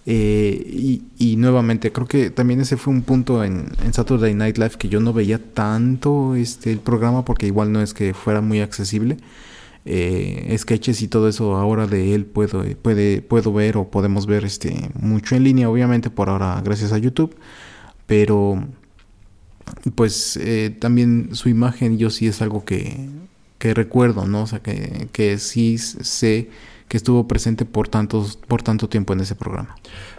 Eh, 0.05 1.01
y, 1.19 1.35
nuevamente 1.35 1.91
creo 1.91 2.07
que 2.07 2.31
también 2.31 2.61
ese 2.61 2.77
fue 2.77 2.93
un 2.93 3.03
punto 3.03 3.43
en, 3.43 3.69
Saturday 3.91 4.33
Night 4.33 4.57
Live 4.57 4.71
que 4.79 4.89
yo 4.89 4.99
no 4.99 5.13
veía 5.13 5.39
tanto 5.53 6.35
este 6.35 6.71
el 6.71 6.79
programa 6.79 7.25
porque 7.25 7.45
igual 7.45 7.71
no 7.71 7.81
es 7.81 7.93
que 7.93 8.13
fuera 8.13 8.41
muy 8.41 8.61
accesible. 8.61 9.17
Eh, 9.85 10.55
sketches 10.57 11.01
y 11.01 11.07
todo 11.07 11.29
eso 11.29 11.55
ahora 11.55 11.87
de 11.87 12.13
él 12.15 12.25
puedo, 12.25 12.63
puede, 12.81 13.21
puedo 13.21 13.53
ver 13.53 13.77
o 13.77 13.89
podemos 13.89 14.25
ver 14.25 14.43
este 14.45 14.89
mucho 14.99 15.35
en 15.35 15.43
línea 15.45 15.69
obviamente 15.69 16.09
por 16.09 16.29
ahora 16.29 16.61
gracias 16.63 16.91
a 16.91 16.97
YouTube 16.97 17.33
pero 18.05 18.61
pues 19.95 20.37
eh, 20.37 20.75
también 20.77 21.29
su 21.33 21.49
imagen 21.49 21.97
yo 21.97 22.09
sí 22.09 22.27
es 22.27 22.41
algo 22.41 22.65
que, 22.65 23.07
que 23.57 23.73
recuerdo, 23.73 24.25
¿no? 24.25 24.43
O 24.43 24.47
sea, 24.47 24.59
que, 24.59 25.07
que 25.11 25.37
sí 25.37 25.77
sé 25.77 26.49
que 26.89 26.97
estuvo 26.97 27.27
presente 27.27 27.65
por, 27.65 27.87
tantos, 27.87 28.35
por 28.35 28.63
tanto 28.63 28.89
tiempo 28.89 29.13
en 29.13 29.19
ese 29.19 29.35
programa. 29.35 29.75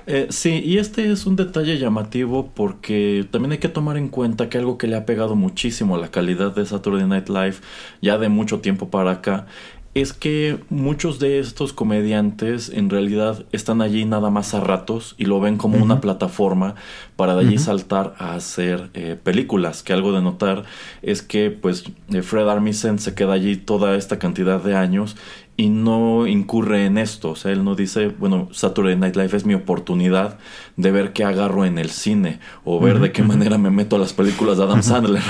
Eh, 0.07 0.29
sí, 0.31 0.63
y 0.65 0.79
este 0.79 1.11
es 1.11 1.27
un 1.27 1.35
detalle 1.35 1.79
llamativo 1.79 2.53
porque 2.55 3.27
también 3.31 3.53
hay 3.53 3.59
que 3.59 3.69
tomar 3.69 3.97
en 3.97 4.09
cuenta 4.09 4.49
que 4.49 4.57
algo 4.57 4.79
que 4.79 4.87
le 4.87 4.97
ha 4.97 5.05
pegado 5.05 5.35
muchísimo 5.35 5.97
a 5.97 5.99
la 5.99 6.13
calidad 6.13 6.55
de 6.55 6.65
Saturday 6.65 7.07
Night 7.07 7.29
Live 7.29 7.57
ya 8.01 8.19
de 8.19 8.29
mucho 8.29 8.61
tiempo 8.61 8.89
para 8.89 9.11
acá 9.11 9.47
es 9.93 10.13
que 10.13 10.61
muchos 10.69 11.19
de 11.19 11.41
estos 11.41 11.73
comediantes 11.73 12.69
en 12.69 12.91
realidad 12.91 13.45
están 13.51 13.83
allí 13.83 14.05
nada 14.05 14.31
más 14.31 14.55
a 14.55 14.61
ratos 14.61 15.17
y 15.19 15.25
lo 15.25 15.41
ven 15.41 15.57
como 15.57 15.79
una 15.79 16.01
plataforma 16.01 16.77
para 17.17 17.35
de 17.35 17.41
allí 17.41 17.59
saltar 17.59 18.15
a 18.19 18.35
hacer 18.35 18.91
eh, 18.95 19.17
películas. 19.21 19.83
Que 19.83 19.93
algo 19.93 20.13
de 20.13 20.23
notar 20.23 20.63
es 21.03 21.23
que 21.23 21.51
pues 21.51 21.85
eh, 22.13 22.23
Fred 22.23 22.49
Armisen 22.49 23.01
se 23.01 23.15
queda 23.15 23.33
allí 23.33 23.57
toda 23.57 23.97
esta 23.97 24.21
cantidad 24.21 24.63
de 24.63 24.77
años 24.77 25.17
y 25.57 25.71
no 25.71 26.29
incurre 26.29 26.87
en 26.87 26.97
esto. 26.97 27.31
O 27.31 27.37
sea, 27.37 27.51
él 27.51 27.65
no 27.65 27.75
dice, 27.75 28.09
bueno, 28.09 28.49
Saturday 28.53 28.95
Night 28.95 29.17
Live 29.17 29.37
es 29.37 29.45
mi 29.45 29.55
oportunidad 29.55 30.39
de 30.77 30.93
ver 30.93 31.13
qué 31.13 31.25
agarro 31.25 31.65
en 31.65 31.79
el 31.79 31.91
cine 31.91 32.39
o 32.65 32.79
ver 32.79 33.01
de 33.01 33.11
qué 33.11 33.25
manera 33.25 33.59
me 33.59 33.71
meto 33.71 33.97
a 33.97 33.99
las 33.99 34.13
películas 34.13 34.57
de 34.57 34.65
Adam 34.65 34.83
Sandler. 34.85 35.23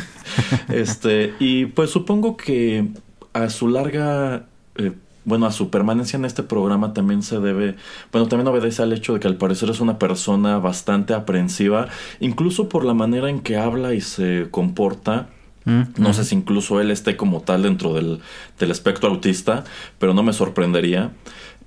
este, 0.68 1.32
y 1.40 1.66
pues 1.66 1.88
supongo 1.88 2.36
que 2.36 2.86
a 3.32 3.48
su 3.50 3.68
larga, 3.68 4.46
eh, 4.76 4.92
bueno, 5.24 5.46
a 5.46 5.52
su 5.52 5.70
permanencia 5.70 6.16
en 6.16 6.24
este 6.24 6.42
programa 6.42 6.94
también 6.94 7.22
se 7.22 7.38
debe, 7.38 7.76
bueno, 8.12 8.28
también 8.28 8.48
obedece 8.48 8.82
al 8.82 8.92
hecho 8.92 9.14
de 9.14 9.20
que 9.20 9.28
al 9.28 9.36
parecer 9.36 9.70
es 9.70 9.80
una 9.80 9.98
persona 9.98 10.58
bastante 10.58 11.14
aprensiva, 11.14 11.88
incluso 12.20 12.68
por 12.68 12.84
la 12.84 12.94
manera 12.94 13.28
en 13.28 13.40
que 13.40 13.56
habla 13.56 13.94
y 13.94 14.00
se 14.00 14.48
comporta. 14.50 15.28
Mm, 15.64 15.82
no 15.98 16.14
sé 16.14 16.24
si 16.24 16.34
incluso 16.34 16.80
él 16.80 16.90
esté 16.90 17.16
como 17.16 17.42
tal 17.42 17.62
dentro 17.62 17.92
del, 17.92 18.20
del 18.58 18.70
espectro 18.70 19.10
autista, 19.10 19.64
pero 19.98 20.14
no 20.14 20.22
me 20.22 20.32
sorprendería. 20.32 21.12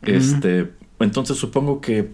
Este, 0.02 0.72
entonces 1.00 1.38
supongo 1.38 1.82
que 1.82 2.10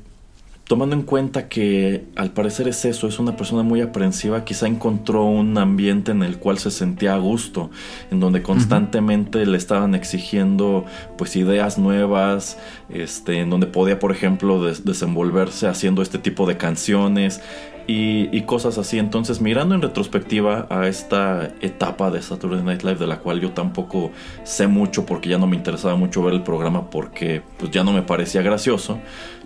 tomando 0.68 0.96
en 0.96 1.04
cuenta 1.04 1.48
que 1.48 2.06
al 2.16 2.32
parecer 2.32 2.68
es 2.68 2.84
eso, 2.84 3.08
es 3.08 3.20
una 3.20 3.38
persona 3.38 3.64
muy 3.64 3.80
aprensiva, 3.80 4.44
quizá 4.44 4.68
encontró 4.68 5.24
un 5.24 5.58
ambiente 5.58 6.12
en 6.12 6.24
el 6.24 6.40
cual 6.40 6.58
se 6.58 6.72
sentía 6.72 7.14
a 7.14 7.18
gusto, 7.18 7.72
en 8.12 8.20
donde 8.20 8.42
constantemente 8.44 9.46
le 9.46 9.58
estaban 9.58 9.96
exigiendo 9.96 10.86
pues 11.18 11.38
ideas 11.38 11.78
nuevas, 11.78 12.58
este, 12.90 13.40
en 13.40 13.50
donde 13.50 13.68
podía 13.68 13.98
por 13.98 14.12
ejemplo 14.12 14.62
desenvolverse 14.64 15.68
haciendo 15.68 16.02
este 16.02 16.20
tipo 16.20 16.46
de 16.46 16.58
canciones, 16.58 17.42
y, 17.88 18.42
cosas 18.42 18.78
así. 18.78 19.00
Entonces, 19.00 19.40
mirando 19.40 19.74
en 19.74 19.82
retrospectiva 19.82 20.68
a 20.70 20.88
esta 20.88 21.54
etapa 21.62 22.12
de 22.12 22.22
Saturday 22.22 22.62
Night 22.62 22.84
Live, 22.84 22.98
de 22.98 23.08
la 23.08 23.20
cual 23.20 23.40
yo 23.40 23.52
tampoco 23.52 24.12
sé 24.44 24.68
mucho 24.68 25.06
porque 25.06 25.30
ya 25.30 25.38
no 25.38 25.48
me 25.48 25.56
interesaba 25.56 25.96
mucho 25.96 26.22
ver 26.22 26.34
el 26.34 26.44
programa 26.44 26.90
porque 26.90 27.42
pues, 27.58 27.72
ya 27.72 27.84
no 27.84 27.94
me 27.94 28.02
parecía 28.02 28.42
gracioso, 28.42 29.00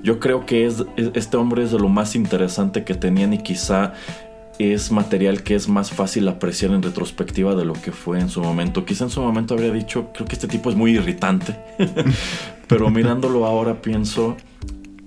yo 0.04 0.20
creo 0.20 0.46
que 0.46 0.66
es, 0.66 0.84
este 1.14 1.38
hombre 1.38 1.64
es 1.64 1.72
de 1.72 1.80
lo 1.80 1.88
más 1.88 2.16
interesante 2.16 2.84
que 2.84 2.96
tenían 2.96 3.34
y 3.34 3.38
quizá 3.38 3.94
es 4.58 4.92
material 4.92 5.44
que 5.44 5.56
es 5.56 5.68
más 5.68 5.92
fácil 5.92 6.28
apreciar 6.28 6.72
en 6.72 6.82
retrospectiva 6.82 7.56
de 7.56 7.66
lo 7.66 7.74
que 7.74 7.92
fue 7.92 8.20
en 8.20 8.30
su 8.30 8.42
momento. 8.42 8.86
Quizá 8.86 9.06
en 9.06 9.10
su 9.10 9.22
momento 9.22 9.54
habría 9.54 9.72
dicho, 9.72 10.10
creo 10.14 10.28
que 10.28 10.34
este 10.34 10.48
tipo 10.48 10.70
es 10.70 10.76
muy 10.76 10.92
irritante, 10.92 11.56
pero 12.68 12.90
mirándolo 12.90 13.46
ahora 13.46 13.82
pienso 13.82 14.38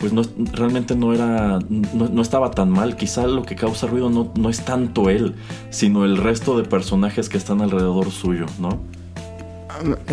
pues 0.05 0.12
no, 0.12 0.22
realmente 0.52 0.94
no 0.94 1.14
era, 1.14 1.61
no, 1.70 2.20
estaba 2.20 2.50
tan 2.50 2.68
mal. 2.68 2.94
Quizá 2.94 3.26
lo 3.26 3.42
que 3.42 3.57
causa 3.57 3.86
ruido 3.86 4.11
no, 4.11 4.30
no 4.36 4.50
es 4.50 4.62
tanto 4.62 5.09
él, 5.09 5.34
sino 5.70 6.05
el 6.05 6.18
resto 6.18 6.59
de 6.59 6.64
personajes 6.64 7.30
que 7.30 7.38
están 7.38 7.62
alrededor 7.62 8.11
suyo, 8.11 8.44
¿no? 8.59 8.80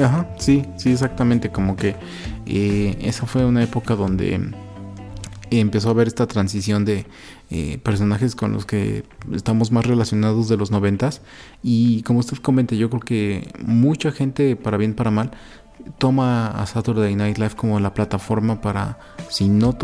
Ajá, 0.01 0.29
sí, 0.37 0.63
sí, 0.77 0.91
exactamente. 0.91 1.49
Como 1.51 1.75
que 1.75 1.97
eh, 2.45 2.97
esa 3.01 3.25
fue 3.25 3.43
una 3.43 3.61
época 3.63 3.97
donde 3.97 4.53
empezó 5.49 5.89
a 5.89 5.91
haber 5.91 6.07
esta 6.07 6.25
transición 6.25 6.85
de 6.85 7.05
eh, 7.49 7.77
personajes 7.83 8.33
con 8.33 8.53
los 8.53 8.65
que 8.65 9.03
estamos 9.33 9.73
más 9.73 9.85
relacionados 9.85 10.47
de 10.47 10.55
los 10.55 10.71
noventas. 10.71 11.21
Y 11.61 12.01
como 12.03 12.19
usted 12.19 12.37
comenta, 12.37 12.75
yo 12.75 12.89
creo 12.89 13.01
que 13.01 13.51
mucha 13.59 14.13
gente, 14.13 14.55
para 14.55 14.77
bien, 14.77 14.93
para 14.93 15.11
mal, 15.11 15.31
toma 15.97 16.47
a 16.49 16.65
Saturday 16.65 17.15
Night 17.15 17.37
Live 17.37 17.55
como 17.55 17.79
la 17.79 17.93
plataforma 17.93 18.61
para, 18.61 18.97
si 19.29 19.47
no 19.49 19.75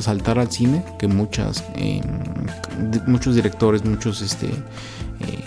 saltar 0.00 0.38
al 0.38 0.50
cine, 0.50 0.84
que 0.98 1.08
muchas, 1.08 1.64
eh, 1.74 2.00
muchos 3.06 3.34
directores, 3.34 3.84
muchos 3.84 4.22
este, 4.22 4.48
eh, 4.48 5.44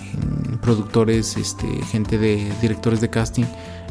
productores, 0.62 1.38
este, 1.38 1.68
gente 1.86 2.18
de 2.18 2.52
directores 2.62 3.02
de 3.02 3.10
casting, 3.10 3.46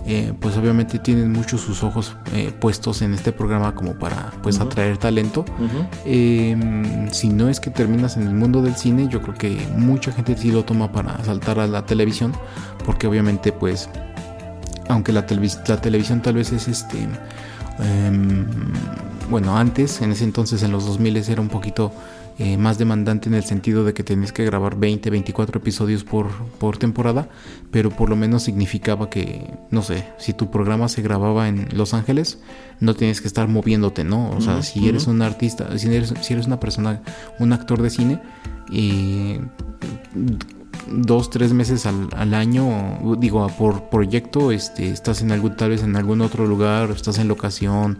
eh, 0.09 0.33
pues 0.41 0.57
obviamente 0.57 1.01
tienen 1.01 1.33
muchos 1.33 1.63
sus 1.63 1.83
ojos 1.83 2.17
puestos 2.61 3.03
en 3.03 3.13
este 3.13 3.33
programa 3.33 3.75
como 3.75 3.99
para 3.99 4.33
pues 4.43 4.61
atraer 4.61 4.99
talento. 4.99 5.45
Em, 6.05 7.11
si 7.11 7.29
no 7.29 7.49
es 7.49 7.59
que 7.59 7.71
terminas 7.71 8.17
en 8.17 8.29
el 8.29 8.35
mundo 8.35 8.63
del 8.63 8.77
cine, 8.77 9.09
yo 9.09 9.21
creo 9.21 9.35
que 9.35 9.67
mucha 9.77 10.13
gente 10.13 10.37
sí 10.37 10.53
lo 10.53 10.65
toma 10.65 10.93
para 10.93 11.25
saltar 11.25 11.59
a 11.59 11.67
la 11.67 11.87
televisión, 11.87 12.33
porque 12.85 13.09
obviamente 13.09 13.53
pues 13.53 13.89
aunque 14.89 15.13
la, 15.13 15.27
la 15.67 15.81
televisión 15.81 16.23
tal 16.23 16.35
vez 16.35 16.53
es 16.53 16.69
este, 16.69 16.99
em, 17.79 18.47
bueno, 19.31 19.57
antes, 19.57 20.01
en 20.03 20.13
ese 20.13 20.25
entonces, 20.25 20.63
en 20.63 20.73
los 20.73 20.87
2000 20.87 21.17
era 21.17 21.41
un 21.41 21.49
poquito 21.49 21.93
eh, 22.39 22.59
más 22.59 22.77
demandante 22.77 23.31
en 23.31 23.35
el 23.35 23.45
sentido 23.45 23.83
de 23.83 23.95
que 23.95 24.05
tenías 24.05 24.31
que 24.31 24.45
grabar 24.45 24.77
20, 24.77 25.09
24 25.09 25.59
episodios 25.59 26.05
por, 26.05 26.29
por 26.59 26.77
temporada, 26.77 27.31
pero 27.71 27.89
por 27.89 28.11
lo 28.11 28.17
menos 28.17 28.43
significaba 28.43 29.09
que, 29.09 29.55
no 29.71 29.81
sé, 29.81 30.05
si 30.19 30.35
tu 30.35 30.51
programa 30.51 30.89
se 30.89 31.01
grababa 31.01 31.49
en 31.49 31.69
Los 31.73 31.95
Ángeles, 31.95 32.39
no 32.79 32.95
tienes 32.95 33.23
que 33.23 33.27
estar 33.27 33.49
moviéndote, 33.49 34.05
¿no? 34.05 34.31
O 34.33 34.43
sea, 34.43 34.63
si 34.63 34.87
eres 34.87 35.07
un 35.07 35.23
artista, 35.23 35.79
si 35.79 35.89
eres, 35.89 36.13
si 36.21 36.35
eres 36.35 36.47
una 36.47 36.61
persona, 36.61 37.01
un 37.39 37.55
actor 37.55 37.81
de 37.81 37.89
cine, 37.89 38.21
y 38.71 39.39
dos, 40.87 41.31
tres 41.31 41.53
meses 41.53 41.87
al, 41.87 42.09
al, 42.17 42.35
año, 42.35 42.99
digo, 43.19 43.47
por 43.59 43.89
proyecto, 43.89 44.53
este, 44.53 44.91
estás 44.91 45.23
en 45.23 45.33
algún, 45.33 45.57
tal 45.57 45.71
vez 45.71 45.83
en 45.83 45.97
algún 45.97 46.21
otro 46.21 46.47
lugar, 46.47 46.91
estás 46.91 47.19
en 47.19 47.29
locación, 47.29 47.99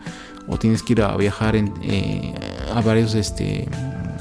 o 0.49 0.59
tienes 0.59 0.83
que 0.83 0.95
ir 0.95 1.03
a 1.03 1.17
viajar 1.17 1.57
en, 1.57 1.73
eh, 1.83 2.35
a 2.75 2.81
varios, 2.81 3.15
este, 3.15 3.69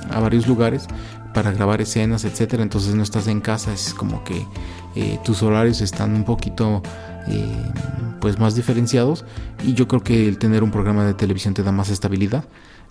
a 0.09 0.19
varios 0.19 0.47
lugares 0.47 0.87
para 1.33 1.51
grabar 1.51 1.81
escenas, 1.81 2.25
etcétera. 2.25 2.63
Entonces 2.63 2.95
no 2.95 3.03
estás 3.03 3.27
en 3.27 3.41
casa, 3.41 3.73
es 3.73 3.93
como 3.93 4.23
que 4.23 4.45
eh, 4.95 5.19
tus 5.23 5.43
horarios 5.43 5.81
están 5.81 6.15
un 6.15 6.23
poquito 6.23 6.81
eh, 7.27 7.71
pues 8.21 8.39
más 8.39 8.55
diferenciados 8.55 9.25
y 9.63 9.73
yo 9.73 9.87
creo 9.87 10.01
que 10.01 10.27
el 10.27 10.37
tener 10.37 10.63
un 10.63 10.71
programa 10.71 11.05
de 11.05 11.13
televisión 11.13 11.53
te 11.53 11.63
da 11.63 11.71
más 11.71 11.89
estabilidad 11.89 12.45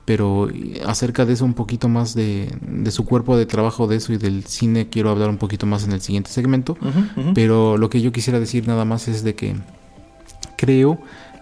pero 0.04 0.50
acerca 0.86 1.24
de 1.24 1.32
eso 1.32 1.44
un 1.44 1.54
poquito 1.54 1.88
más 1.88 2.14
de, 2.14 2.48
su 2.90 3.04
cuerpo 3.04 3.36
de 3.36 3.46
trabajo 3.46 3.86
de 3.86 3.96
eso 3.96 4.12
y 4.12 4.18
del 4.18 4.44
cine 4.44 4.88
quiero 4.88 5.10
hablar 5.10 5.30
un 5.30 5.38
poquito 5.38 5.66
más 5.66 5.84
en 5.84 5.92
el 5.92 6.00
siguiente 6.00 6.30
segmento. 6.30 6.76
Pero 7.34 7.78
lo 7.78 7.88
que 7.88 8.00
yo 8.00 8.12
quisiera 8.12 8.38
decir 8.38 8.68
nada 8.68 8.84
más 8.84 9.08
es 9.08 9.24
de 9.24 9.34
que 9.34 9.54
creo 10.56 11.00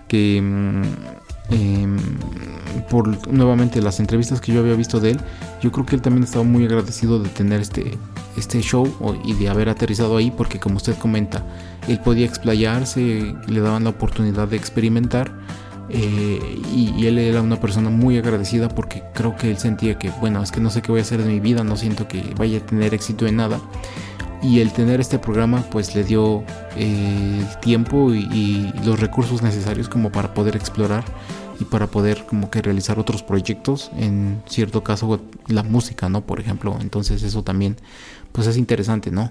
que 0.08 0.40
mm, 0.42 0.82
em, 1.50 1.96
por 2.88 3.32
nuevamente 3.32 3.80
las 3.80 3.98
entrevistas 3.98 4.40
que 4.40 4.52
yo 4.52 4.60
había 4.60 4.74
visto 4.74 5.00
de 5.00 5.12
él 5.12 5.20
yo 5.62 5.70
creo 5.70 5.86
que 5.86 5.96
él 5.96 6.02
también 6.02 6.24
estaba 6.24 6.44
muy 6.44 6.64
agradecido 6.64 7.18
de 7.18 7.28
tener 7.28 7.60
este 7.60 7.98
este 8.36 8.60
show 8.60 8.86
y 9.24 9.34
de 9.34 9.48
haber 9.48 9.68
aterrizado 9.68 10.16
ahí 10.16 10.30
porque 10.30 10.58
como 10.58 10.76
usted 10.76 10.96
comenta 10.98 11.44
él 11.88 11.98
podía 12.00 12.26
explayarse 12.26 13.34
le 13.46 13.60
daban 13.60 13.84
la 13.84 13.90
oportunidad 13.90 14.48
de 14.48 14.56
experimentar 14.56 15.32
eh, 15.94 16.58
y, 16.74 17.06
él 17.06 17.18
era 17.18 17.42
una 17.42 17.60
persona 17.60 17.90
muy 17.90 18.16
agradecida 18.16 18.70
porque 18.70 19.02
creo 19.12 19.36
que 19.36 19.50
él 19.50 19.58
sentía 19.58 19.98
que, 19.98 20.08
bueno, 20.20 20.42
es 20.42 20.50
que 20.50 20.58
no 20.58 20.70
sé 20.70 20.80
qué 20.80 20.90
voy 20.90 21.00
a 21.00 21.02
hacer 21.02 21.22
de 21.22 21.28
mi 21.28 21.38
vida, 21.38 21.64
no 21.64 21.76
siento 21.76 22.08
que 22.08 22.22
vaya 22.38 22.58
a 22.58 22.60
tener 22.66 22.94
éxito 22.94 23.26
en 23.26 23.36
nada. 23.36 23.60
Y 24.42 24.60
el 24.60 24.72
tener 24.72 25.00
este 25.00 25.18
programa 25.18 25.64
pues 25.70 25.94
le 25.94 26.02
dio 26.02 26.44
eh, 26.76 27.44
el 27.46 27.60
tiempo 27.60 28.14
y, 28.14 28.72
los 28.84 29.00
recursos 29.00 29.42
necesarios 29.42 29.90
como 29.90 30.10
para 30.10 30.32
poder 30.32 30.56
explorar 30.56 31.04
y 31.60 31.64
para 31.64 31.86
poder 31.86 32.24
como 32.24 32.50
que 32.50 32.62
realizar 32.62 32.98
otros 32.98 33.22
proyectos, 33.22 33.90
en 33.96 34.42
cierto 34.46 34.82
caso 34.82 35.20
la 35.46 35.62
música, 35.62 36.08
¿no? 36.08 36.22
Por 36.22 36.40
ejemplo, 36.40 36.78
entonces 36.80 37.22
eso 37.22 37.42
también 37.44 37.76
pues 38.32 38.46
es 38.46 38.56
interesante, 38.56 39.10
¿no? 39.10 39.30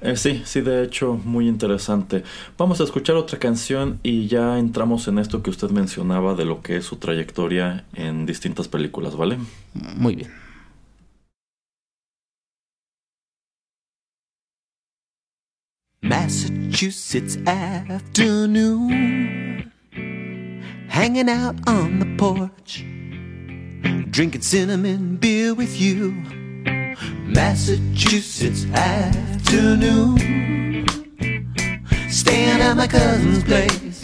Eh, 0.00 0.16
sí, 0.16 0.42
sí, 0.44 0.60
de 0.60 0.84
hecho, 0.84 1.20
muy 1.24 1.48
interesante. 1.48 2.22
Vamos 2.56 2.80
a 2.80 2.84
escuchar 2.84 3.16
otra 3.16 3.38
canción 3.38 3.98
y 4.02 4.28
ya 4.28 4.58
entramos 4.58 5.08
en 5.08 5.18
esto 5.18 5.42
que 5.42 5.50
usted 5.50 5.70
mencionaba 5.70 6.34
de 6.34 6.44
lo 6.44 6.62
que 6.62 6.76
es 6.76 6.84
su 6.84 6.96
trayectoria 6.96 7.84
en 7.94 8.24
distintas 8.24 8.68
películas, 8.68 9.16
¿vale? 9.16 9.38
Muy 9.74 10.14
bien. 10.14 10.30
Massachusetts 16.00 17.36
afternoon, 17.46 18.88
hanging 20.88 21.28
out 21.28 21.56
on 21.68 21.98
the 21.98 22.06
porch, 22.16 22.84
drinking 24.10 24.42
cinnamon 24.42 25.16
beer 25.16 25.54
with 25.54 25.76
you. 25.80 26.14
Massachusetts 27.26 28.64
afternoon. 28.72 30.18
Staying 32.08 32.60
at 32.60 32.76
my 32.76 32.86
cousin's 32.86 33.44
place 33.44 34.02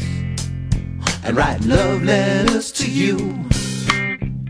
and 1.25 1.37
writing 1.37 1.69
love 1.69 2.03
letters 2.03 2.71
to 2.73 2.91
you. 2.91 3.17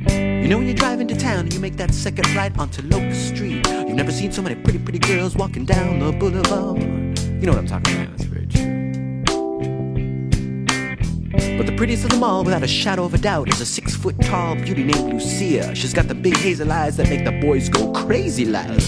You 0.08 0.48
know 0.48 0.58
when 0.58 0.66
you're 0.66 0.74
driving 0.74 1.08
to 1.08 1.16
town 1.16 1.40
and 1.40 1.54
you 1.54 1.60
make 1.60 1.76
that 1.76 1.94
second 1.94 2.26
right 2.34 2.56
onto 2.58 2.82
Locust 2.82 3.28
Street, 3.28 3.66
you've 3.66 3.96
never 3.96 4.12
seen 4.12 4.30
so 4.32 4.42
many 4.42 4.56
pretty, 4.56 4.78
pretty 4.78 4.98
girls 4.98 5.34
walking 5.34 5.64
down 5.64 6.00
the 6.00 6.12
boulevard. 6.12 6.82
You 7.18 7.46
know 7.46 7.52
what 7.52 7.58
I'm 7.58 7.66
talking 7.66 8.02
about, 8.02 8.20
prettiest 11.84 12.04
of 12.04 12.10
them 12.12 12.22
all, 12.22 12.42
without 12.44 12.62
a 12.62 12.66
shadow 12.66 13.04
of 13.04 13.12
a 13.12 13.18
doubt, 13.18 13.48
is 13.48 13.60
a 13.60 13.66
six 13.66 13.94
foot 13.94 14.18
tall 14.22 14.54
beauty 14.54 14.84
named 14.84 15.12
Lucia. 15.12 15.74
She's 15.74 15.92
got 15.92 16.08
the 16.08 16.14
big 16.14 16.34
hazel 16.34 16.72
eyes 16.72 16.96
that 16.96 17.10
make 17.10 17.26
the 17.26 17.32
boys 17.42 17.68
go 17.68 17.92
crazy 17.92 18.46
like. 18.46 18.80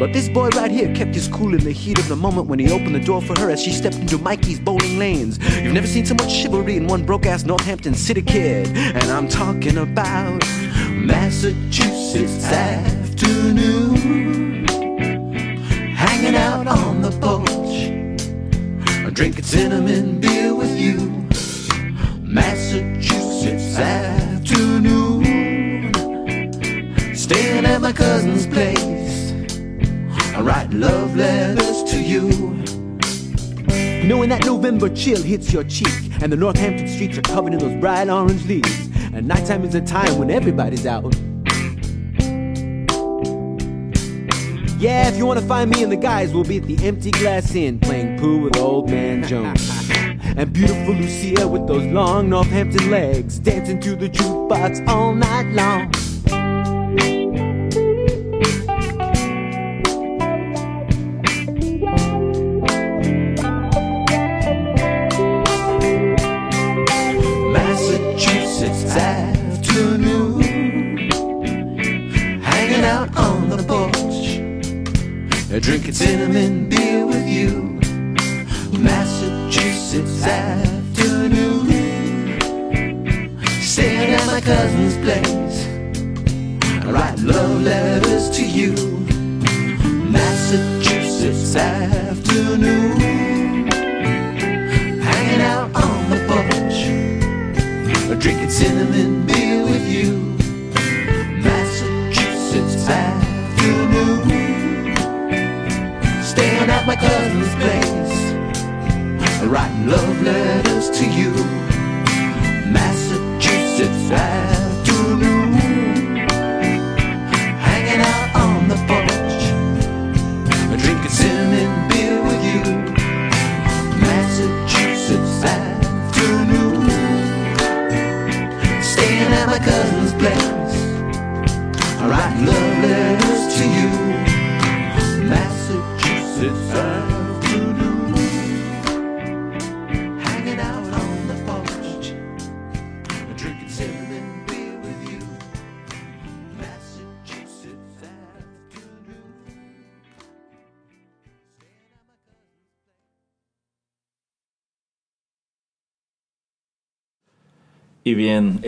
But 0.00 0.12
this 0.12 0.28
boy 0.28 0.48
right 0.48 0.70
here 0.70 0.92
kept 0.96 1.14
his 1.14 1.28
cool 1.28 1.54
in 1.54 1.62
the 1.62 1.70
heat 1.70 1.98
of 1.98 2.08
the 2.08 2.16
moment 2.16 2.48
when 2.48 2.58
he 2.58 2.72
opened 2.72 2.96
the 2.96 3.00
door 3.00 3.22
for 3.22 3.38
her 3.38 3.50
as 3.50 3.62
she 3.62 3.70
stepped 3.70 3.98
into 3.98 4.18
Mikey's 4.18 4.58
bowling 4.58 4.98
lanes. 4.98 5.38
You've 5.60 5.74
never 5.74 5.86
seen 5.86 6.04
so 6.04 6.14
much 6.14 6.32
chivalry 6.32 6.76
in 6.76 6.88
one 6.88 7.04
broke 7.04 7.26
ass 7.26 7.44
Northampton 7.44 7.94
City 7.94 8.22
kid. 8.22 8.76
And 8.76 9.04
I'm 9.04 9.28
talking 9.28 9.78
about 9.78 10.42
Massachusetts 10.90 12.44
afternoon. 12.44 14.08
Hanging 15.94 16.34
out 16.34 16.66
on 16.66 17.02
the 17.02 17.10
porch, 17.20 17.57
drinking 19.18 19.42
cinnamon 19.42 20.20
beer 20.20 20.54
with 20.54 20.78
you. 20.78 20.94
Massachusetts 22.22 23.76
afternoon. 23.76 25.24
Staying 27.16 27.66
at 27.66 27.80
my 27.80 27.92
cousin's 27.92 28.46
place. 28.46 29.32
I 30.36 30.40
write 30.40 30.72
love 30.72 31.16
letters 31.16 31.82
to 31.90 32.00
you. 32.00 32.28
You 33.76 34.04
know 34.04 34.18
when 34.18 34.28
that 34.28 34.44
November 34.46 34.88
chill 34.88 35.20
hits 35.20 35.52
your 35.52 35.64
cheek 35.64 36.22
and 36.22 36.30
the 36.30 36.36
Northampton 36.36 36.86
streets 36.86 37.18
are 37.18 37.22
covered 37.22 37.54
in 37.54 37.58
those 37.58 37.74
bright 37.80 38.08
orange 38.08 38.46
leaves, 38.46 38.86
and 39.12 39.26
nighttime 39.26 39.64
is 39.64 39.74
a 39.74 39.80
time 39.80 40.16
when 40.18 40.30
everybody's 40.30 40.86
out. 40.86 41.12
Yeah, 44.78 45.08
if 45.08 45.16
you 45.16 45.26
want 45.26 45.40
to 45.40 45.44
find 45.44 45.70
me 45.70 45.82
and 45.82 45.90
the 45.90 45.96
guys, 45.96 46.32
we'll 46.32 46.44
be 46.44 46.58
at 46.58 46.62
the 46.62 46.86
Empty 46.86 47.10
Glass 47.10 47.52
Inn 47.56 47.80
playing 47.80 48.16
pool 48.20 48.42
with 48.42 48.56
Old 48.58 48.88
Man 48.88 49.26
Jones. 49.26 49.68
and 49.90 50.52
beautiful 50.52 50.94
Lucia 50.94 51.48
with 51.48 51.66
those 51.66 51.84
long 51.86 52.28
Northampton 52.30 52.88
legs 52.88 53.40
dancing 53.40 53.80
to 53.80 53.96
the 53.96 54.08
jukebox 54.08 54.86
all 54.86 55.12
night 55.12 55.52
long. 55.52 55.92
Drinking 75.98 76.77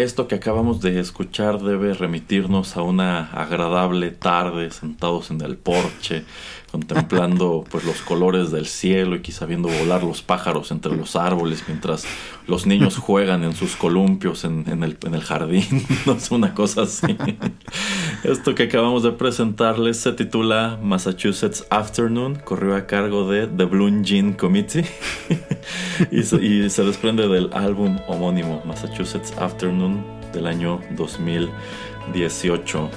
esto 0.03 0.29
que 0.29 0.37
acabamos 0.37 0.81
de 0.81 0.99
escuchar 0.99 1.61
debe 1.61 1.93
remitirnos 1.93 2.77
a 2.77 2.83
una 2.83 3.31
agradable 3.33 4.11
tarde 4.11 4.71
sentados 4.71 5.31
en 5.31 5.41
el 5.43 5.57
porche, 5.57 6.25
contemplando 6.71 7.64
pues 7.71 7.85
los 7.85 8.01
colores 8.03 8.51
del 8.51 8.66
cielo 8.66 9.16
y 9.16 9.23
quizá 9.23 9.47
viendo 9.47 9.68
volar 9.68 10.03
los 10.03 10.23
pájaros 10.23 10.71
entre 10.71 10.97
los 10.97 11.16
árboles 11.16 11.64
mientras 11.66 12.05
los 12.47 12.66
niños 12.66 12.97
juegan 12.97 13.45
en 13.45 13.55
sus 13.55 13.77
columpios 13.77 14.45
en, 14.45 14.66
el, 14.83 15.23
jardín, 15.23 15.64
no 16.07 16.18
sé, 16.18 16.35
una 16.35 16.55
cosa 16.55 16.83
así. 16.83 17.16
Esto 18.25 18.55
que 18.55 18.64
acabamos 18.64 19.03
de 19.03 19.12
presentarles 19.12 19.99
se 19.99 20.12
titula 20.12 20.79
Massachusetts 20.83 21.66
Afternoon, 21.71 22.37
corrió 22.45 22.77
a 22.77 22.87
cargo 22.87 23.31
de 23.31 23.47
The 23.47 23.64
Blue 23.64 24.03
Jean 24.03 24.33
Committee 24.33 24.85
y 26.11 26.23
se 26.23 26.85
desprende 26.85 27.29
del 27.29 27.51
álbum 27.53 27.99
homónimo 28.07 28.62
Massachusetts 28.64 29.33
Afternoon 29.39 30.05
del 30.33 30.47
año 30.47 30.81
2018. 30.97 32.91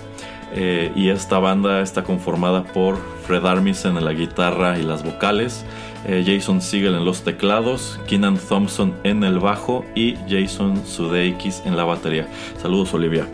Eh, 0.56 0.92
y 0.96 1.10
esta 1.10 1.40
banda 1.40 1.82
está 1.82 2.04
conformada 2.04 2.64
por 2.64 3.00
Fred 3.26 3.44
Armisen 3.46 3.98
en 3.98 4.06
la 4.06 4.14
guitarra 4.14 4.78
y 4.78 4.84
las 4.84 5.04
vocales, 5.04 5.66
eh, 6.06 6.24
Jason 6.26 6.62
Siegel 6.62 6.94
en 6.94 7.06
los 7.06 7.24
teclados, 7.24 8.00
Keenan 8.08 8.38
Thompson 8.38 8.94
en 9.04 9.24
el 9.24 9.40
bajo 9.40 9.84
y 9.96 10.16
Jason 10.30 10.86
Sudeikis 10.86 11.64
en 11.66 11.76
la 11.76 11.86
batería. 11.86 12.28
Saludos 12.62 12.94
Olivia. 12.94 13.28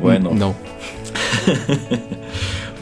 Bueno, 0.00 0.30
No. 0.32 0.54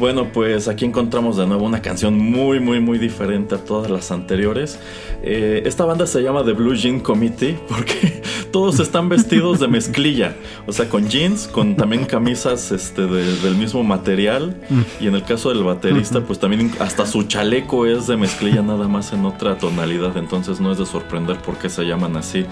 bueno, 0.02 0.32
pues 0.32 0.66
aquí 0.66 0.84
encontramos 0.84 1.36
de 1.36 1.46
nuevo 1.46 1.64
una 1.64 1.80
canción 1.80 2.18
muy, 2.18 2.58
muy, 2.58 2.80
muy 2.80 2.98
diferente 2.98 3.54
a 3.54 3.58
todas 3.58 3.88
las 3.88 4.10
anteriores. 4.10 4.80
Eh, 5.22 5.62
esta 5.64 5.84
banda 5.84 6.08
se 6.08 6.20
llama 6.24 6.44
The 6.44 6.54
Blue 6.54 6.74
Jean 6.74 6.98
Committee 6.98 7.56
porque 7.68 8.20
todos 8.50 8.80
están 8.80 9.08
vestidos 9.08 9.60
de 9.60 9.68
mezclilla, 9.68 10.34
o 10.66 10.72
sea, 10.72 10.88
con 10.88 11.08
jeans, 11.08 11.46
con 11.46 11.76
también 11.76 12.04
camisas 12.04 12.72
este, 12.72 13.02
de- 13.06 13.36
del 13.42 13.54
mismo 13.54 13.84
material. 13.84 14.56
Y 15.00 15.06
en 15.06 15.14
el 15.14 15.22
caso 15.22 15.50
del 15.50 15.62
baterista, 15.62 16.20
pues 16.22 16.40
también 16.40 16.72
hasta 16.80 17.06
su 17.06 17.22
chaleco 17.22 17.86
es 17.86 18.08
de 18.08 18.16
mezclilla, 18.16 18.60
nada 18.60 18.88
más 18.88 19.12
en 19.12 19.24
otra 19.24 19.56
tonalidad. 19.56 20.16
Entonces 20.16 20.58
no 20.60 20.72
es 20.72 20.78
de 20.78 20.84
sorprender 20.86 21.36
por 21.38 21.58
qué 21.58 21.68
se 21.70 21.84
llaman 21.84 22.16
así, 22.16 22.44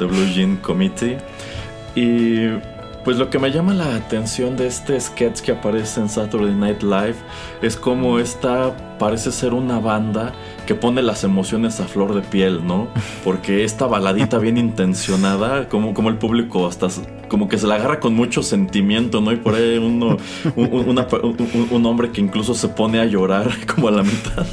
The 0.00 0.06
Blue 0.06 0.26
Jean 0.34 0.56
Committee. 0.56 1.18
Y 1.94 2.48
pues 3.06 3.16
lo 3.18 3.30
que 3.30 3.38
me 3.38 3.50
llama 3.52 3.72
la 3.72 3.94
atención 3.94 4.56
de 4.56 4.66
este 4.66 5.00
sketch 5.00 5.40
que 5.40 5.52
aparece 5.52 6.00
en 6.00 6.08
Saturday 6.08 6.54
Night 6.54 6.82
Live 6.82 7.14
es 7.62 7.76
como 7.76 8.18
esta 8.18 8.76
parece 8.98 9.30
ser 9.30 9.54
una 9.54 9.78
banda 9.78 10.32
que 10.66 10.74
pone 10.74 11.02
las 11.02 11.22
emociones 11.22 11.78
a 11.80 11.84
flor 11.84 12.14
de 12.16 12.22
piel, 12.22 12.66
¿no? 12.66 12.88
Porque 13.24 13.62
esta 13.62 13.86
baladita 13.86 14.38
bien 14.38 14.58
intencionada, 14.58 15.68
como, 15.68 15.94
como 15.94 16.08
el 16.08 16.16
público 16.18 16.66
hasta 16.66 16.88
como 17.28 17.48
que 17.48 17.58
se 17.58 17.66
la 17.68 17.76
agarra 17.76 18.00
con 18.00 18.14
mucho 18.14 18.42
sentimiento, 18.42 19.20
¿no? 19.20 19.30
Y 19.32 19.36
por 19.36 19.54
ahí 19.54 19.78
uno, 19.78 20.16
un, 20.56 20.72
un- 20.72 20.88
una- 20.88 21.06
un- 21.22 21.68
un 21.70 21.86
hombre 21.86 22.10
que 22.10 22.20
incluso 22.20 22.54
se 22.54 22.68
pone 22.68 22.98
a 22.98 23.04
llorar 23.04 23.50
como 23.72 23.86
a 23.88 23.92
la 23.92 24.02
mitad. 24.02 24.46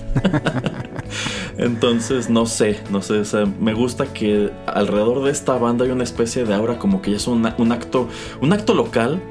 Entonces, 1.58 2.30
no 2.30 2.46
sé, 2.46 2.80
no 2.90 3.02
sé, 3.02 3.20
o 3.20 3.26
sea, 3.26 3.46
me 3.60 3.74
gusta 3.74 4.08
que 4.14 4.50
alrededor 4.66 5.24
de 5.24 5.32
esta 5.32 5.54
banda 5.58 5.86
hay 5.86 5.92
una 5.92 6.04
especie 6.04 6.46
de 6.46 6.54
aura 6.54 6.80
como 6.80 7.02
que 7.02 7.12
ya 7.12 7.18
es 7.18 7.28
una- 7.28 7.56
un 7.58 7.72
acto, 7.72 8.08
un 8.42 8.54
acto 8.54 8.74
local, 8.74 9.22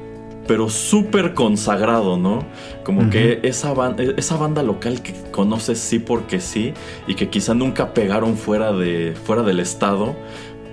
pero 0.47 0.69
súper 0.69 1.33
consagrado, 1.33 2.17
¿no? 2.17 2.43
Como 2.83 3.09
que 3.09 3.39
esa, 3.43 3.73
ban- 3.73 3.95
esa 4.17 4.35
banda 4.35 4.61
local 4.61 5.01
que 5.01 5.13
conoces 5.31 5.79
sí 5.79 5.99
porque 5.99 6.39
sí 6.41 6.73
y 7.07 7.15
que 7.15 7.29
quizá 7.29 7.53
nunca 7.53 7.93
pegaron 7.93 8.35
fuera, 8.35 8.73
de, 8.73 9.15
fuera 9.23 9.41
del 9.43 9.59
estado, 9.61 10.15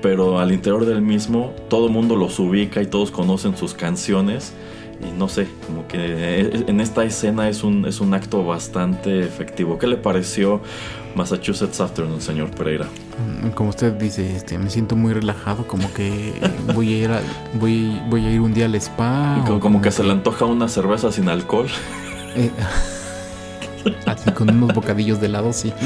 pero 0.02 0.38
al 0.40 0.50
interior 0.50 0.86
del 0.86 1.02
mismo 1.02 1.52
todo 1.68 1.86
el 1.86 1.92
mundo 1.92 2.16
los 2.16 2.38
ubica 2.40 2.82
y 2.82 2.86
todos 2.86 3.10
conocen 3.10 3.56
sus 3.56 3.74
canciones. 3.74 4.52
Y 5.02 5.12
no 5.12 5.28
sé, 5.28 5.48
como 5.66 5.86
que 5.88 5.98
eh, 5.98 6.64
en 6.66 6.80
esta 6.80 7.04
escena 7.04 7.48
es 7.48 7.62
un, 7.64 7.86
es 7.86 8.00
un 8.00 8.12
acto 8.14 8.44
bastante 8.44 9.20
efectivo. 9.20 9.78
¿Qué 9.78 9.86
le 9.86 9.96
pareció 9.96 10.60
Massachusetts 11.14 11.80
Afternoon, 11.80 12.20
señor 12.20 12.50
Pereira? 12.50 12.86
Mm, 13.42 13.50
Como 13.50 13.70
usted 13.70 13.92
dice, 13.94 14.36
este, 14.36 14.58
me 14.58 14.68
siento 14.70 14.96
muy 14.96 15.12
relajado, 15.12 15.66
como 15.66 15.92
que 15.94 16.32
voy 16.74 16.94
a 16.94 16.96
ir, 17.04 17.10
a, 17.10 17.20
voy, 17.54 18.00
voy 18.08 18.26
a 18.26 18.30
ir 18.30 18.40
un 18.40 18.52
día 18.52 18.66
al 18.66 18.74
spa. 18.76 19.42
Como, 19.46 19.60
como 19.60 19.82
que 19.82 19.90
se 19.90 20.04
le 20.04 20.12
antoja 20.12 20.44
una 20.44 20.68
cerveza 20.68 21.10
sin 21.10 21.28
alcohol. 21.28 21.68
Eh, 22.36 22.50
así 24.06 24.30
con 24.32 24.50
unos 24.50 24.74
bocadillos 24.74 25.20
de 25.20 25.26
helado, 25.26 25.52
sí. 25.52 25.72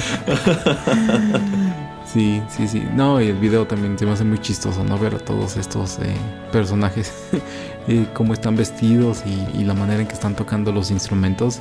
Sí, 2.14 2.40
sí, 2.48 2.68
sí. 2.68 2.86
No, 2.94 3.20
y 3.20 3.26
el 3.26 3.36
video 3.36 3.66
también 3.66 3.98
se 3.98 4.06
me 4.06 4.12
hace 4.12 4.22
muy 4.22 4.38
chistoso, 4.38 4.84
¿no? 4.84 4.96
Ver 4.98 5.16
a 5.16 5.18
todos 5.18 5.56
estos 5.56 5.98
eh, 5.98 6.14
personajes, 6.52 7.12
eh, 7.89 8.07
cómo 8.14 8.32
están 8.32 8.57
vestidos 8.57 9.22
y, 9.26 9.61
y 9.61 9.64
la 9.64 9.74
manera 9.74 10.01
en 10.01 10.07
que 10.07 10.14
están 10.14 10.35
tocando 10.35 10.72
los 10.72 10.91
instrumentos. 10.91 11.61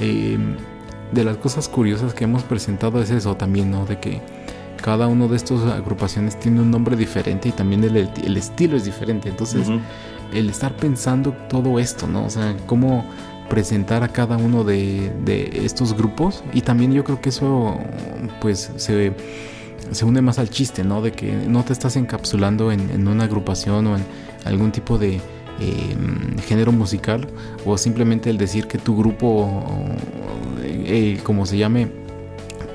Eh, 0.00 0.38
de 1.12 1.24
las 1.24 1.36
cosas 1.36 1.68
curiosas 1.68 2.14
que 2.14 2.24
hemos 2.24 2.42
presentado 2.42 3.00
es 3.00 3.10
eso 3.10 3.36
también, 3.36 3.70
¿no? 3.70 3.86
De 3.86 3.98
que 3.98 4.20
cada 4.82 5.06
uno 5.06 5.28
de 5.28 5.36
estas 5.36 5.62
agrupaciones 5.62 6.38
tiene 6.38 6.60
un 6.60 6.70
nombre 6.70 6.96
diferente 6.96 7.48
y 7.48 7.52
también 7.52 7.84
el, 7.84 7.96
el 7.96 8.36
estilo 8.36 8.76
es 8.76 8.84
diferente. 8.84 9.28
Entonces, 9.28 9.68
el 10.32 10.50
estar 10.50 10.76
pensando 10.76 11.32
todo 11.48 11.78
esto, 11.78 12.06
¿no? 12.06 12.26
O 12.26 12.30
sea, 12.30 12.56
cómo 12.66 13.04
presentar 13.48 14.02
a 14.02 14.08
cada 14.08 14.36
uno 14.36 14.64
de, 14.64 15.12
de 15.24 15.64
estos 15.64 15.96
grupos 15.96 16.42
y 16.52 16.62
también 16.62 16.92
yo 16.92 17.04
creo 17.04 17.20
que 17.20 17.28
eso 17.28 17.78
pues 18.40 18.72
se, 18.76 19.14
se 19.92 20.04
une 20.04 20.20
más 20.20 20.38
al 20.38 20.50
chiste, 20.50 20.82
¿no? 20.82 21.00
De 21.00 21.12
que 21.12 21.32
no 21.32 21.64
te 21.64 21.72
estás 21.72 21.96
encapsulando 21.96 22.72
en, 22.72 22.90
en 22.90 23.06
una 23.06 23.24
agrupación 23.24 23.86
o 23.86 23.96
en 23.96 24.04
algún 24.44 24.72
tipo 24.72 24.98
de 24.98 25.20
eh, 25.60 25.96
género 26.46 26.72
musical 26.72 27.26
o 27.64 27.76
simplemente 27.78 28.30
el 28.30 28.38
decir 28.38 28.66
que 28.66 28.78
tu 28.78 28.96
grupo, 28.96 29.64
eh, 30.62 31.18
como 31.22 31.46
se 31.46 31.56
llame, 31.58 31.88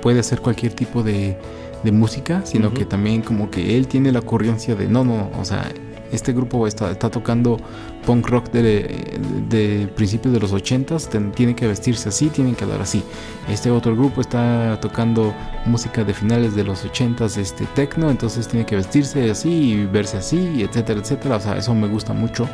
puede 0.02 0.20
hacer 0.20 0.42
cualquier 0.42 0.74
tipo 0.74 1.04
de, 1.04 1.38
de 1.84 1.92
música, 1.92 2.42
sino 2.46 2.74
que 2.74 2.86
también 2.86 3.22
como 3.22 3.50
que 3.50 3.78
él 3.78 3.88
tiene 3.88 4.12
la 4.12 4.20
ocurrencia 4.20 4.76
de, 4.76 4.88
no, 4.88 5.04
no, 5.04 5.30
o 5.40 5.46
sea, 5.46 5.72
este 6.12 6.34
grupo 6.34 6.68
está, 6.68 6.92
está 6.92 7.10
tocando 7.10 7.58
punk 8.06 8.28
rock 8.30 8.50
de, 8.52 9.20
de 9.50 9.88
principios 9.96 10.34
de 10.34 10.40
los 10.40 10.54
80s, 10.54 11.08
ten- 11.10 11.32
tiene 11.32 11.56
que 11.56 11.68
vestirse 11.68 12.10
así, 12.10 12.28
tienen 12.30 12.56
que 12.56 12.64
hablar 12.64 12.82
así. 12.82 13.04
Este 13.50 13.70
otro 13.72 13.96
grupo 13.96 14.22
está 14.22 14.80
tocando 14.82 15.34
música 15.66 16.04
de 16.04 16.14
finales 16.14 16.56
de 16.56 16.64
los 16.64 16.84
80s, 16.86 17.38
este 17.38 17.66
techno, 17.76 18.10
entonces 18.10 18.48
tiene 18.48 18.66
que 18.66 18.76
vestirse 18.76 19.30
así 19.30 19.50
y 19.74 19.86
verse 19.86 20.18
así, 20.18 20.64
etcétera, 20.64 21.00
etcétera. 21.02 21.36
O 21.36 21.40
sea, 21.40 21.58
eso 21.58 21.74
me 21.76 21.88
gusta 21.88 22.14
mucho 22.14 22.48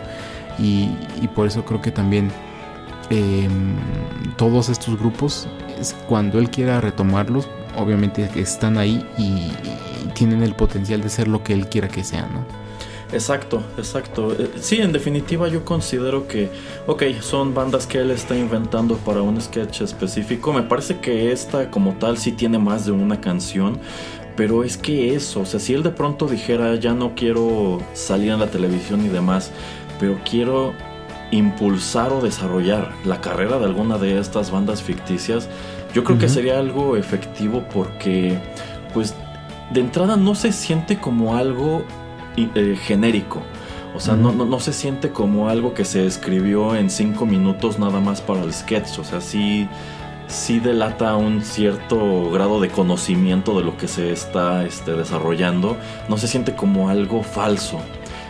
y, 0.59 0.89
y 1.21 1.27
por 1.33 1.47
eso 1.47 1.63
creo 1.63 1.81
que 1.81 1.91
también 1.91 2.29
eh, 3.09 3.47
todos 4.37 4.69
estos 4.69 4.99
grupos, 4.99 5.47
cuando 6.07 6.39
él 6.39 6.49
quiera 6.49 6.81
retomarlos, 6.81 7.47
obviamente 7.77 8.29
están 8.35 8.77
ahí 8.77 9.05
y, 9.17 9.23
y 9.23 10.09
tienen 10.13 10.43
el 10.43 10.53
potencial 10.55 11.01
de 11.01 11.09
ser 11.09 11.27
lo 11.27 11.43
que 11.43 11.53
él 11.53 11.67
quiera 11.69 11.87
que 11.87 12.03
sean, 12.03 12.33
¿no? 12.33 12.66
Exacto, 13.11 13.63
exacto. 13.77 14.33
Eh, 14.33 14.49
Sí, 14.59 14.81
en 14.81 14.91
definitiva 14.91 15.47
yo 15.47 15.63
considero 15.63 16.27
que, 16.27 16.49
ok, 16.87 17.03
son 17.21 17.53
bandas 17.53 17.87
que 17.87 17.99
él 17.99 18.11
está 18.11 18.35
inventando 18.37 18.97
para 18.97 19.21
un 19.21 19.39
sketch 19.39 19.81
específico. 19.81 20.51
Me 20.51 20.63
parece 20.63 20.99
que 20.99 21.31
esta 21.31 21.71
como 21.71 21.93
tal 21.93 22.17
sí 22.17 22.31
tiene 22.33 22.57
más 22.59 22.85
de 22.85 22.91
una 22.91 23.21
canción. 23.21 23.79
Pero 24.35 24.63
es 24.63 24.77
que 24.77 25.15
eso, 25.15 25.41
o 25.41 25.45
sea, 25.45 25.59
si 25.59 25.73
él 25.73 25.81
de 25.81 25.89
pronto 25.89 26.27
dijera, 26.27 26.75
ya 26.75 26.93
no 26.93 27.15
quiero 27.15 27.79
salir 27.93 28.31
en 28.31 28.39
la 28.39 28.47
televisión 28.47 29.03
y 29.03 29.07
demás, 29.09 29.51
pero 29.99 30.19
quiero 30.29 30.73
impulsar 31.31 32.13
o 32.13 32.21
desarrollar 32.21 32.93
la 33.03 33.19
carrera 33.19 33.57
de 33.57 33.65
alguna 33.65 33.97
de 33.97 34.19
estas 34.19 34.51
bandas 34.51 34.83
ficticias, 34.83 35.49
yo 35.91 36.03
creo 36.03 36.19
que 36.19 36.29
sería 36.29 36.59
algo 36.59 36.97
efectivo 36.97 37.65
porque, 37.73 38.39
pues, 38.93 39.15
de 39.71 39.81
entrada 39.81 40.15
no 40.17 40.35
se 40.35 40.51
siente 40.51 40.99
como 40.99 41.35
algo 41.35 41.83
eh, 42.37 42.77
genérico. 42.81 43.41
O 43.95 43.99
sea, 43.99 44.15
no, 44.15 44.31
no, 44.31 44.45
no 44.45 44.59
se 44.59 44.73
siente 44.73 45.09
como 45.09 45.49
algo 45.49 45.73
que 45.73 45.83
se 45.83 46.05
escribió 46.05 46.75
en 46.75 46.89
cinco 46.89 47.25
minutos 47.25 47.79
nada 47.79 47.99
más 47.99 48.21
para 48.21 48.43
el 48.43 48.53
sketch. 48.53 48.99
O 48.99 49.03
sea, 49.03 49.21
sí, 49.21 49.67
sí 50.27 50.59
delata 50.59 51.15
un 51.15 51.41
cierto 51.41 52.29
grado 52.29 52.61
de 52.61 52.69
conocimiento 52.69 53.57
de 53.57 53.63
lo 53.63 53.75
que 53.77 53.87
se 53.87 54.11
está 54.11 54.65
este, 54.65 54.91
desarrollando. 54.91 55.77
No 56.09 56.17
se 56.17 56.27
siente 56.27 56.53
como 56.53 56.89
algo 56.89 57.23
falso. 57.23 57.79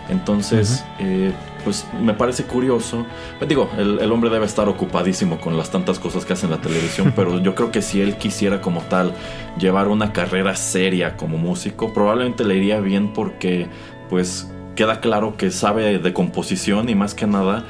Entonces, 0.09 0.85
eh, 0.99 1.33
pues 1.65 1.85
me 2.01 2.13
parece 2.13 2.43
curioso. 2.43 3.05
Digo, 3.45 3.69
el, 3.77 3.99
el 3.99 4.11
hombre 4.11 4.29
debe 4.29 4.45
estar 4.45 4.69
ocupadísimo 4.69 5.41
con 5.41 5.57
las 5.57 5.69
tantas 5.69 5.99
cosas 5.99 6.23
que 6.23 6.31
hace 6.31 6.45
en 6.45 6.51
la 6.51 6.61
televisión, 6.61 7.11
pero 7.15 7.39
yo 7.41 7.55
creo 7.55 7.71
que 7.71 7.81
si 7.81 7.99
él 7.99 8.15
quisiera 8.15 8.61
como 8.61 8.81
tal 8.83 9.11
llevar 9.59 9.89
una 9.89 10.13
carrera 10.13 10.55
seria 10.55 11.17
como 11.17 11.37
músico, 11.37 11.91
probablemente 11.91 12.45
le 12.45 12.55
iría 12.55 12.79
bien 12.79 13.11
porque 13.11 13.67
pues 14.09 14.49
queda 14.75 14.99
claro 15.01 15.37
que 15.37 15.51
sabe 15.51 15.99
de 15.99 16.13
composición 16.13 16.89
y 16.89 16.95
más 16.95 17.13
que 17.13 17.27
nada 17.27 17.65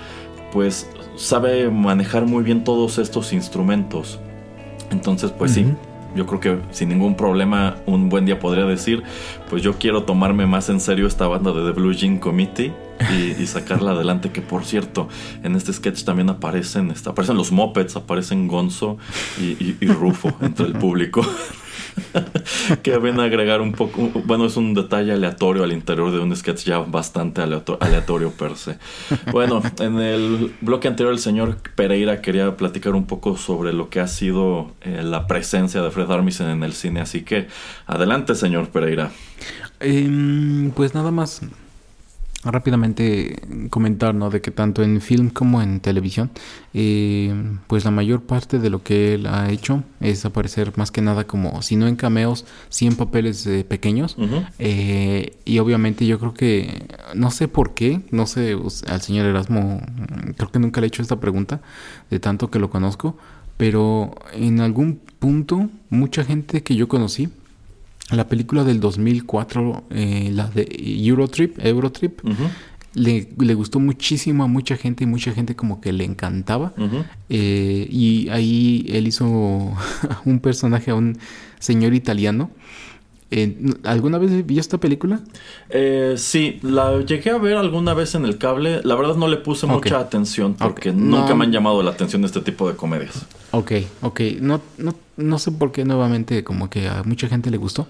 pues 0.52 0.90
sabe 1.16 1.70
manejar 1.70 2.26
muy 2.26 2.44
bien 2.44 2.64
todos 2.64 2.98
estos 2.98 3.34
instrumentos. 3.34 4.20
Entonces 4.92 5.32
pues 5.32 5.54
sí, 5.54 5.66
yo 6.16 6.26
creo 6.26 6.40
que 6.40 6.58
sin 6.72 6.90
ningún 6.90 7.16
problema 7.16 7.76
un 7.86 8.10
buen 8.10 8.26
día 8.26 8.40
podría 8.40 8.66
decir, 8.66 9.04
pues 9.50 9.62
yo 9.62 9.74
quiero 9.78 10.04
tomarme 10.04 10.46
más 10.46 10.70
en 10.70 10.80
serio 10.80 11.06
esta 11.08 11.28
banda 11.28 11.52
de 11.52 11.64
The 11.66 11.72
Blue 11.80 11.94
Jean 11.94 12.18
Committee 12.20 12.74
y, 13.12 13.42
y 13.42 13.46
sacarla 13.48 13.92
adelante, 13.92 14.32
que 14.32 14.42
por 14.42 14.66
cierto, 14.66 15.08
en 15.44 15.56
este 15.56 15.72
sketch 15.74 16.04
también 16.04 16.30
aparecen, 16.30 16.90
este, 16.92 17.10
aparecen 17.10 17.36
los 17.38 17.52
Muppets, 17.52 17.96
aparecen 17.96 18.48
Gonzo 18.48 18.98
y, 19.40 19.44
y- 19.64 19.78
y 19.82 19.86
Rufo 19.88 20.32
entre 20.42 20.66
el 20.68 20.74
público. 20.74 21.22
que 22.84 22.98
ven 22.98 23.20
a 23.20 23.24
agregar 23.24 23.62
un 23.62 23.72
poco, 23.74 24.10
bueno, 24.26 24.46
es 24.46 24.58
un 24.58 24.74
detalle 24.74 25.12
aleatorio 25.14 25.64
al 25.64 25.72
interior 25.72 26.12
de 26.12 26.20
un 26.20 26.36
sketch 26.36 26.64
ya 26.66 26.80
bastante 26.80 27.42
aleato- 27.42 27.78
aleatorio 27.82 28.32
per 28.32 28.56
se. 28.56 28.78
Bueno, 29.32 29.62
en 29.80 30.00
el 30.00 30.54
bloque 30.62 30.88
anterior 30.88 31.14
el 31.14 31.20
señor 31.20 31.58
Pereira 31.76 32.22
quería 32.22 32.56
platicar 32.58 32.94
un 32.96 33.06
poco 33.06 33.38
sobre 33.38 33.74
lo 33.74 33.90
que 33.90 34.00
ha 34.00 34.08
sido 34.08 34.72
eh, 34.82 35.02
la 35.04 35.28
presencia 35.28 35.82
de 35.82 35.92
Fred 35.92 36.10
Armisen 36.12 36.50
en 36.50 36.64
el 36.64 36.74
cine, 36.74 37.02
así 37.02 37.22
que 37.24 37.48
adelante, 37.86 38.36
señor 38.36 38.70
Pereira. 38.70 39.12
Em, 39.80 40.72
pues 40.72 40.94
nada 40.96 41.12
más 41.12 41.42
rápidamente 42.52 43.40
comentar, 43.70 44.16
¿no? 44.16 44.30
De 44.30 44.42
que 44.42 44.52
tanto 44.52 44.84
en 44.84 45.02
film 45.02 45.30
como 45.30 45.62
en 45.62 45.80
televisión, 45.80 46.32
eh, 46.74 47.34
pues 47.68 47.86
la 47.86 47.92
mayor 47.92 48.22
parte 48.22 48.60
de 48.60 48.70
lo 48.70 48.84
que 48.84 49.16
él 49.16 49.28
ha 49.28 49.50
hecho 49.50 49.84
es 50.00 50.26
aparecer 50.26 50.74
más 50.78 50.92
que 50.92 51.02
nada 51.02 51.26
como, 51.26 51.62
si 51.62 51.76
no 51.76 51.88
en 51.88 51.96
cameos, 51.96 52.46
sí 52.70 52.88
en 52.88 52.96
papeles 52.96 53.46
eh, 53.48 53.64
pequeños. 53.64 54.18
Eh, 54.60 55.38
y 55.46 55.60
obviamente 55.60 56.06
yo 56.06 56.20
creo 56.20 56.34
que, 56.34 56.88
no 57.16 57.32
sé 57.32 57.48
por 57.48 57.74
qué, 57.74 58.02
no 58.12 58.26
sé, 58.26 58.58
al 58.88 59.02
señor 59.02 59.26
Erasmo, 59.26 59.82
mm, 59.82 60.32
creo 60.32 60.52
que 60.52 60.60
nunca 60.60 60.82
le 60.82 60.88
he 60.88 60.90
hecho 60.90 61.02
esta 61.02 61.20
pregunta, 61.20 61.62
de 62.10 62.20
tanto 62.20 62.50
que 62.50 62.60
lo 62.60 62.70
conozco, 62.70 63.18
pero 63.58 64.14
en 64.34 64.62
algún 64.62 65.00
punto, 65.20 65.70
mucha 65.90 66.24
gente 66.24 66.62
que 66.62 66.76
yo 66.76 66.88
conocí, 66.88 67.30
la 68.10 68.28
película 68.28 68.64
del 68.64 68.80
2004, 68.80 69.86
eh, 69.90 70.30
la 70.34 70.48
de 70.48 70.68
Eurotrip, 71.06 71.60
Eurotrip, 71.60 72.22
le, 72.94 73.28
le 73.38 73.54
gustó 73.54 73.80
muchísimo 73.80 74.44
a 74.44 74.48
mucha 74.48 74.78
gente 74.78 75.04
y 75.04 75.08
mucha 75.08 75.32
gente 75.32 75.56
como 75.56 75.82
que 75.82 75.92
le 75.92 76.04
encantaba. 76.04 76.74
Eh, 77.30 77.88
y 77.90 78.30
ahí 78.30 78.86
él 78.90 79.08
hizo 79.08 79.26
un 80.26 80.40
personaje 80.40 80.92
a 80.92 80.96
un 80.96 81.18
señor 81.60 81.94
italiano. 81.94 82.50
Eh, 83.30 83.58
¿Alguna 83.84 84.18
vez 84.18 84.46
vio 84.46 84.60
esta 84.62 84.78
película? 84.80 85.20
Eh, 85.70 86.14
sí, 86.18 86.60
la 86.62 87.02
llegué 87.02 87.32
a 87.32 87.38
ver 87.38 87.58
alguna 87.58 87.94
vez 87.94 88.16
en 88.16 88.24
el 88.24 88.38
cable. 88.38 88.82
La 88.84 88.96
verdad 88.96 89.16
no 89.16 89.28
le 89.28 89.38
puse 89.38 89.68
mucha 89.68 90.00
atención 90.00 90.54
porque 90.54 90.94
nunca 90.94 91.30
No. 91.30 91.36
me 91.36 91.46
han 91.46 91.52
llamado 91.52 91.84
la 91.84 91.92
atención 91.92 92.24
este 92.24 92.40
tipo 92.42 92.70
de 92.70 92.76
comedias. 92.78 93.26
Ok, 93.52 93.72
ok. 94.02 94.22
No, 94.40 94.62
no, 94.78 94.96
no 95.18 95.40
sé 95.40 95.52
por 95.52 95.72
qué 95.74 95.84
nuevamente 95.84 96.44
como 96.46 96.70
que 96.70 96.88
a 96.88 97.04
mucha 97.04 97.28
gente 97.28 97.52
le 97.52 97.58
gustó, 97.58 97.88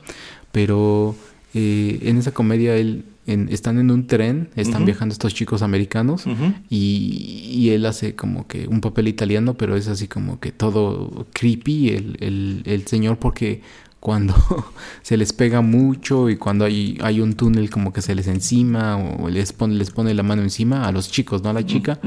pero 0.51 1.15
eh, 1.53 1.99
en 2.03 2.17
esa 2.17 2.31
comedia 2.31 2.75
él, 2.75 3.05
en- 3.27 3.49
están 3.49 3.77
en 3.79 3.91
un 3.91 4.07
tren, 4.07 4.49
están 4.55 4.85
viajando 4.85 5.13
estos 5.13 5.33
chicos 5.35 5.61
americanos 5.61 6.23
y, 6.69 7.49
y 7.51 7.69
él 7.71 7.85
hace 7.85 8.15
como 8.15 8.47
que 8.47 8.67
un 8.67 8.81
papel 8.81 9.07
italiano, 9.07 9.55
pero 9.55 9.75
es 9.75 9.87
así 9.87 10.07
como 10.07 10.39
que 10.39 10.51
todo 10.51 11.25
creepy 11.33 11.89
el, 11.89 12.17
el, 12.21 12.61
el 12.65 12.87
señor 12.87 13.17
porque 13.17 13.61
cuando 13.99 14.35
se 15.01 15.17
les 15.17 15.33
pega 15.33 15.61
mucho 15.61 16.29
y 16.29 16.37
cuando 16.37 16.65
hay, 16.65 16.97
hay 17.01 17.21
un 17.21 17.33
túnel 17.33 17.69
como 17.69 17.93
que 17.93 18.01
se 18.01 18.15
les 18.15 18.27
encima 18.27 18.97
o 18.97 19.29
les 19.29 19.53
pone, 19.53 19.75
les 19.75 19.91
pone 19.91 20.13
la 20.13 20.23
mano 20.23 20.41
encima 20.41 20.87
a 20.87 20.91
los 20.91 21.11
chicos, 21.11 21.43
no 21.43 21.49
a 21.49 21.53
la 21.53 21.65
chica. 21.65 21.99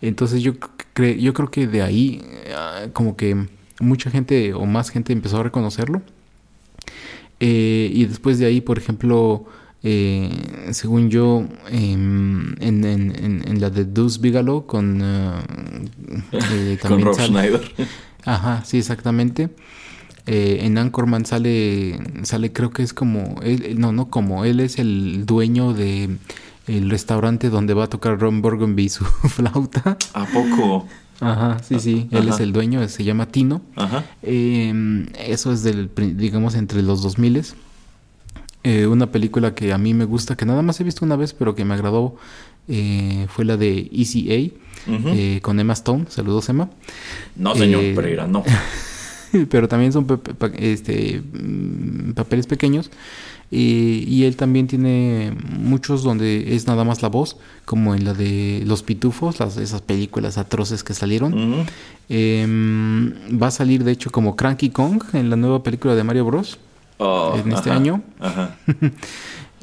Entonces 0.00 0.42
yo, 0.42 0.54
cre 0.92 1.20
yo 1.20 1.32
creo 1.32 1.50
que 1.50 1.66
de 1.66 1.82
ahí 1.82 2.22
eh, 2.24 2.90
como 2.92 3.16
que 3.16 3.46
mucha 3.80 4.10
gente 4.10 4.54
o 4.54 4.66
más 4.66 4.90
gente 4.90 5.12
empezó 5.12 5.38
a 5.38 5.42
reconocerlo. 5.42 6.02
Eh, 7.40 7.90
y 7.92 8.04
después 8.06 8.38
de 8.38 8.46
ahí, 8.46 8.60
por 8.60 8.78
ejemplo, 8.78 9.46
Eh, 9.86 10.30
según 10.70 11.10
yo, 11.10 11.44
em, 11.68 12.54
en, 12.58 12.84
en, 12.84 13.42
en, 13.46 13.60
la 13.60 13.68
de 13.68 13.84
Deuce 13.84 14.18
Bigelow 14.18 14.64
con... 14.64 15.02
Eh, 16.32 16.78
con 16.80 17.02
Rob 17.02 17.20
Schneider. 17.20 17.60
Ajá, 18.24 18.64
sí, 18.64 18.78
exactamente. 18.78 19.50
Eh, 20.26 20.60
en 20.62 20.78
Anchorman 20.78 21.26
sale, 21.26 21.98
sale, 22.22 22.52
creo 22.52 22.70
que 22.70 22.82
es 22.82 22.94
como, 22.94 23.40
él, 23.42 23.78
no, 23.78 23.92
no 23.92 24.08
como, 24.08 24.44
él 24.44 24.60
es 24.60 24.78
el 24.78 25.26
dueño 25.26 25.74
de 25.74 26.16
el 26.66 26.88
restaurante 26.88 27.50
donde 27.50 27.74
va 27.74 27.84
a 27.84 27.88
tocar 27.88 28.18
Ron 28.18 28.40
Burgundy 28.40 28.88
su 28.88 29.04
flauta. 29.28 29.98
¿A 30.14 30.24
poco? 30.26 30.86
Ajá, 31.20 31.58
sí, 31.62 31.78
sí, 31.78 32.08
él 32.10 32.28
es 32.28 32.40
el 32.40 32.52
dueño, 32.52 32.86
se 32.88 33.04
llama 33.04 33.26
Tino. 33.26 33.62
Ajá. 33.76 34.04
Em, 34.22 35.06
eso 35.18 35.52
es 35.52 35.62
del, 35.62 35.90
digamos, 36.16 36.54
entre 36.54 36.82
los 36.82 37.02
2000 37.02 37.44
eh, 38.66 38.86
una 38.86 39.12
película 39.12 39.54
que 39.54 39.74
a 39.74 39.78
mí 39.78 39.92
me 39.92 40.06
gusta, 40.06 40.36
que 40.36 40.46
nada 40.46 40.62
más 40.62 40.80
he 40.80 40.84
visto 40.84 41.04
una 41.04 41.16
vez, 41.16 41.34
pero 41.34 41.54
que 41.54 41.66
me 41.66 41.74
agradó, 41.74 42.16
eh, 42.66 43.26
fue 43.28 43.44
la 43.44 43.58
de 43.58 43.90
ECA, 43.92 44.54
eh, 44.86 45.40
con 45.42 45.60
Emma 45.60 45.74
Stone. 45.74 46.06
Saludos, 46.08 46.48
Emma. 46.48 46.70
No, 47.36 47.54
señor 47.54 47.94
Pereira, 47.94 48.26
no. 48.26 48.42
pero 49.50 49.68
también 49.68 49.92
son 49.92 50.06
este, 50.58 51.22
mm, 51.32 52.12
papeles 52.12 52.46
pequeños. 52.46 52.90
y 53.50 54.24
él 54.24 54.36
también 54.36 54.66
tiene 54.66 55.32
muchos 55.56 56.02
donde 56.02 56.56
es 56.56 56.66
nada 56.66 56.82
más 56.82 57.02
la 57.02 57.08
voz, 57.08 57.36
como 57.64 57.94
en 57.94 58.04
la 58.04 58.12
de 58.12 58.62
Los 58.66 58.82
Pitufos, 58.82 59.38
las, 59.38 59.56
esas 59.58 59.80
películas 59.80 60.38
atroces 60.38 60.82
que 60.82 60.92
salieron. 60.94 61.66
Em, 62.08 63.12
va 63.40 63.48
a 63.48 63.50
salir, 63.50 63.84
de 63.84 63.92
hecho, 63.92 64.10
como 64.10 64.34
Cranky 64.34 64.70
Kong 64.70 65.02
en 65.12 65.30
la 65.30 65.36
nueva 65.36 65.62
película 65.62 65.94
de 65.94 66.02
Mario 66.04 66.24
Bros. 66.24 66.58
Oh, 66.98 67.36
en 67.36 67.52
este 67.52 67.70
año. 67.70 68.02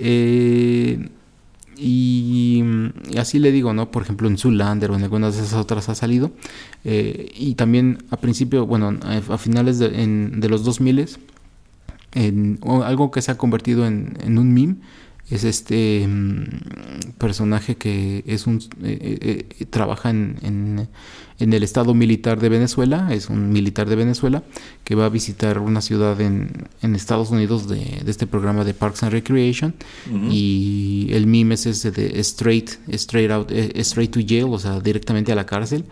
Eh, 0.04 1.10
y, 1.82 2.64
así 3.18 3.40
le 3.40 3.52
digo, 3.52 3.74
¿no? 3.74 3.90
Por 3.90 4.04
ejemplo, 4.04 4.28
en 4.28 4.38
Zoolander 4.38 4.92
o 4.92 4.96
en 4.96 5.04
algunas 5.04 5.36
de 5.36 5.44
esas 5.44 5.60
otras 5.60 5.90
ha 5.90 5.96
salido. 5.96 6.32
Eh, 6.86 7.32
y 7.36 7.56
también 7.56 8.04
a 8.12 8.18
principio, 8.18 8.68
bueno, 8.68 8.98
a, 9.02 9.38
finales 9.38 9.80
de, 9.80 9.90
de 9.90 10.50
los 10.50 10.64
2000 10.64 11.18
en 12.14 12.60
algo 12.64 13.10
que 13.10 13.22
se 13.22 13.32
ha 13.32 13.38
convertido 13.38 13.88
en, 13.88 14.18
en 14.24 14.38
un 14.38 14.54
meme 14.54 14.76
es 15.32 15.46
este 15.46 16.06
mm, 16.08 17.14
personaje 17.18 17.76
que 17.76 18.24
es 18.28 18.48
un 18.48 18.58
eh, 18.84 19.46
eh, 19.60 19.66
trabaja 19.70 20.10
en, 20.10 20.38
en, 21.40 21.54
el 21.54 21.64
estado 21.64 21.94
militar 21.96 22.40
de 22.40 22.50
Venezuela 22.50 23.12
es 23.12 23.30
un 23.30 23.52
militar 23.52 23.90
de 23.90 23.96
Venezuela 23.96 24.44
que 24.84 24.94
va 24.94 25.06
a 25.06 25.10
visitar 25.10 25.58
una 25.58 25.82
ciudad 25.82 26.20
en, 26.22 26.68
en 26.82 26.96
Estados 26.96 27.32
Unidos 27.32 27.68
de, 27.68 28.04
este 28.06 28.28
programa 28.28 28.64
de 28.64 28.76
Parks 28.76 29.02
and 29.04 29.12
Recreation. 29.14 29.74
Y 30.30 31.08
el 31.12 31.26
meme 31.26 31.56
es 31.56 31.66
ese 31.66 31.90
de 31.92 32.20
straight 32.20 32.70
straight 32.90 33.32
out 33.32 33.50
eh, 33.52 33.72
straight 33.78 34.12
to 34.12 34.20
jail 34.20 34.48
o 34.50 34.60
sea 34.60 34.80
directamente 34.82 35.32
a 35.32 35.36
la 35.36 35.48
cárcel. 35.48 35.86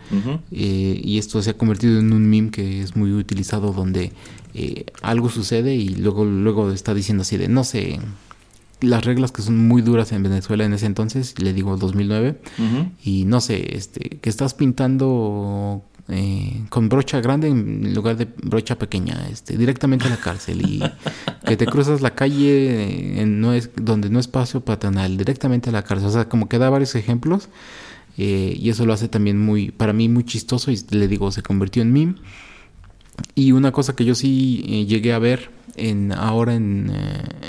Y 0.52 1.18
esto 1.18 1.42
se 1.42 1.50
ha 1.50 1.54
convertido 1.54 1.98
en 1.98 2.12
un 2.12 2.28
meme 2.28 2.50
que 2.50 2.82
es 2.82 2.94
muy 2.94 3.12
utilizado 3.12 3.72
donde 3.72 4.12
algo 5.02 5.30
sucede 5.30 5.74
y 5.74 5.88
luego 5.88 6.24
luego 6.24 6.70
está 6.70 6.94
diciendo 6.94 7.22
así 7.22 7.36
de 7.36 7.48
no 7.48 7.64
sé 7.64 7.98
las 8.80 9.04
reglas 9.04 9.32
que 9.32 9.42
son 9.42 9.68
muy 9.68 9.82
duras 9.82 10.12
en 10.12 10.22
Venezuela 10.22 10.64
en 10.64 10.72
ese 10.72 10.86
entonces, 10.86 11.38
le 11.40 11.52
digo 11.52 11.76
2009, 11.76 12.40
y 13.02 13.24
no 13.24 13.40
sé, 13.40 13.76
este, 13.76 14.18
que 14.20 14.30
estás 14.30 14.54
pintando 14.54 15.82
eh, 16.08 16.64
con 16.70 16.88
brocha 16.88 17.20
grande 17.20 17.48
en 17.48 17.94
lugar 17.94 18.16
de 18.16 18.26
brocha 18.42 18.76
pequeña, 18.78 19.28
este, 19.30 19.56
directamente 19.56 20.06
a 20.06 20.10
la 20.10 20.16
cárcel 20.16 20.62
y 20.62 20.82
que 21.46 21.56
te 21.56 21.66
cruzas 21.66 22.00
la 22.00 22.14
calle 22.14 23.20
en 23.20 23.40
no 23.40 23.52
es, 23.52 23.70
donde 23.76 24.10
no 24.10 24.18
es 24.18 24.26
espacio 24.26 24.60
patronal, 24.60 25.16
directamente 25.16 25.70
a 25.70 25.72
la 25.72 25.84
cárcel, 25.84 26.08
o 26.08 26.12
sea, 26.12 26.28
como 26.28 26.48
que 26.48 26.58
da 26.58 26.68
varios 26.68 26.94
ejemplos 26.96 27.48
eh, 28.18 28.56
y 28.58 28.70
eso 28.70 28.86
lo 28.86 28.92
hace 28.92 29.08
también 29.08 29.38
muy, 29.38 29.70
para 29.70 29.92
mí 29.92 30.08
muy 30.08 30.24
chistoso 30.24 30.70
y 30.70 30.80
le 30.90 31.06
digo, 31.06 31.30
se 31.30 31.42
convirtió 31.42 31.82
en 31.82 31.92
meme. 31.92 32.14
Y 33.34 33.52
una 33.52 33.70
cosa 33.70 33.94
que 33.94 34.04
yo 34.04 34.14
sí 34.14 34.64
eh, 34.66 34.86
llegué 34.86 35.12
a 35.12 35.18
ver 35.18 35.50
en, 35.76 36.10
ahora 36.12 36.54
en, 36.54 36.90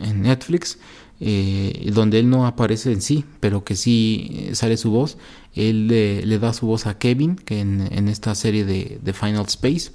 en 0.04 0.22
Netflix 0.22 0.78
eh, 1.24 1.92
donde 1.94 2.18
él 2.18 2.32
no 2.32 2.48
aparece 2.48 2.92
en 2.92 3.00
sí, 3.00 3.26
pero 3.40 3.64
que 3.64 3.76
sí 3.76 4.48
eh, 4.50 4.56
sale 4.56 4.76
su 4.76 4.90
voz. 4.90 5.20
Él 5.54 5.88
le, 5.88 6.40
da 6.40 6.52
su 6.52 6.66
voz 6.66 6.88
a 6.88 6.98
Kevin, 6.98 7.36
que 7.36 7.60
en, 7.60 8.08
esta 8.08 8.34
serie 8.34 8.66
de, 8.66 9.14
Final 9.14 9.46
Space, 9.46 9.92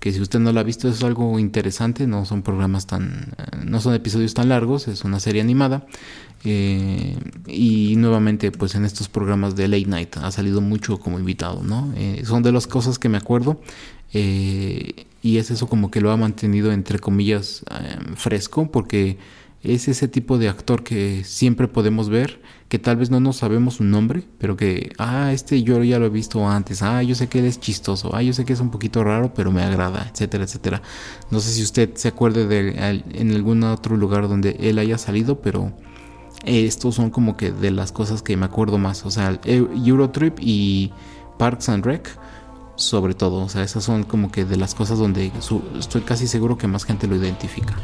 que 0.00 0.12
si 0.12 0.20
usted 0.20 0.38
no 0.38 0.52
la 0.52 0.60
ha 0.60 0.64
visto 0.64 0.86
es 0.86 1.02
algo 1.02 1.38
interesante, 1.38 2.06
no 2.06 2.26
son 2.26 2.42
programas 2.42 2.86
tan, 2.86 3.34
eh, 3.38 3.56
no 3.64 3.80
son 3.80 3.94
episodios 3.94 4.34
tan 4.34 4.50
largos, 4.50 4.86
es 4.86 5.02
una 5.04 5.18
serie 5.18 5.40
animada. 5.40 5.86
y 6.44 7.94
nuevamente, 7.96 8.52
pues 8.52 8.74
en 8.74 8.84
estos 8.84 9.08
programas 9.08 9.56
de 9.56 9.68
Late 9.68 9.86
Night 9.86 10.16
ha 10.18 10.30
salido 10.30 10.60
mucho 10.60 10.98
como 10.98 11.18
invitado, 11.18 11.62
¿no? 11.62 11.92
son 12.24 12.42
de 12.42 12.52
las 12.52 12.66
cosas 12.66 12.98
que 12.98 13.08
me 13.08 13.16
acuerdo. 13.16 13.62
y 14.12 15.38
es 15.38 15.50
eso 15.50 15.66
como 15.68 15.90
que 15.90 16.02
lo 16.02 16.12
ha 16.12 16.16
mantenido 16.18 16.70
entre 16.70 16.98
comillas 16.98 17.64
fresco 18.16 18.70
porque 18.70 19.18
es 19.66 19.88
ese 19.88 20.08
tipo 20.08 20.38
de 20.38 20.48
actor 20.48 20.82
que 20.82 21.24
siempre 21.24 21.68
podemos 21.68 22.08
ver, 22.08 22.40
que 22.68 22.78
tal 22.78 22.96
vez 22.96 23.10
no 23.10 23.20
nos 23.20 23.36
sabemos 23.36 23.74
su 23.74 23.84
nombre, 23.84 24.24
pero 24.38 24.56
que, 24.56 24.92
ah, 24.98 25.32
este 25.32 25.62
yo 25.62 25.82
ya 25.82 25.98
lo 25.98 26.06
he 26.06 26.10
visto 26.10 26.48
antes, 26.48 26.82
ah, 26.82 27.02
yo 27.02 27.14
sé 27.14 27.28
que 27.28 27.40
él 27.40 27.44
es 27.46 27.60
chistoso, 27.60 28.14
ah, 28.14 28.22
yo 28.22 28.32
sé 28.32 28.44
que 28.44 28.52
es 28.52 28.60
un 28.60 28.70
poquito 28.70 29.02
raro, 29.04 29.34
pero 29.34 29.50
me 29.50 29.62
agrada, 29.62 30.08
etcétera, 30.12 30.44
etcétera. 30.44 30.82
No 31.30 31.40
sé 31.40 31.50
si 31.50 31.62
usted 31.62 31.94
se 31.94 32.08
acuerde 32.08 32.46
de 32.46 33.02
en 33.10 33.32
algún 33.32 33.62
otro 33.64 33.96
lugar 33.96 34.28
donde 34.28 34.56
él 34.60 34.78
haya 34.78 34.98
salido, 34.98 35.40
pero 35.40 35.72
estos 36.44 36.94
son 36.94 37.10
como 37.10 37.36
que 37.36 37.50
de 37.50 37.70
las 37.70 37.92
cosas 37.92 38.22
que 38.22 38.36
me 38.36 38.46
acuerdo 38.46 38.78
más, 38.78 39.04
o 39.04 39.10
sea, 39.10 39.40
Eurotrip 39.44 40.38
y 40.40 40.92
Parks 41.38 41.68
and 41.68 41.84
Rec 41.84 42.08
sobre 42.76 43.14
todo. 43.14 43.42
O 43.42 43.48
sea, 43.48 43.62
esas 43.62 43.84
son 43.84 44.04
como 44.04 44.30
que 44.30 44.44
de 44.44 44.56
las 44.56 44.74
cosas 44.74 44.98
donde 44.98 45.32
estoy 45.78 46.02
casi 46.02 46.26
seguro 46.26 46.56
que 46.56 46.66
más 46.66 46.84
gente 46.84 47.06
lo 47.06 47.16
identifica. 47.16 47.74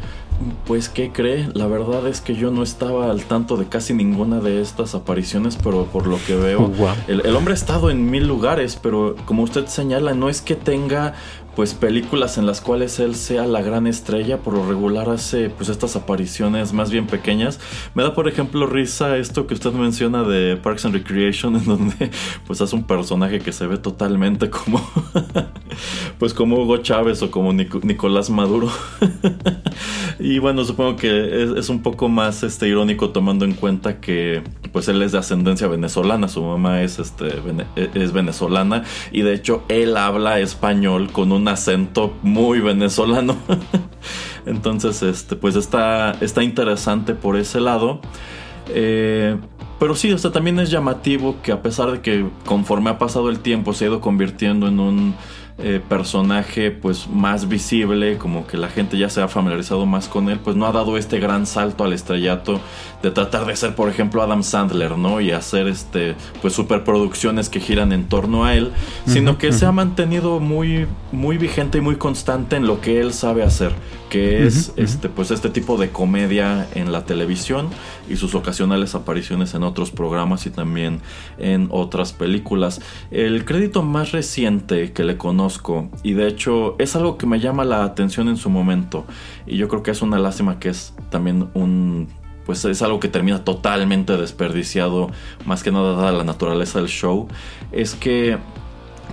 Pues, 0.66 0.88
¿qué 0.88 1.12
cree? 1.12 1.48
La 1.54 1.66
verdad 1.66 2.06
es 2.06 2.20
que 2.20 2.34
yo 2.34 2.50
no 2.50 2.62
estaba 2.62 3.10
al 3.10 3.24
tanto 3.24 3.56
de 3.56 3.66
casi 3.66 3.94
ninguna 3.94 4.40
de 4.40 4.60
estas 4.60 4.94
apariciones, 4.94 5.56
pero 5.62 5.86
por 5.86 6.06
lo 6.06 6.18
que 6.26 6.34
veo, 6.34 6.72
el, 7.06 7.24
el, 7.24 7.36
hombre 7.36 7.52
ha 7.52 7.56
estado 7.56 7.90
en 7.90 8.10
mil 8.10 8.26
lugares, 8.26 8.78
pero 8.80 9.14
como 9.24 9.42
usted 9.42 9.66
señala, 9.66 10.14
no 10.14 10.28
es 10.28 10.40
que 10.40 10.56
tenga 10.56 11.14
pues 11.54 11.74
películas 11.74 12.38
en 12.38 12.46
las 12.46 12.60
cuales 12.60 12.98
él 12.98 13.14
sea 13.14 13.46
la 13.46 13.60
gran 13.62 13.86
estrella, 13.86 14.38
por 14.38 14.54
lo 14.54 14.66
regular 14.66 15.10
hace 15.10 15.50
pues 15.50 15.68
estas 15.68 15.96
apariciones 15.96 16.72
más 16.72 16.90
bien 16.90 17.06
pequeñas. 17.06 17.60
Me 17.94 18.02
da 18.02 18.14
por 18.14 18.28
ejemplo 18.28 18.66
risa 18.66 19.16
esto 19.18 19.46
que 19.46 19.54
usted 19.54 19.72
menciona 19.72 20.22
de 20.22 20.56
Parks 20.56 20.86
and 20.86 20.94
Recreation 20.94 21.56
en 21.56 21.64
donde 21.64 22.10
pues 22.46 22.60
hace 22.60 22.74
un 22.74 22.84
personaje 22.84 23.40
que 23.40 23.52
se 23.52 23.66
ve 23.66 23.76
totalmente 23.76 24.48
como 24.50 24.80
pues 26.18 26.34
como 26.34 26.56
Hugo 26.62 26.78
Chávez 26.78 27.22
o 27.22 27.30
como 27.30 27.52
Nicolás 27.52 28.30
Maduro. 28.30 28.70
y 30.18 30.38
bueno, 30.38 30.64
supongo 30.64 30.96
que 30.96 31.58
es, 31.58 31.68
un 31.68 31.82
poco 31.82 32.08
más 32.08 32.42
este 32.42 32.68
irónico 32.68 33.10
tomando 33.10 33.44
en 33.44 33.52
cuenta 33.52 34.00
que 34.00 34.42
pues 34.72 34.88
él 34.88 35.02
es 35.02 35.12
de 35.12 35.18
ascendencia 35.18 35.68
venezolana, 35.68 36.28
su 36.28 36.42
mamá 36.42 36.82
es 36.82 36.98
este 36.98 37.28
es 37.94 38.12
venezolana 38.12 38.84
y 39.10 39.22
de 39.22 39.34
hecho 39.34 39.62
él 39.68 39.96
habla 39.96 40.40
español 40.40 41.12
con 41.12 41.32
un 41.32 41.46
acento 41.48 42.14
muy 42.22 42.60
venezolano. 42.60 43.36
Entonces, 44.46 45.02
este, 45.02 45.36
pues 45.36 45.56
está, 45.56 46.16
está 46.20 46.42
interesante 46.42 47.14
por 47.14 47.36
ese 47.36 47.60
lado. 47.60 48.00
Eh, 48.68 49.36
pero 49.78 49.96
sí, 49.96 50.12
o 50.12 50.30
también 50.30 50.60
es 50.60 50.70
llamativo 50.70 51.36
que 51.42 51.50
a 51.50 51.60
pesar 51.60 51.90
de 51.90 52.00
que 52.00 52.24
conforme 52.46 52.90
ha 52.90 52.98
pasado 52.98 53.30
el 53.30 53.40
tiempo 53.40 53.72
se 53.72 53.84
ha 53.84 53.88
ido 53.88 54.00
convirtiendo 54.00 54.68
en 54.68 54.78
un 54.78 55.14
eh, 55.58 55.80
personaje 55.86 56.70
pues 56.70 57.06
más 57.08 57.46
visible, 57.46 58.16
como 58.16 58.46
que 58.46 58.56
la 58.56 58.68
gente 58.68 58.96
ya 58.96 59.08
se 59.10 59.20
ha 59.20 59.28
familiarizado 59.28 59.84
más 59.86 60.08
con 60.08 60.28
él, 60.30 60.40
pues 60.42 60.56
no 60.56 60.66
ha 60.66 60.72
dado 60.72 60.96
este 60.96 61.20
gran 61.20 61.46
salto 61.46 61.84
al 61.84 61.92
estrellato 61.92 62.60
de 63.02 63.10
tratar 63.10 63.46
de 63.46 63.54
ser, 63.54 63.74
por 63.74 63.88
ejemplo, 63.88 64.22
Adam 64.22 64.42
Sandler, 64.42 64.96
¿no? 64.96 65.20
Y 65.20 65.30
hacer 65.30 65.68
este 65.68 66.16
pues 66.40 66.54
superproducciones 66.54 67.48
que 67.48 67.60
giran 67.60 67.92
en 67.92 68.08
torno 68.08 68.44
a 68.44 68.54
él, 68.54 68.72
sino 69.06 69.38
que 69.38 69.52
se 69.52 69.66
ha 69.66 69.72
mantenido 69.72 70.40
muy 70.40 70.86
muy 71.12 71.36
vigente 71.36 71.78
y 71.78 71.80
muy 71.80 71.96
constante 71.96 72.56
en 72.56 72.66
lo 72.66 72.80
que 72.80 73.00
él 73.00 73.12
sabe 73.12 73.42
hacer, 73.42 73.72
que 74.12 74.46
es 74.46 74.74
este 74.76 75.08
pues 75.08 75.30
este 75.30 75.48
tipo 75.48 75.78
de 75.78 75.88
comedia 75.88 76.68
en 76.74 76.92
la 76.92 77.06
televisión 77.06 77.70
y 78.10 78.16
sus 78.16 78.34
ocasionales 78.34 78.94
apariciones 78.94 79.54
en 79.54 79.62
otros 79.62 79.90
programas 79.90 80.44
y 80.44 80.50
también 80.50 81.00
en 81.38 81.68
otras 81.70 82.12
películas. 82.12 82.82
El 83.10 83.46
crédito 83.46 83.82
más 83.82 84.12
reciente 84.12 84.92
que 84.92 85.02
le 85.02 85.16
conozco 85.16 85.88
y 86.02 86.12
de 86.12 86.28
hecho 86.28 86.76
es 86.78 86.94
algo 86.94 87.16
que 87.16 87.24
me 87.24 87.40
llama 87.40 87.64
la 87.64 87.84
atención 87.84 88.28
en 88.28 88.36
su 88.36 88.50
momento 88.50 89.06
y 89.46 89.56
yo 89.56 89.66
creo 89.68 89.82
que 89.82 89.92
es 89.92 90.02
una 90.02 90.18
lástima 90.18 90.58
que 90.58 90.68
es 90.68 90.92
también 91.08 91.48
un 91.54 92.08
pues 92.44 92.66
es 92.66 92.82
algo 92.82 93.00
que 93.00 93.08
termina 93.08 93.44
totalmente 93.44 94.18
desperdiciado, 94.18 95.10
más 95.46 95.62
que 95.62 95.72
nada 95.72 95.94
dada 95.94 96.12
la 96.12 96.24
naturaleza 96.24 96.80
del 96.80 96.88
show, 96.88 97.28
es 97.70 97.94
que 97.94 98.36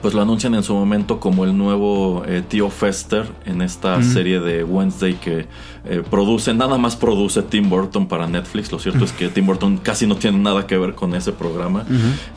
pues 0.02 0.14
lo 0.14 0.22
anuncian 0.22 0.56
en 0.56 0.64
su 0.64 0.74
momento 0.74 1.20
como 1.20 1.46
el 1.46 1.58
nuevo 1.58 2.24
eh, 2.26 2.44
tío 2.48 2.70
Fester 2.70 3.26
en 3.46 3.62
esta 3.62 4.02
serie 4.04 4.40
de 4.40 4.64
Wednesday 4.64 5.14
que 5.16 5.48
eh, 5.86 6.04
produce, 6.10 6.54
nada 6.54 6.78
más 6.78 6.96
produce 6.96 7.42
Tim 7.44 7.70
Burton 7.70 8.08
para 8.08 8.28
Netflix. 8.28 8.72
Lo 8.72 8.80
cierto 8.80 9.06
es 9.06 9.12
que 9.12 9.30
Tim 9.30 9.46
Burton 9.46 9.78
casi 9.78 10.08
no 10.08 10.16
tiene 10.16 10.38
nada 10.40 10.68
que 10.68 10.78
ver 10.78 10.96
con 10.96 11.16
ese 11.16 11.32
programa. 11.32 11.86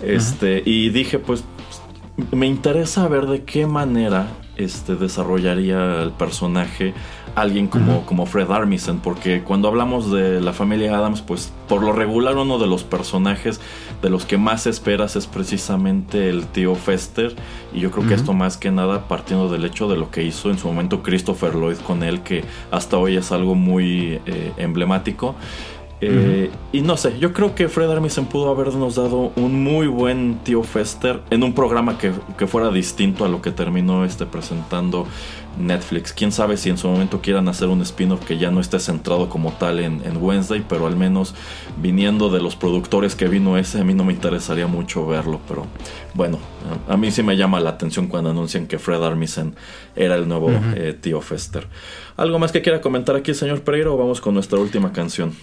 Este, 0.03 0.63
y 0.65 0.91
dije, 0.91 1.19
pues 1.19 1.45
me 2.31 2.47
interesa 2.47 3.09
ver 3.09 3.27
de 3.27 3.45
qué 3.45 3.67
manera 3.67 4.29
este, 4.57 4.97
desarrollaría 4.97 6.03
el 6.03 6.13
personaje 6.13 6.95
alguien 7.35 7.67
como, 7.67 8.05
como 8.05 8.27
Fred 8.27 8.51
Armisen, 8.51 8.99
porque 8.99 9.43
cuando 9.43 9.69
hablamos 9.69 10.11
de 10.11 10.41
la 10.41 10.53
familia 10.53 10.97
Adams, 10.97 11.23
pues 11.23 11.53
por 11.69 11.83
lo 11.83 11.93
regular 11.93 12.37
uno 12.37 12.59
de 12.59 12.67
los 12.67 12.85
personajes 12.85 13.61
de 14.03 14.11
los 14.11 14.27
que 14.27 14.37
más 14.37 14.67
esperas 14.67 15.17
es 15.17 15.27
precisamente 15.27 16.29
el 16.29 16.47
tío 16.47 16.75
Fester, 16.75 17.35
y 17.73 17.81
yo 17.81 17.91
creo 17.91 18.07
que 18.07 18.15
esto 18.15 18.35
más 18.35 18.59
que 18.59 18.71
nada 18.71 19.09
partiendo 19.09 19.49
del 19.49 19.65
hecho 19.65 19.89
de 19.89 19.97
lo 19.97 20.11
que 20.11 20.23
hizo 20.23 20.51
en 20.51 20.59
su 20.59 20.69
momento 20.69 21.03
Christopher 21.03 21.55
Lloyd 21.55 21.79
con 21.79 22.03
él, 22.03 22.21
que 22.21 22.45
hasta 22.71 22.99
hoy 22.99 23.17
es 23.17 23.33
algo 23.33 23.55
muy 23.55 24.21
eh, 24.27 24.53
emblemático. 24.59 25.35
Eh, 26.05 26.51
y 26.73 26.81
no 26.81 26.97
sé, 26.97 27.17
yo 27.21 27.33
creo 27.33 27.55
que 27.55 27.69
Fred 27.69 27.89
Armisen 27.89 28.27
pudo 28.27 28.51
habernos 28.51 28.97
dado 28.97 29.33
un 29.37 29.63
muy 29.63 29.87
buen 29.87 30.41
tío 30.43 30.65
Fester 30.65 31.21
en 31.31 31.45
un 31.45 31.55
programa 31.55 31.97
que, 31.97 32.11
que 32.37 32.49
fuera 32.49 32.71
distinto 32.71 33.25
a 33.25 33.29
lo 33.29 33.41
que 33.41 33.53
terminó 33.53 34.05
este 34.05 34.27
presentando 34.27 35.07
Netflix. 35.59 36.13
Quién 36.13 36.33
sabe 36.33 36.57
si 36.57 36.71
en 36.71 36.79
su 36.79 36.89
momento 36.89 37.21
quieran 37.21 37.49
hacer 37.49 37.69
un 37.69 37.83
spin-off 37.83 38.25
que 38.25 38.39
ya 38.39 38.51
no 38.51 38.61
esté 38.61 38.79
centrado 38.79 39.29
como 39.29 39.53
tal 39.53 39.81
en, 39.81 40.03
Wednesday, 40.21 40.65
pero 40.69 40.87
al 40.87 40.97
menos 40.97 41.35
viniendo 41.79 42.31
de 42.31 42.41
los 42.41 42.57
productores 42.57 43.15
que 43.15 43.29
vino 43.29 43.57
ese, 43.57 43.81
a 43.81 43.85
mí 43.85 43.95
no 43.95 44.05
me 44.05 44.13
interesaría 44.13 44.67
mucho 44.67 45.07
verlo. 45.07 45.41
Pero 45.49 45.67
bueno, 46.15 46.39
a, 46.89 46.97
mí 46.97 47.11
sí 47.11 47.23
me 47.23 47.37
llama 47.37 47.61
la 47.61 47.71
atención 47.71 48.09
cuando 48.09 48.31
anuncian 48.31 48.67
que 48.67 48.79
Fred 48.79 49.03
Armisen 49.03 49.55
era 49.97 50.15
el 50.15 50.29
nuevo 50.29 50.51
eh, 50.75 50.97
tío 50.99 51.21
Fester. 51.21 51.67
¿Algo 52.17 52.39
más 52.39 52.53
que 52.53 52.63
quiera 52.63 52.81
comentar 52.81 53.17
aquí, 53.17 53.35
señor 53.35 53.63
Pereira, 53.63 53.91
o 53.91 53.97
vamos 53.97 54.21
con 54.21 54.35
nuestra 54.35 54.59
última 54.59 54.93
canción? 54.93 55.35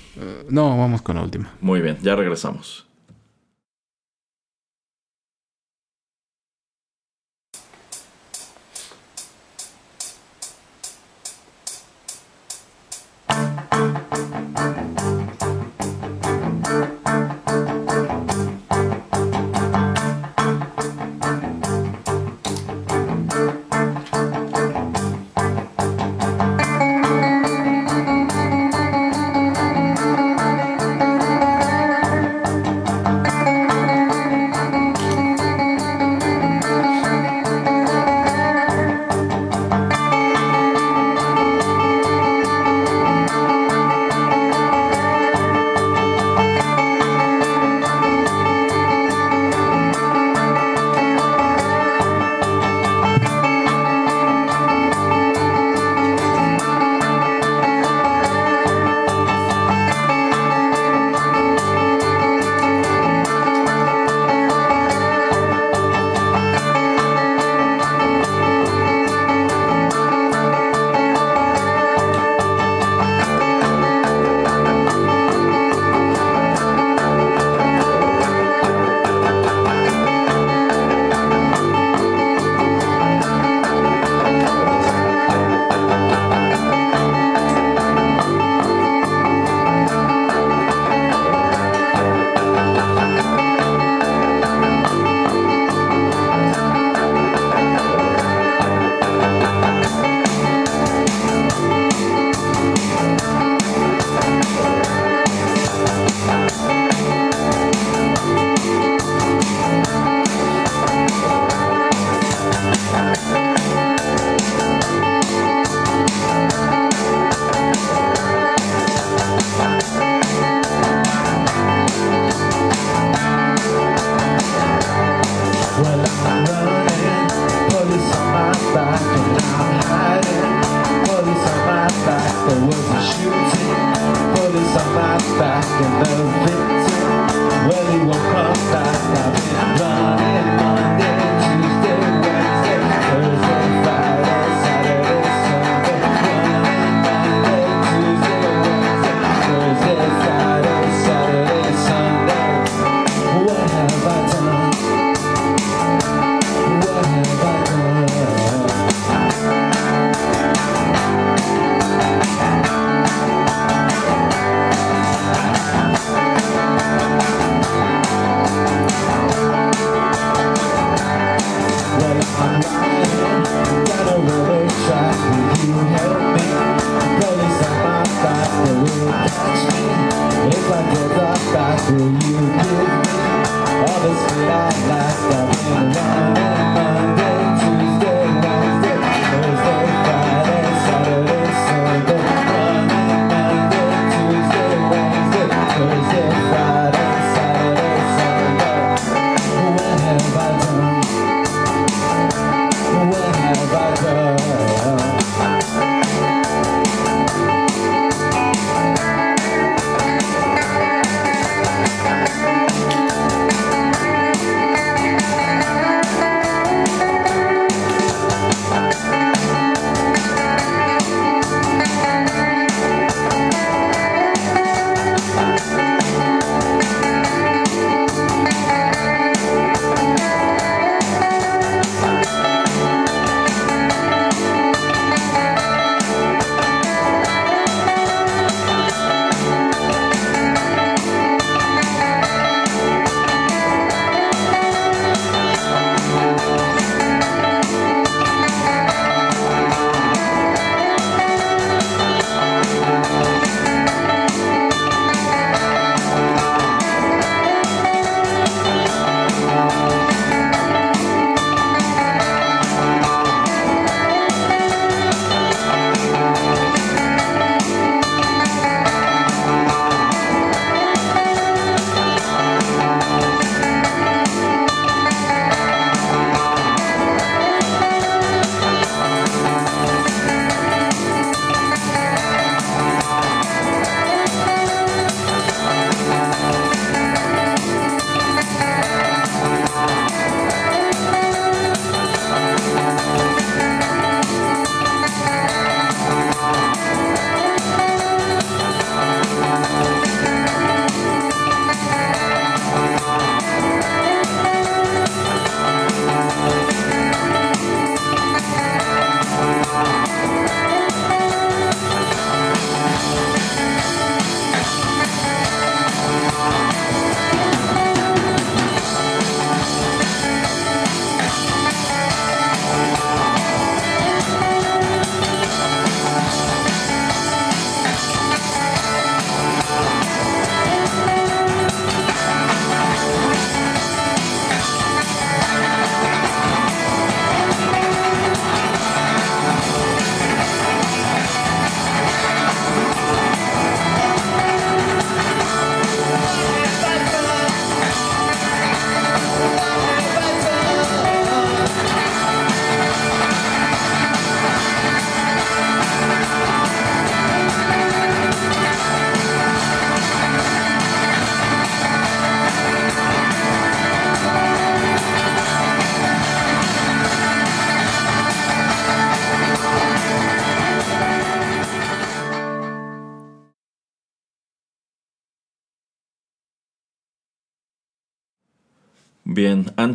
No, 0.50 0.78
vamos 0.78 1.02
con 1.02 1.16
la 1.16 1.24
última. 1.24 1.54
Muy 1.62 1.82
bien, 1.82 1.98
ya 2.02 2.16
regresamos. 2.16 2.89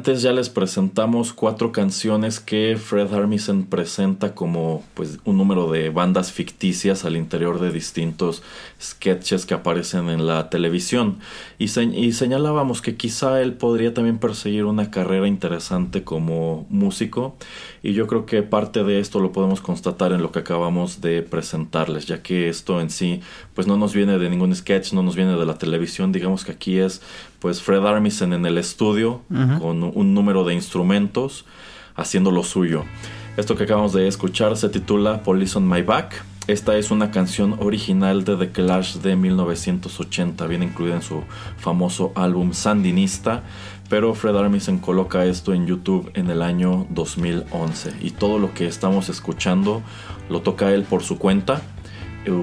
Antes 0.06 0.20
ya 0.20 0.34
les 0.34 0.50
presentamos 0.50 1.32
cuatro 1.32 1.72
canciones 1.72 2.38
que 2.38 2.76
Fred 2.76 3.10
Armisen 3.14 3.64
presenta 3.64 4.34
como 4.34 4.84
pues 4.92 5.18
un 5.24 5.38
número 5.38 5.70
de 5.70 5.88
bandas 5.88 6.30
ficticias 6.30 7.06
al 7.06 7.16
interior 7.16 7.58
de 7.58 7.72
distintos 7.72 8.42
sketches 8.90 9.46
que 9.46 9.54
aparecen 9.54 10.08
en 10.08 10.26
la 10.26 10.50
televisión 10.50 11.18
y, 11.58 11.64
y 11.64 12.12
señalábamos 12.12 12.82
que 12.82 12.96
quizá 12.96 13.40
él 13.40 13.54
podría 13.54 13.94
también 13.94 14.18
perseguir 14.18 14.64
una 14.64 14.90
carrera 14.90 15.26
interesante 15.26 16.04
como 16.04 16.66
músico 16.68 17.36
y 17.82 17.92
yo 17.92 18.06
creo 18.06 18.26
que 18.26 18.42
parte 18.42 18.84
de 18.84 19.00
esto 19.00 19.20
lo 19.20 19.32
podemos 19.32 19.60
constatar 19.60 20.12
en 20.12 20.22
lo 20.22 20.32
que 20.32 20.40
acabamos 20.40 21.00
de 21.00 21.22
presentarles 21.22 22.06
ya 22.06 22.22
que 22.22 22.48
esto 22.48 22.80
en 22.80 22.90
sí 22.90 23.20
pues 23.54 23.66
no 23.66 23.76
nos 23.76 23.94
viene 23.94 24.18
de 24.18 24.30
ningún 24.30 24.54
sketch, 24.54 24.92
no 24.92 25.02
nos 25.02 25.16
viene 25.16 25.36
de 25.36 25.46
la 25.46 25.58
televisión, 25.58 26.12
digamos 26.12 26.44
que 26.44 26.52
aquí 26.52 26.78
es 26.78 27.02
pues 27.40 27.62
Fred 27.62 27.84
Armisen 27.84 28.32
en 28.32 28.46
el 28.46 28.58
estudio 28.58 29.22
con 29.60 29.82
un 29.82 30.14
número 30.14 30.44
de 30.44 30.54
instrumentos 30.54 31.44
haciendo 31.96 32.30
lo 32.30 32.42
suyo. 32.42 32.84
Esto 33.36 33.56
que 33.56 33.64
acabamos 33.64 33.92
de 33.92 34.06
escuchar 34.06 34.56
se 34.56 34.68
titula 34.68 35.22
Police 35.22 35.58
on 35.58 35.68
My 35.68 35.82
Back. 35.82 36.33
Esta 36.46 36.76
es 36.76 36.90
una 36.90 37.10
canción 37.10 37.56
original 37.58 38.24
de 38.24 38.36
The 38.36 38.50
Clash 38.50 38.96
de 38.96 39.16
1980, 39.16 40.46
viene 40.46 40.66
incluida 40.66 40.96
en 40.96 41.00
su 41.00 41.22
famoso 41.56 42.12
álbum 42.14 42.52
Sandinista, 42.52 43.42
pero 43.88 44.12
Fred 44.12 44.36
Armisen 44.36 44.78
coloca 44.78 45.24
esto 45.24 45.54
en 45.54 45.66
YouTube 45.66 46.10
en 46.12 46.28
el 46.28 46.42
año 46.42 46.86
2011 46.90 47.94
y 48.02 48.10
todo 48.10 48.38
lo 48.38 48.52
que 48.52 48.66
estamos 48.66 49.08
escuchando 49.08 49.80
lo 50.28 50.42
toca 50.42 50.70
él 50.70 50.82
por 50.82 51.02
su 51.02 51.16
cuenta 51.18 51.62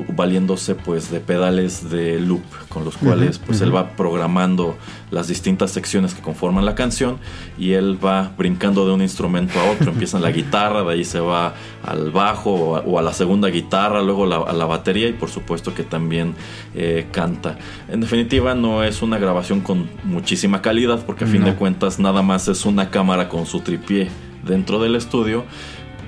valiéndose 0.09 0.75
pues 0.75 1.11
de 1.11 1.19
pedales 1.19 1.89
de 1.89 2.19
loop 2.19 2.43
con 2.69 2.85
los 2.85 2.97
cuales 2.97 3.39
pues 3.39 3.61
él 3.61 3.75
va 3.75 3.95
programando 3.95 4.77
las 5.09 5.27
distintas 5.27 5.71
secciones 5.71 6.13
que 6.13 6.21
conforman 6.21 6.65
la 6.65 6.75
canción 6.75 7.17
y 7.57 7.71
él 7.71 7.97
va 8.03 8.31
brincando 8.37 8.85
de 8.85 8.93
un 8.93 9.01
instrumento 9.01 9.59
a 9.59 9.71
otro. 9.71 9.91
Empieza 9.91 10.17
en 10.17 10.23
la 10.23 10.31
guitarra 10.31 10.83
de 10.83 10.93
ahí 10.93 11.03
se 11.03 11.19
va 11.19 11.55
al 11.83 12.11
bajo 12.11 12.51
o 12.53 12.99
a, 12.99 13.01
la 13.01 13.13
segunda 13.13 13.49
guitarra 13.49 14.01
luego 14.01 14.25
a 14.25 14.53
la 14.53 14.65
batería 14.65 15.07
y 15.07 15.13
por 15.13 15.29
supuesto 15.29 15.73
que 15.73 15.83
también 15.83 16.35
eh, 16.75 17.07
canta. 17.11 17.57
En 17.87 18.01
definitiva 18.01 18.55
no 18.55 18.83
es 18.83 19.01
una 19.01 19.17
grabación 19.17 19.61
con 19.61 19.89
muchísima 20.03 20.61
calidad 20.61 21.03
porque 21.05 21.25
a 21.25 21.27
fin 21.27 21.43
de 21.43 21.55
cuentas 21.55 21.99
nada 21.99 22.21
más 22.21 22.47
es 22.47 22.65
una 22.65 22.89
cámara 22.89 23.29
con 23.29 23.45
su 23.45 23.61
tripié 23.61 24.09
dentro 24.43 24.79
del 24.79 24.95
estudio 24.95 25.45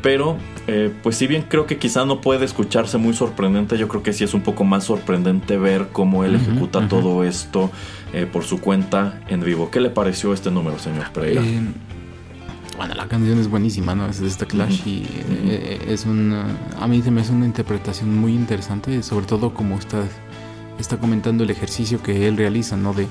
pero 0.03 0.37
eh, 0.67 0.93
pues 1.03 1.17
si 1.17 1.27
bien 1.27 1.45
creo 1.49 1.65
que 1.65 1.77
quizá 1.77 2.05
no 2.05 2.21
puede 2.21 2.45
escucharse 2.45 2.97
muy 2.97 3.13
sorprendente, 3.13 3.77
yo 3.77 3.87
creo 3.87 4.01
que 4.01 4.13
sí 4.13 4.23
es 4.23 4.33
un 4.33 4.41
poco 4.41 4.63
más 4.63 4.85
sorprendente 4.85 5.57
ver 5.57 5.89
cómo 5.91 6.23
él 6.23 6.35
ejecuta 6.35 6.87
todo 6.87 7.23
esto 7.23 7.69
eh, 8.13 8.25
por 8.25 8.45
su 8.45 8.61
cuenta 8.61 9.19
en 9.27 9.41
vivo. 9.41 9.69
¿Qué 9.69 9.81
le 9.81 9.89
pareció 9.89 10.33
este 10.33 10.51
número, 10.51 10.79
señor 10.79 11.11
Pereira? 11.11 11.41
Eh, 11.41 11.61
bueno, 12.77 12.95
la 12.95 13.07
canción 13.07 13.39
es 13.39 13.49
buenísima, 13.49 13.93
¿no? 13.93 14.07
Es 14.07 14.21
de 14.21 14.27
este 14.27 14.45
Clash 14.45 14.87
y 14.87 15.05
es 15.87 16.05
una... 16.05 16.45
A 16.79 16.87
mí 16.87 17.01
se 17.01 17.11
me 17.11 17.21
hace 17.21 17.33
una 17.33 17.45
interpretación 17.45 18.17
muy 18.17 18.33
interesante, 18.33 19.03
sobre 19.03 19.25
todo 19.25 19.53
como 19.53 19.77
está, 19.77 20.03
está 20.79 20.97
comentando 20.97 21.43
el 21.43 21.49
ejercicio 21.49 22.01
que 22.01 22.27
él 22.27 22.37
realiza, 22.37 22.77
¿no? 22.77 22.93
De 22.93 23.07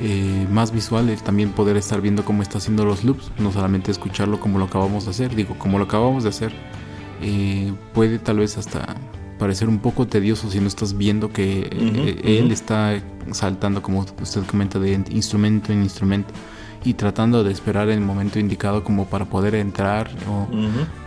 eh, 0.00 0.46
más 0.50 0.72
visual, 0.72 1.08
el 1.08 1.22
también 1.22 1.50
poder 1.50 1.76
estar 1.76 2.00
viendo 2.00 2.24
cómo 2.24 2.42
está 2.42 2.58
haciendo 2.58 2.84
los 2.84 3.04
loops, 3.04 3.30
no 3.38 3.52
solamente 3.52 3.90
escucharlo 3.90 4.40
como 4.40 4.58
lo 4.58 4.64
acabamos 4.64 5.04
de 5.04 5.10
hacer, 5.10 5.34
digo, 5.34 5.56
como 5.58 5.78
lo 5.78 5.84
acabamos 5.84 6.24
de 6.24 6.30
hacer, 6.30 6.52
eh, 7.22 7.72
puede 7.92 8.18
tal 8.18 8.38
vez 8.38 8.58
hasta 8.58 8.96
parecer 9.38 9.68
un 9.68 9.78
poco 9.78 10.06
tedioso 10.06 10.50
si 10.50 10.60
no 10.60 10.68
estás 10.68 10.96
viendo 10.96 11.32
que 11.32 11.68
eh, 11.70 12.38
él 12.40 12.50
está 12.50 13.00
saltando, 13.32 13.82
como 13.82 14.04
usted 14.20 14.42
comenta, 14.46 14.78
de 14.78 14.94
instrumento 15.10 15.72
en 15.72 15.82
instrumento 15.82 16.32
y 16.84 16.94
tratando 16.94 17.42
de 17.42 17.50
esperar 17.50 17.88
el 17.88 18.00
momento 18.00 18.38
indicado 18.38 18.84
como 18.84 19.06
para 19.06 19.24
poder 19.24 19.54
entrar 19.54 20.10
o 20.28 20.46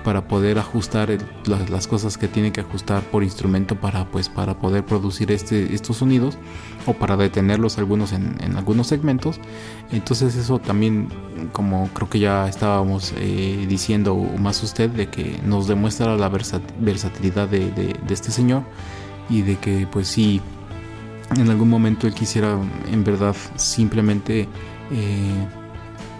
para 0.04 0.28
poder 0.28 0.58
ajustar 0.58 1.16
las, 1.46 1.88
cosas 1.88 2.18
que 2.18 2.28
tiene 2.28 2.52
que 2.52 2.62
ajustar 2.62 3.04
por 3.04 3.24
instrumento 3.24 3.76
para 3.76 4.06
pues 4.06 4.28
para 4.28 4.58
poder 4.58 4.84
producir 4.84 5.32
este, 5.32 5.76
estos 5.76 5.98
sonidos 5.98 6.38
o 6.88 6.94
para 6.94 7.16
detenerlos 7.16 7.78
algunos 7.78 8.12
en, 8.12 8.58
algunos 8.58 8.88
segmentos. 8.88 9.40
Entonces 9.92 10.36
eso 10.36 10.58
también 10.58 11.10
como 11.52 11.88
creo 11.94 12.10
que 12.10 12.20
ya 12.20 12.48
estábamos 12.48 13.14
eh, 13.18 13.66
diciendo 13.70 14.16
más 14.40 14.64
usted 14.64 14.90
de 14.90 15.08
que 15.08 15.40
nos 15.46 15.68
demuestra 15.68 16.16
la 16.16 16.30
versatilidad 16.30 17.48
de, 17.48 17.96
este 18.10 18.32
señor 18.32 18.64
y 19.30 19.44
de 19.44 19.58
que 19.58 19.88
pues 19.92 20.08
si 20.08 20.42
en 21.36 21.50
algún 21.50 21.70
momento 21.70 22.08
él 22.08 22.16
quisiera 22.16 22.58
en 22.92 23.04
verdad 23.04 23.36
simplemente 23.58 24.48
eh, 24.92 25.48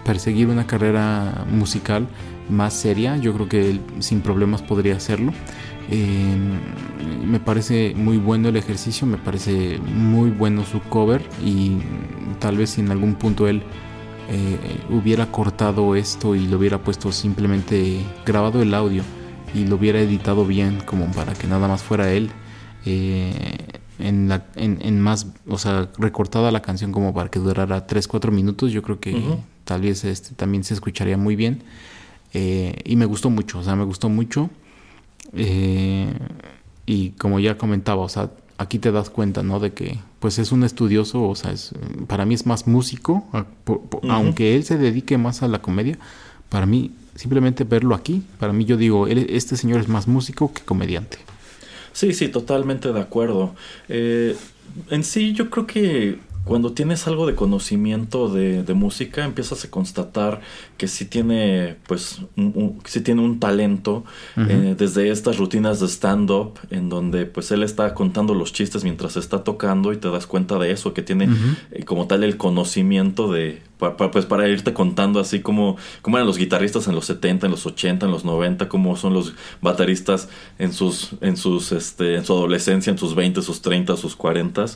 perseguir 0.08 0.48
una 0.48 0.66
carrera 0.66 1.44
musical 1.50 2.08
más 2.48 2.72
seria, 2.72 3.18
yo 3.18 3.34
creo 3.34 3.46
que 3.46 3.68
él 3.68 3.82
sin 3.98 4.22
problemas 4.22 4.62
podría 4.62 4.96
hacerlo. 4.96 5.34
Em, 5.90 6.58
me 7.30 7.38
parece 7.40 7.92
muy 7.94 8.16
bueno 8.16 8.48
el 8.48 8.56
ejercicio, 8.56 9.06
me 9.06 9.18
parece 9.18 9.78
muy 9.78 10.30
bueno 10.30 10.64
su 10.64 10.80
cover 10.80 11.20
y 11.44 11.76
tal 12.38 12.56
vez 12.56 12.70
si 12.70 12.80
en 12.80 12.90
algún 12.90 13.16
punto 13.16 13.48
él 13.48 13.62
eh, 14.30 14.80
hubiera 14.88 15.30
cortado 15.30 15.94
esto 15.94 16.34
y 16.34 16.46
lo 16.46 16.56
hubiera 16.56 16.78
puesto 16.78 17.12
simplemente 17.12 18.00
grabado 18.24 18.62
el 18.62 18.72
audio 18.72 19.02
y 19.54 19.66
lo 19.66 19.76
hubiera 19.76 20.00
editado 20.00 20.46
bien 20.46 20.78
como 20.86 21.04
para 21.12 21.34
que 21.34 21.46
nada 21.46 21.68
más 21.68 21.82
fuera 21.82 22.10
él. 22.10 22.30
Eh, 22.86 23.58
en, 23.98 24.30
la, 24.30 24.46
en, 24.54 25.00
más, 25.00 25.26
o 25.46 25.58
sea, 25.58 25.90
recortada 25.98 26.50
la 26.50 26.62
canción 26.62 26.92
como 26.92 27.12
para 27.12 27.30
que 27.30 27.40
durara 27.40 27.86
3-4 27.86 28.30
minutos, 28.30 28.72
yo 28.72 28.80
creo 28.80 29.00
que 29.00 29.12
tal 29.68 29.82
vez 29.82 30.02
este 30.04 30.34
también 30.34 30.64
se 30.64 30.72
escucharía 30.72 31.18
muy 31.18 31.36
bien. 31.36 31.62
Eh, 32.32 32.80
y 32.84 32.96
me 32.96 33.04
gustó 33.04 33.28
mucho, 33.28 33.58
o 33.58 33.62
sea, 33.62 33.76
me 33.76 33.84
gustó 33.84 34.08
mucho. 34.08 34.48
Eh, 35.34 36.10
y 36.86 37.10
como 37.10 37.38
ya 37.38 37.58
comentaba, 37.58 38.00
o 38.00 38.08
sea, 38.08 38.30
aquí 38.56 38.78
te 38.78 38.90
das 38.92 39.10
cuenta, 39.10 39.42
¿no? 39.42 39.60
De 39.60 39.74
que, 39.74 39.98
pues 40.20 40.38
es 40.38 40.52
un 40.52 40.64
estudioso, 40.64 41.22
o 41.22 41.34
sea, 41.34 41.52
es, 41.52 41.74
para 42.06 42.24
mí 42.24 42.34
es 42.34 42.46
más 42.46 42.66
músico, 42.66 43.26
aunque 44.08 44.56
él 44.56 44.64
se 44.64 44.78
dedique 44.78 45.18
más 45.18 45.42
a 45.42 45.48
la 45.48 45.60
comedia, 45.60 45.98
para 46.48 46.64
mí, 46.64 46.92
simplemente 47.14 47.64
verlo 47.64 47.94
aquí, 47.94 48.22
para 48.38 48.54
mí 48.54 48.64
yo 48.64 48.78
digo, 48.78 49.06
este 49.06 49.58
señor 49.58 49.80
es 49.80 49.88
más 49.88 50.08
músico 50.08 50.50
que 50.54 50.62
comediante. 50.62 51.18
Sí, 51.92 52.14
sí, 52.14 52.28
totalmente 52.28 52.90
de 52.90 53.00
acuerdo. 53.00 53.54
Eh, 53.90 54.34
en 54.90 55.04
sí, 55.04 55.34
yo 55.34 55.50
creo 55.50 55.66
que 55.66 56.18
cuando 56.44 56.72
tienes 56.72 57.06
algo 57.06 57.26
de 57.26 57.34
conocimiento 57.34 58.28
de, 58.28 58.74
música, 58.74 59.24
empiezas 59.24 59.64
a 59.64 59.70
constatar 59.70 60.40
que 60.76 60.88
sí 60.88 61.04
tiene, 61.04 61.76
pues, 61.86 62.20
un, 62.36 62.80
tiene 63.04 63.22
un 63.22 63.38
talento 63.38 64.04
eh, 64.36 64.74
desde 64.76 65.10
estas 65.10 65.36
rutinas 65.36 65.80
de 65.80 65.86
stand-up, 65.88 66.58
en 66.70 66.88
donde, 66.88 67.26
pues, 67.26 67.50
él 67.50 67.62
está 67.62 67.92
contando 67.94 68.34
los 68.34 68.52
chistes 68.52 68.84
mientras 68.84 69.16
está 69.16 69.44
tocando 69.44 69.92
y 69.92 69.96
te 69.96 70.10
das 70.10 70.26
cuenta 70.26 70.58
de 70.58 70.70
eso, 70.70 70.94
que 70.94 71.02
tiene 71.02 71.28
eh, 71.70 71.84
como 71.84 72.06
tal 72.06 72.24
el 72.24 72.36
conocimiento 72.36 73.30
de, 73.30 73.62
pues 73.78 74.26
para 74.26 74.48
irte 74.48 74.72
contando 74.72 75.20
así 75.20 75.40
como, 75.40 75.76
como 76.02 76.16
eran 76.16 76.26
los 76.26 76.36
guitarristas 76.36 76.88
en 76.88 76.94
los 76.94 77.06
70, 77.06 77.46
en 77.46 77.52
los 77.52 77.64
80, 77.64 78.06
en 78.06 78.12
los 78.12 78.24
90, 78.24 78.68
cómo 78.68 78.96
son 78.96 79.14
los 79.14 79.34
bateristas 79.60 80.28
en 80.58 80.72
sus, 80.72 81.10
en 81.20 81.36
sus, 81.36 81.72
este, 81.72 82.16
en 82.16 82.24
su 82.24 82.32
adolescencia, 82.32 82.90
en 82.90 82.98
sus 82.98 83.14
20, 83.14 83.40
sus 83.42 83.62
30, 83.62 83.96
sus 83.96 84.16
40. 84.16 84.66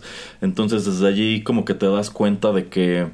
Entonces 0.41 0.85
desde 0.85 1.09
allí 1.09 1.43
como 1.53 1.67
que 1.67 1.75
te 1.75 1.87
das 1.87 2.09
cuenta 2.09 2.51
de 2.51 2.69
que 2.69 3.09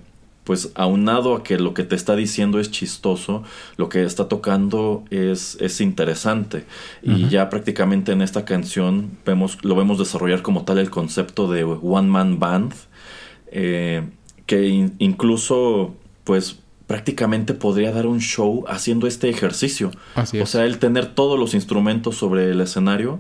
pues 0.44 0.70
aunado 0.76 1.34
a 1.34 1.42
que 1.42 1.58
lo 1.58 1.74
que 1.74 1.82
te 1.82 1.96
está 1.96 2.14
diciendo 2.14 2.60
es 2.60 2.70
chistoso, 2.70 3.42
lo 3.76 3.88
que 3.88 4.04
está 4.04 4.28
tocando 4.28 5.02
es, 5.10 5.58
es 5.60 5.80
interesante. 5.80 6.64
Y 7.02 7.28
ya 7.30 7.50
prácticamente 7.50 8.12
en 8.12 8.22
esta 8.22 8.44
canción 8.44 9.10
vemos, 9.26 9.58
lo 9.64 9.74
vemos 9.74 9.98
desarrollar 9.98 10.42
como 10.42 10.64
tal 10.64 10.78
el 10.78 10.88
concepto 10.88 11.50
de 11.50 11.64
One 11.64 12.06
Man 12.06 12.38
Band. 12.38 12.74
Eh, 13.50 14.08
que 14.46 14.68
incluso 15.00 15.96
pues 16.22 16.60
prácticamente 16.86 17.54
podría 17.54 17.90
dar 17.90 18.06
un 18.06 18.20
show 18.20 18.64
haciendo 18.68 19.08
este 19.08 19.28
ejercicio. 19.28 19.90
o 20.14 20.46
sea, 20.46 20.64
el 20.64 20.78
tener 20.78 21.06
todos 21.06 21.40
los 21.40 21.54
instrumentos 21.54 22.14
sobre 22.14 22.52
el 22.52 22.60
escenario 22.60 23.18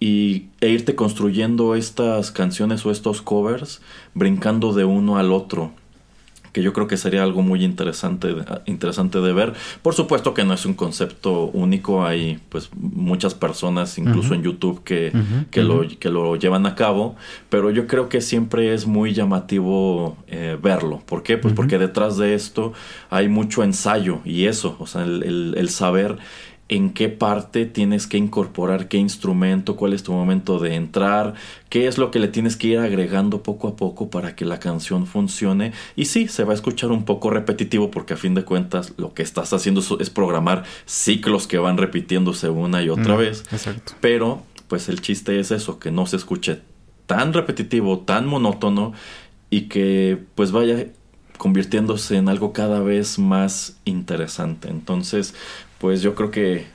y, 0.00 0.46
e 0.60 0.68
irte 0.68 0.94
construyendo 0.94 1.74
estas 1.74 2.30
canciones 2.30 2.84
o 2.84 2.90
estos 2.90 3.22
covers 3.22 3.80
brincando 4.14 4.72
de 4.72 4.84
uno 4.84 5.18
al 5.18 5.32
otro 5.32 5.72
que 6.56 6.62
yo 6.62 6.72
creo 6.72 6.86
que 6.86 6.96
sería 6.96 7.22
algo 7.22 7.42
muy 7.42 7.62
interesante, 7.62 8.34
interesante 8.64 9.20
de 9.20 9.34
ver. 9.34 9.52
Por 9.82 9.92
supuesto 9.92 10.32
que 10.32 10.42
no 10.42 10.54
es 10.54 10.64
un 10.64 10.72
concepto 10.72 11.50
único, 11.52 12.06
hay 12.06 12.40
pues 12.48 12.70
muchas 12.74 13.34
personas, 13.34 13.98
incluso 13.98 14.32
en 14.32 14.42
YouTube, 14.42 14.82
que, 14.82 15.12
que, 15.50 15.60
lo, 15.62 15.86
que 15.86 16.08
lo 16.08 16.34
llevan 16.36 16.64
a 16.64 16.74
cabo, 16.74 17.14
pero 17.50 17.70
yo 17.70 17.86
creo 17.86 18.08
que 18.08 18.22
siempre 18.22 18.72
es 18.72 18.86
muy 18.86 19.12
llamativo 19.12 20.16
eh, 20.28 20.56
verlo. 20.58 21.02
¿Por 21.04 21.22
qué? 21.22 21.36
Pues 21.36 21.52
porque 21.52 21.76
detrás 21.76 22.16
de 22.16 22.32
esto 22.32 22.72
hay 23.10 23.28
mucho 23.28 23.62
ensayo 23.62 24.20
y 24.24 24.46
eso, 24.46 24.76
o 24.78 24.86
sea, 24.86 25.04
el, 25.04 25.54
el, 25.58 25.68
saber 25.68 26.16
en 26.68 26.90
qué 26.90 27.08
parte 27.08 27.64
tienes 27.64 28.06
que 28.06 28.16
incorporar 28.16 28.88
qué 28.88 28.96
instrumento, 28.96 29.76
cuál 29.76 29.92
es 29.92 30.02
tu 30.02 30.12
momento 30.12 30.58
de 30.58 30.74
entrar, 30.74 31.34
qué 31.68 31.86
es 31.86 31.96
lo 31.96 32.10
que 32.10 32.18
le 32.18 32.28
tienes 32.28 32.56
que 32.56 32.68
ir 32.68 32.78
agregando 32.78 33.42
poco 33.42 33.68
a 33.68 33.76
poco 33.76 34.10
para 34.10 34.34
que 34.34 34.44
la 34.44 34.58
canción 34.58 35.06
funcione. 35.06 35.72
Y 35.94 36.06
sí, 36.06 36.26
se 36.26 36.42
va 36.44 36.52
a 36.52 36.54
escuchar 36.56 36.90
un 36.90 37.04
poco 37.04 37.30
repetitivo 37.30 37.90
porque 37.90 38.14
a 38.14 38.16
fin 38.16 38.34
de 38.34 38.44
cuentas 38.44 38.94
lo 38.96 39.14
que 39.14 39.22
estás 39.22 39.52
haciendo 39.52 39.80
es 40.00 40.10
programar 40.10 40.64
ciclos 40.86 41.46
que 41.46 41.58
van 41.58 41.76
repitiéndose 41.76 42.48
una 42.48 42.82
y 42.82 42.88
otra 42.88 43.14
vez. 43.14 43.44
Exacto. 43.52 43.92
Pero 44.00 44.42
pues 44.66 44.88
el 44.88 45.00
chiste 45.00 45.38
es 45.38 45.52
eso, 45.52 45.78
que 45.78 45.92
no 45.92 46.06
se 46.06 46.16
escuche 46.16 46.60
tan 47.06 47.32
repetitivo, 47.32 48.00
tan 48.00 48.26
monótono 48.26 48.92
y 49.50 49.62
que 49.62 50.18
pues 50.34 50.50
vaya 50.50 50.86
convirtiéndose 51.36 52.16
en 52.16 52.28
algo 52.28 52.52
cada 52.52 52.80
vez 52.80 53.18
más 53.18 53.76
interesante. 53.84 54.68
Entonces, 54.68 55.34
pues 55.78 56.02
yo 56.02 56.14
creo 56.14 56.30
que 56.30 56.66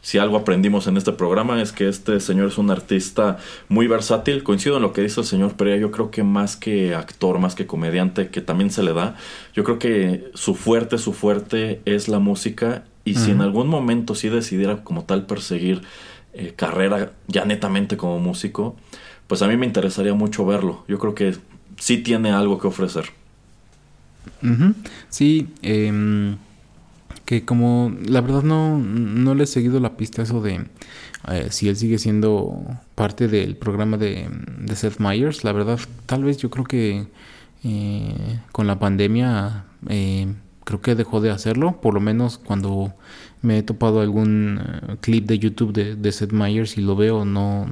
si 0.00 0.16
algo 0.16 0.36
aprendimos 0.38 0.86
en 0.86 0.96
este 0.96 1.12
programa 1.12 1.60
es 1.60 1.72
que 1.72 1.88
este 1.88 2.20
señor 2.20 2.48
es 2.48 2.56
un 2.56 2.70
artista 2.70 3.38
muy 3.68 3.88
versátil. 3.88 4.42
Coincido 4.42 4.76
en 4.76 4.82
lo 4.82 4.92
que 4.92 5.02
dice 5.02 5.20
el 5.20 5.26
señor 5.26 5.54
Perea. 5.54 5.76
Yo 5.76 5.90
creo 5.90 6.10
que 6.10 6.22
más 6.22 6.56
que 6.56 6.94
actor, 6.94 7.38
más 7.38 7.54
que 7.54 7.66
comediante, 7.66 8.28
que 8.28 8.40
también 8.40 8.70
se 8.70 8.82
le 8.82 8.94
da, 8.94 9.16
yo 9.54 9.64
creo 9.64 9.78
que 9.78 10.30
su 10.34 10.54
fuerte, 10.54 10.98
su 10.98 11.12
fuerte 11.12 11.82
es 11.84 12.08
la 12.08 12.20
música. 12.20 12.84
Y 13.04 13.14
si 13.14 13.30
en 13.30 13.40
algún 13.40 13.68
momento 13.68 14.14
sí 14.14 14.28
decidiera 14.28 14.84
como 14.84 15.04
tal 15.04 15.24
perseguir 15.24 15.80
eh, 16.34 16.52
carrera 16.54 17.12
ya 17.26 17.46
netamente 17.46 17.96
como 17.96 18.18
músico, 18.18 18.76
pues 19.26 19.40
a 19.40 19.48
mí 19.48 19.56
me 19.56 19.64
interesaría 19.64 20.12
mucho 20.12 20.44
verlo. 20.44 20.84
Yo 20.88 20.98
creo 20.98 21.14
que 21.14 21.34
sí 21.78 21.98
tiene 21.98 22.32
algo 22.32 22.58
que 22.58 22.66
ofrecer. 22.66 23.06
Sí, 25.08 25.48
eh, 25.62 26.36
que 27.28 27.44
como 27.44 27.94
la 28.06 28.22
verdad 28.22 28.42
no, 28.42 28.78
no 28.78 29.34
le 29.34 29.44
he 29.44 29.46
seguido 29.46 29.80
la 29.80 29.98
pista 29.98 30.22
eso 30.22 30.40
de 30.40 30.64
eh, 31.30 31.48
si 31.50 31.68
él 31.68 31.76
sigue 31.76 31.98
siendo 31.98 32.58
parte 32.94 33.28
del 33.28 33.54
programa 33.54 33.98
de, 33.98 34.30
Seth 34.74 34.98
Meyers, 34.98 35.44
la 35.44 35.52
verdad 35.52 35.78
tal 36.06 36.24
vez 36.24 36.38
yo 36.38 36.48
creo 36.48 36.64
que 36.64 37.06
eh, 37.64 38.40
con 38.50 38.66
la 38.66 38.78
pandemia 38.78 39.66
eh, 39.90 40.32
creo 40.64 40.80
que 40.80 40.94
dejó 40.94 41.20
de 41.20 41.28
hacerlo, 41.28 41.82
por 41.82 41.92
lo 41.92 42.00
menos 42.00 42.38
cuando 42.38 42.94
me 43.42 43.58
he 43.58 43.62
topado 43.62 44.00
algún 44.00 44.62
clip 45.02 45.26
de 45.26 45.38
YouTube 45.38 45.74
de, 45.74 45.96
de 45.96 46.12
Seth 46.12 46.32
Meyers 46.32 46.78
y 46.78 46.80
lo 46.80 46.96
veo, 46.96 47.26
no 47.26 47.66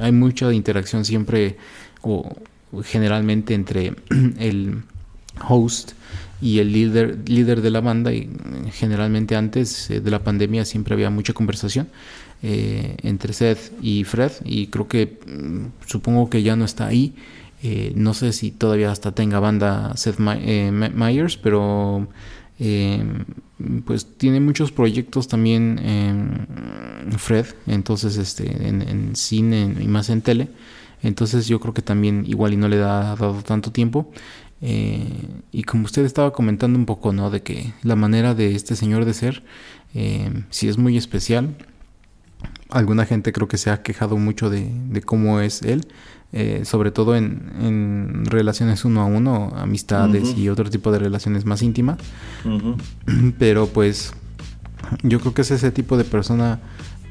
hay 0.00 0.10
mucha 0.10 0.52
interacción 0.52 1.04
siempre 1.04 1.56
o 2.02 2.34
generalmente 2.82 3.54
entre 3.54 3.94
el 4.40 4.82
host 5.48 5.92
y 6.40 6.58
el 6.58 6.72
líder, 6.72 7.28
líder 7.28 7.62
de 7.62 7.70
la 7.70 7.80
banda 7.80 8.12
y 8.12 8.28
generalmente 8.72 9.36
antes 9.36 9.90
eh, 9.90 10.00
de 10.00 10.10
la 10.10 10.22
pandemia 10.22 10.64
siempre 10.64 10.94
había 10.94 11.10
mucha 11.10 11.32
conversación 11.32 11.88
eh, 12.42 12.96
entre 13.02 13.32
Seth 13.32 13.72
y 13.80 14.04
Fred 14.04 14.32
y 14.44 14.66
creo 14.66 14.88
que 14.88 15.18
mm, 15.26 15.86
supongo 15.86 16.30
que 16.30 16.42
ya 16.42 16.56
no 16.56 16.64
está 16.64 16.86
ahí. 16.86 17.14
Eh, 17.62 17.92
no 17.96 18.12
sé 18.12 18.32
si 18.32 18.50
todavía 18.50 18.90
hasta 18.90 19.12
tenga 19.12 19.40
banda 19.40 19.96
Seth 19.96 20.18
Myers 20.18 21.38
pero 21.38 22.06
pues 23.86 24.06
tiene 24.18 24.38
muchos 24.38 24.70
proyectos 24.70 25.28
también 25.28 25.80
Fred 27.16 27.46
entonces 27.66 28.18
este 28.18 28.68
en, 28.68 28.82
en 28.82 29.16
cine 29.16 29.74
y 29.80 29.88
más 29.88 30.10
en 30.10 30.20
tele. 30.20 30.48
Entonces 31.02 31.46
yo 31.48 31.60
creo 31.60 31.74
que 31.74 31.82
también 31.82 32.24
igual 32.26 32.54
y 32.54 32.56
no 32.56 32.66
le 32.66 32.76
ha 32.76 33.14
dado 33.16 33.42
tanto 33.42 33.70
tiempo 33.70 34.10
eh, 34.66 35.06
y 35.52 35.64
como 35.64 35.84
usted 35.84 36.06
estaba 36.06 36.32
comentando 36.32 36.78
un 36.78 36.86
poco, 36.86 37.12
¿no? 37.12 37.30
De 37.30 37.42
que 37.42 37.74
la 37.82 37.96
manera 37.96 38.34
de 38.34 38.54
este 38.54 38.76
señor 38.76 39.04
de 39.04 39.12
ser, 39.12 39.42
eh, 39.94 40.30
si 40.48 40.68
es 40.68 40.78
muy 40.78 40.96
especial. 40.96 41.54
Alguna 42.70 43.04
gente 43.04 43.32
creo 43.32 43.46
que 43.46 43.58
se 43.58 43.68
ha 43.70 43.82
quejado 43.82 44.16
mucho 44.16 44.48
de, 44.48 45.02
cómo 45.04 45.40
es 45.40 45.60
él, 45.62 45.86
eh, 46.32 46.62
sobre 46.64 46.90
todo 46.90 47.14
en, 47.14 48.24
relaciones 48.24 48.86
uno 48.86 49.02
a 49.02 49.04
uno, 49.04 49.52
amistades 49.54 50.34
y 50.36 50.48
otro 50.48 50.70
tipo 50.70 50.90
de 50.90 50.98
relaciones 50.98 51.44
más 51.44 51.60
íntimas. 51.62 51.98
Pero 53.38 53.66
pues 53.66 54.14
yo 55.02 55.20
creo 55.20 55.34
que 55.34 55.42
es 55.42 55.50
ese 55.50 55.72
tipo 55.72 55.98
de 55.98 56.04
persona, 56.04 56.60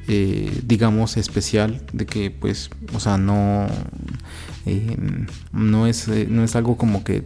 digamos, 0.08 1.18
especial, 1.18 1.84
de 1.94 2.08
que 2.08 2.32
pues, 2.32 2.72
o 2.96 3.00
sea, 3.00 3.20
no 3.20 3.68
eh, 4.66 4.96
no, 5.52 5.88
es, 5.88 6.08
eh, 6.08 6.26
no 6.30 6.44
es 6.44 6.56
algo 6.56 6.78
como 6.78 7.04
que 7.04 7.24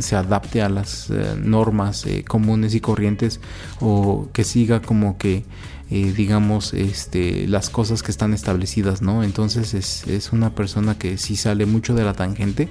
se 0.00 0.16
adapte 0.16 0.60
a 0.60 0.68
las 0.68 1.08
eh, 1.08 1.36
normas 1.40 2.04
comunes 2.26 2.74
y 2.74 2.80
corrientes 2.80 3.40
o 3.80 4.28
que 4.32 4.42
siga 4.42 4.82
como 4.82 5.18
que 5.18 5.44
digamos 5.90 6.74
este 6.74 7.48
las 7.48 7.70
cosas 7.70 8.02
que 8.02 8.10
están 8.10 8.34
establecidas 8.34 9.00
no 9.00 9.22
entonces 9.22 9.72
es, 9.72 10.06
es, 10.06 10.32
una 10.32 10.54
persona 10.54 10.98
que 10.98 11.16
sí 11.16 11.34
sale 11.34 11.64
mucho 11.64 11.94
de 11.94 12.04
la 12.04 12.12
tangente 12.12 12.68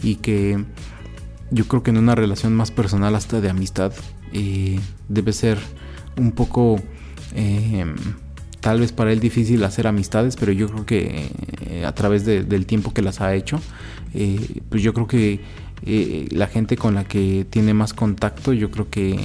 y 0.00 0.16
que 0.16 0.64
yo 1.50 1.66
creo 1.66 1.82
que 1.82 1.90
en 1.90 1.96
una 1.96 2.14
relación 2.14 2.54
más 2.54 2.70
personal 2.70 3.16
hasta 3.16 3.40
de 3.40 3.50
amistad 3.50 3.92
debe 5.08 5.32
ser 5.32 5.58
un 6.16 6.30
poco 6.30 6.80
tal 8.62 8.78
vez 8.78 8.92
para 8.92 9.12
él 9.12 9.18
difícil 9.18 9.62
hacer 9.64 9.88
amistades, 9.88 10.36
pero 10.36 10.52
yo 10.52 10.68
creo 10.68 10.86
que 10.86 11.28
eh, 11.66 11.84
a 11.84 11.92
través 11.94 12.24
del 12.24 12.64
tiempo 12.64 12.94
que 12.94 13.02
las 13.02 13.20
ha 13.20 13.34
hecho, 13.34 13.60
eh, 14.14 14.62
pues 14.70 14.82
yo 14.82 14.94
creo 14.94 15.08
que 15.08 15.40
eh, 15.84 16.28
la 16.30 16.46
gente 16.46 16.76
con 16.76 16.94
la 16.94 17.02
que 17.02 17.44
tiene 17.50 17.74
más 17.74 17.92
contacto, 17.92 18.52
yo 18.52 18.70
creo 18.70 18.88
que 18.88 19.18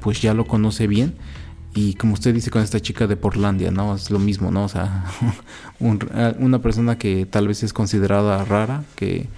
pues 0.00 0.22
ya 0.22 0.32
lo 0.32 0.46
conoce 0.46 0.86
bien. 0.86 1.14
Y 1.74 1.94
como 1.94 2.14
usted 2.14 2.34
dice 2.34 2.50
con 2.50 2.62
esta 2.62 2.80
chica 2.80 3.06
de 3.06 3.16
Portlandia, 3.16 3.70
¿no? 3.70 3.94
Es 3.94 4.10
lo 4.10 4.18
mismo, 4.18 4.50
¿no? 4.50 4.64
O 4.64 4.68
sea, 4.68 5.04
una 5.78 6.62
persona 6.62 6.96
que 6.96 7.26
tal 7.26 7.48
vez 7.48 7.62
es 7.62 7.74
considerada 7.74 8.44
rara, 8.46 8.82
que 8.96 9.28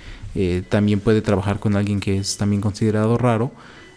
también 0.71 1.01
puede 1.01 1.21
trabajar 1.21 1.59
con 1.59 1.77
alguien 1.77 2.01
que 2.01 2.17
es 2.17 2.39
también 2.39 2.63
considerado 2.63 3.19
raro. 3.19 3.51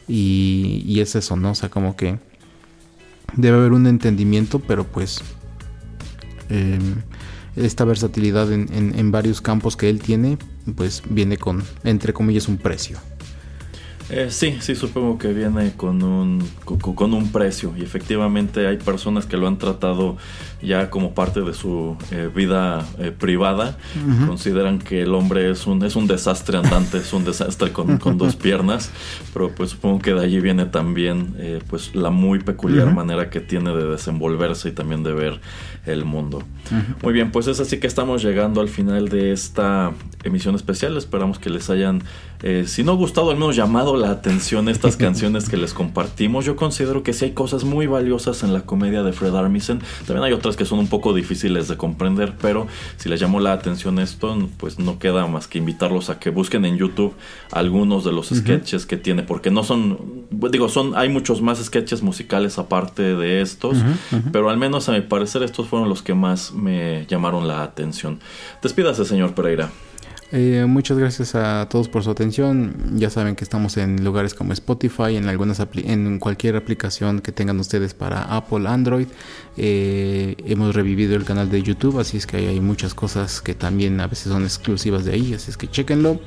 Y, 0.07 0.83
y 0.85 0.99
es 1.01 1.15
eso, 1.15 1.35
¿no? 1.35 1.51
O 1.51 1.55
sea, 1.55 1.69
como 1.69 1.95
que 1.95 2.17
debe 3.35 3.57
haber 3.57 3.71
un 3.73 3.87
entendimiento, 3.87 4.59
pero 4.59 4.85
pues 4.85 5.21
em, 6.49 6.95
esta 7.55 7.85
versatilidad 7.85 8.51
en, 8.51 8.67
en, 8.71 9.11
varios 9.11 9.41
campos 9.41 9.77
que 9.77 9.89
él 9.89 9.99
tiene, 10.01 10.37
pues 10.75 11.01
viene 11.09 11.37
con, 11.37 11.63
entre 11.83 12.13
comillas, 12.13 12.47
un 12.47 12.57
precio. 12.57 12.99
Eh, 14.09 14.27
sí, 14.29 14.57
sí, 14.59 14.75
supongo 14.75 15.17
que 15.17 15.33
viene 15.33 15.73
con 15.75 16.03
un, 16.03 16.47
con, 16.63 17.13
un 17.13 17.31
precio 17.31 17.73
y 17.75 17.81
efectivamente 17.81 18.67
hay 18.67 18.77
personas 18.77 19.25
que 19.25 19.35
lo 19.35 19.47
han 19.47 19.57
tratado 19.57 20.15
ya 20.61 20.91
como 20.91 21.15
parte 21.15 21.41
de 21.41 21.53
su 21.55 21.97
eh, 22.11 22.29
vida 22.33 22.85
eh, 22.99 23.11
privada. 23.11 23.77
Consideran 24.27 24.79
que 24.79 25.01
el 25.01 25.13
hombre 25.13 25.49
es 25.49 25.65
un, 25.65 25.83
es 25.83 25.95
un 25.95 26.05
desastre 26.05 26.57
andante, 26.57 26.99
es 26.99 27.13
un 27.13 27.25
desastre 27.25 27.71
con, 27.71 27.97
dos 28.17 28.35
piernas, 28.35 28.91
pero 29.33 29.49
pues 29.49 29.71
supongo 29.71 29.99
que 29.99 30.13
de 30.13 30.23
allí 30.23 30.39
viene 30.39 30.65
también 30.65 31.35
pues 31.67 31.95
la 31.95 32.09
muy 32.09 32.39
peculiar 32.39 32.93
manera 32.93 33.29
que 33.29 33.39
tiene 33.39 33.75
de 33.75 33.87
desenvolverse 33.87 34.69
y 34.69 34.71
también 34.71 35.03
de 35.03 35.13
ver 35.13 35.41
el 35.85 36.05
mundo. 36.05 36.43
Muy 37.01 37.13
bien, 37.13 37.31
pues 37.31 37.47
es 37.47 37.59
así 37.59 37.77
que 37.77 37.87
estamos 37.87 38.23
llegando 38.23 38.61
al 38.61 38.69
final 38.69 39.09
de 39.09 39.31
esta 39.31 39.91
emisión 40.23 40.55
especial. 40.55 40.97
Esperamos 40.97 41.39
que 41.39 41.49
les 41.49 41.69
hayan, 41.69 42.01
si 42.67 42.83
no 42.83 42.95
gustado, 42.95 43.31
al 43.31 43.37
menos 43.37 43.55
llamado 43.55 43.95
la 43.97 44.11
atención 44.11 44.69
estas 44.69 44.97
canciones 45.05 45.49
que 45.49 45.57
les 45.57 45.73
compartimos. 45.73 46.45
Yo 46.45 46.55
considero 46.55 47.01
que 47.01 47.13
sí 47.13 47.25
hay 47.25 47.31
cosas 47.31 47.63
muy 47.63 47.87
valiosas 47.87 48.43
en 48.43 48.53
la 48.53 48.61
comedia 48.61 49.03
de 49.03 49.13
Fred 49.13 49.35
Armisen. 49.35 49.79
También 50.05 50.23
hay 50.23 50.33
otras 50.33 50.55
que 50.55 50.65
son 50.65 50.79
un 50.79 50.87
poco 50.87 51.13
difíciles 51.13 51.67
de 51.67 51.77
comprender, 51.77 52.33
pero 52.39 52.67
si 52.97 53.09
les 53.09 53.19
llamó 53.19 53.39
la 53.39 53.53
atención 53.53 53.97
esto, 53.99 54.37
pues 54.57 54.77
no 54.77 54.99
queda 54.99 55.25
más 55.27 55.47
que 55.47 55.57
invitarlos 55.57 56.09
a 56.09 56.19
que 56.19 56.29
busquen 56.29 56.65
en 56.65 56.77
YouTube 56.77 57.13
algunos 57.51 58.03
de 58.03 58.11
los 58.11 58.29
sketches 58.29 58.85
que 58.85 58.97
tiene, 58.97 59.23
porque 59.23 59.49
no 59.49 59.63
son, 59.63 60.25
digo, 60.29 60.69
son, 60.69 60.95
hay 60.95 61.09
muchos 61.09 61.41
más 61.41 61.63
sketches 61.63 62.03
musicales 62.03 62.59
aparte 62.59 63.15
de 63.15 63.41
estos, 63.41 63.77
pero 64.31 64.49
al 64.49 64.57
menos 64.57 64.87
a 64.89 64.91
mi 64.91 65.01
parecer 65.01 65.43
estos 65.43 65.67
fueron 65.67 65.89
los 65.89 66.01
que 66.01 66.13
más 66.13 66.51
me 66.53 67.05
llamaron 67.07 67.47
la 67.47 67.63
atención. 67.63 68.19
Despídase, 68.61 69.05
señor 69.05 69.33
Pereira. 69.33 69.71
Eh, 70.31 70.65
muchas 70.67 70.97
gracias 70.97 71.35
a 71.35 71.67
todos 71.69 71.87
por 71.87 72.03
su 72.03 72.09
atención. 72.09 72.75
Ya 72.95 73.09
saben 73.09 73.35
que 73.35 73.43
estamos 73.43 73.77
en 73.77 74.03
lugares 74.03 74.33
como 74.33 74.53
Spotify, 74.53 75.15
en 75.15 75.29
algunas 75.29 75.61
en 75.75 76.19
cualquier 76.19 76.55
aplicación 76.55 77.21
que 77.21 77.31
tengan 77.31 77.59
ustedes 77.59 77.93
para 77.93 78.23
Apple, 78.23 78.67
Android. 78.67 79.07
Eh, 79.55 80.35
hemos 80.45 80.73
revivido 80.73 81.15
el 81.15 81.25
canal 81.25 81.49
de 81.49 81.61
YouTube, 81.61 81.99
así 81.99 82.17
es 82.17 82.25
que 82.25 82.37
hay 82.37 82.59
muchas 82.59 82.93
cosas 82.95 83.41
que 83.41 83.53
también 83.53 83.99
a 83.99 84.07
veces 84.07 84.31
son 84.31 84.43
exclusivas 84.43 85.05
de 85.05 85.13
ahí, 85.13 85.33
así 85.33 85.51
es 85.51 85.57
que 85.57 85.69
chequenlo. 85.69 86.19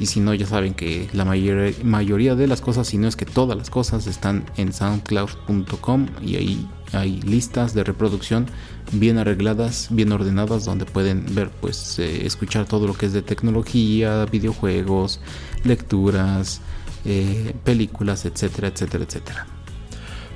Y 0.00 0.06
si 0.06 0.20
no, 0.20 0.32
ya 0.34 0.46
saben 0.46 0.74
que 0.74 1.08
la 1.12 1.24
mayor, 1.24 1.72
mayoría 1.84 2.34
de 2.34 2.46
las 2.46 2.60
cosas, 2.62 2.88
si 2.88 2.98
no 2.98 3.06
es 3.06 3.16
que 3.16 3.26
todas 3.26 3.56
las 3.56 3.70
cosas, 3.70 4.06
están 4.06 4.44
en 4.56 4.72
soundcloud.com 4.72 6.06
y 6.22 6.36
ahí 6.36 6.68
hay 6.92 7.20
listas 7.22 7.74
de 7.74 7.84
reproducción 7.84 8.46
bien 8.92 9.18
arregladas, 9.18 9.88
bien 9.90 10.12
ordenadas, 10.12 10.64
donde 10.64 10.84
pueden 10.84 11.34
ver, 11.34 11.50
pues, 11.50 11.98
eh, 11.98 12.26
escuchar 12.26 12.66
todo 12.66 12.86
lo 12.86 12.94
que 12.94 13.06
es 13.06 13.12
de 13.12 13.22
tecnología, 13.22 14.26
videojuegos, 14.26 15.20
lecturas, 15.64 16.60
eh, 17.04 17.54
películas, 17.64 18.24
etcétera, 18.24 18.68
etcétera, 18.68 19.04
etcétera. 19.04 19.46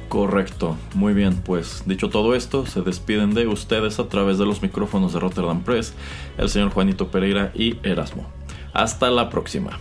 Correcto, 0.09 0.77
muy 0.95 1.15
bien, 1.15 1.35
pues 1.45 1.83
dicho 1.85 2.11
todo 2.11 2.35
esto, 2.37 2.65
se 2.65 2.81
despiden 2.83 3.35
de 3.35 3.49
ustedes 3.49 3.99
a 3.99 4.09
través 4.09 4.39
de 4.39 4.47
los 4.47 4.63
micrófonos 4.63 5.13
de 5.13 5.21
Rotterdam 5.21 5.63
Press, 5.63 5.95
el 6.39 6.49
señor 6.49 6.71
Juanito 6.71 7.09
Pereira 7.11 7.51
y 7.55 7.77
Erasmo. 7.83 8.27
Hasta 8.73 9.11
la 9.11 9.31
próxima. 9.31 9.81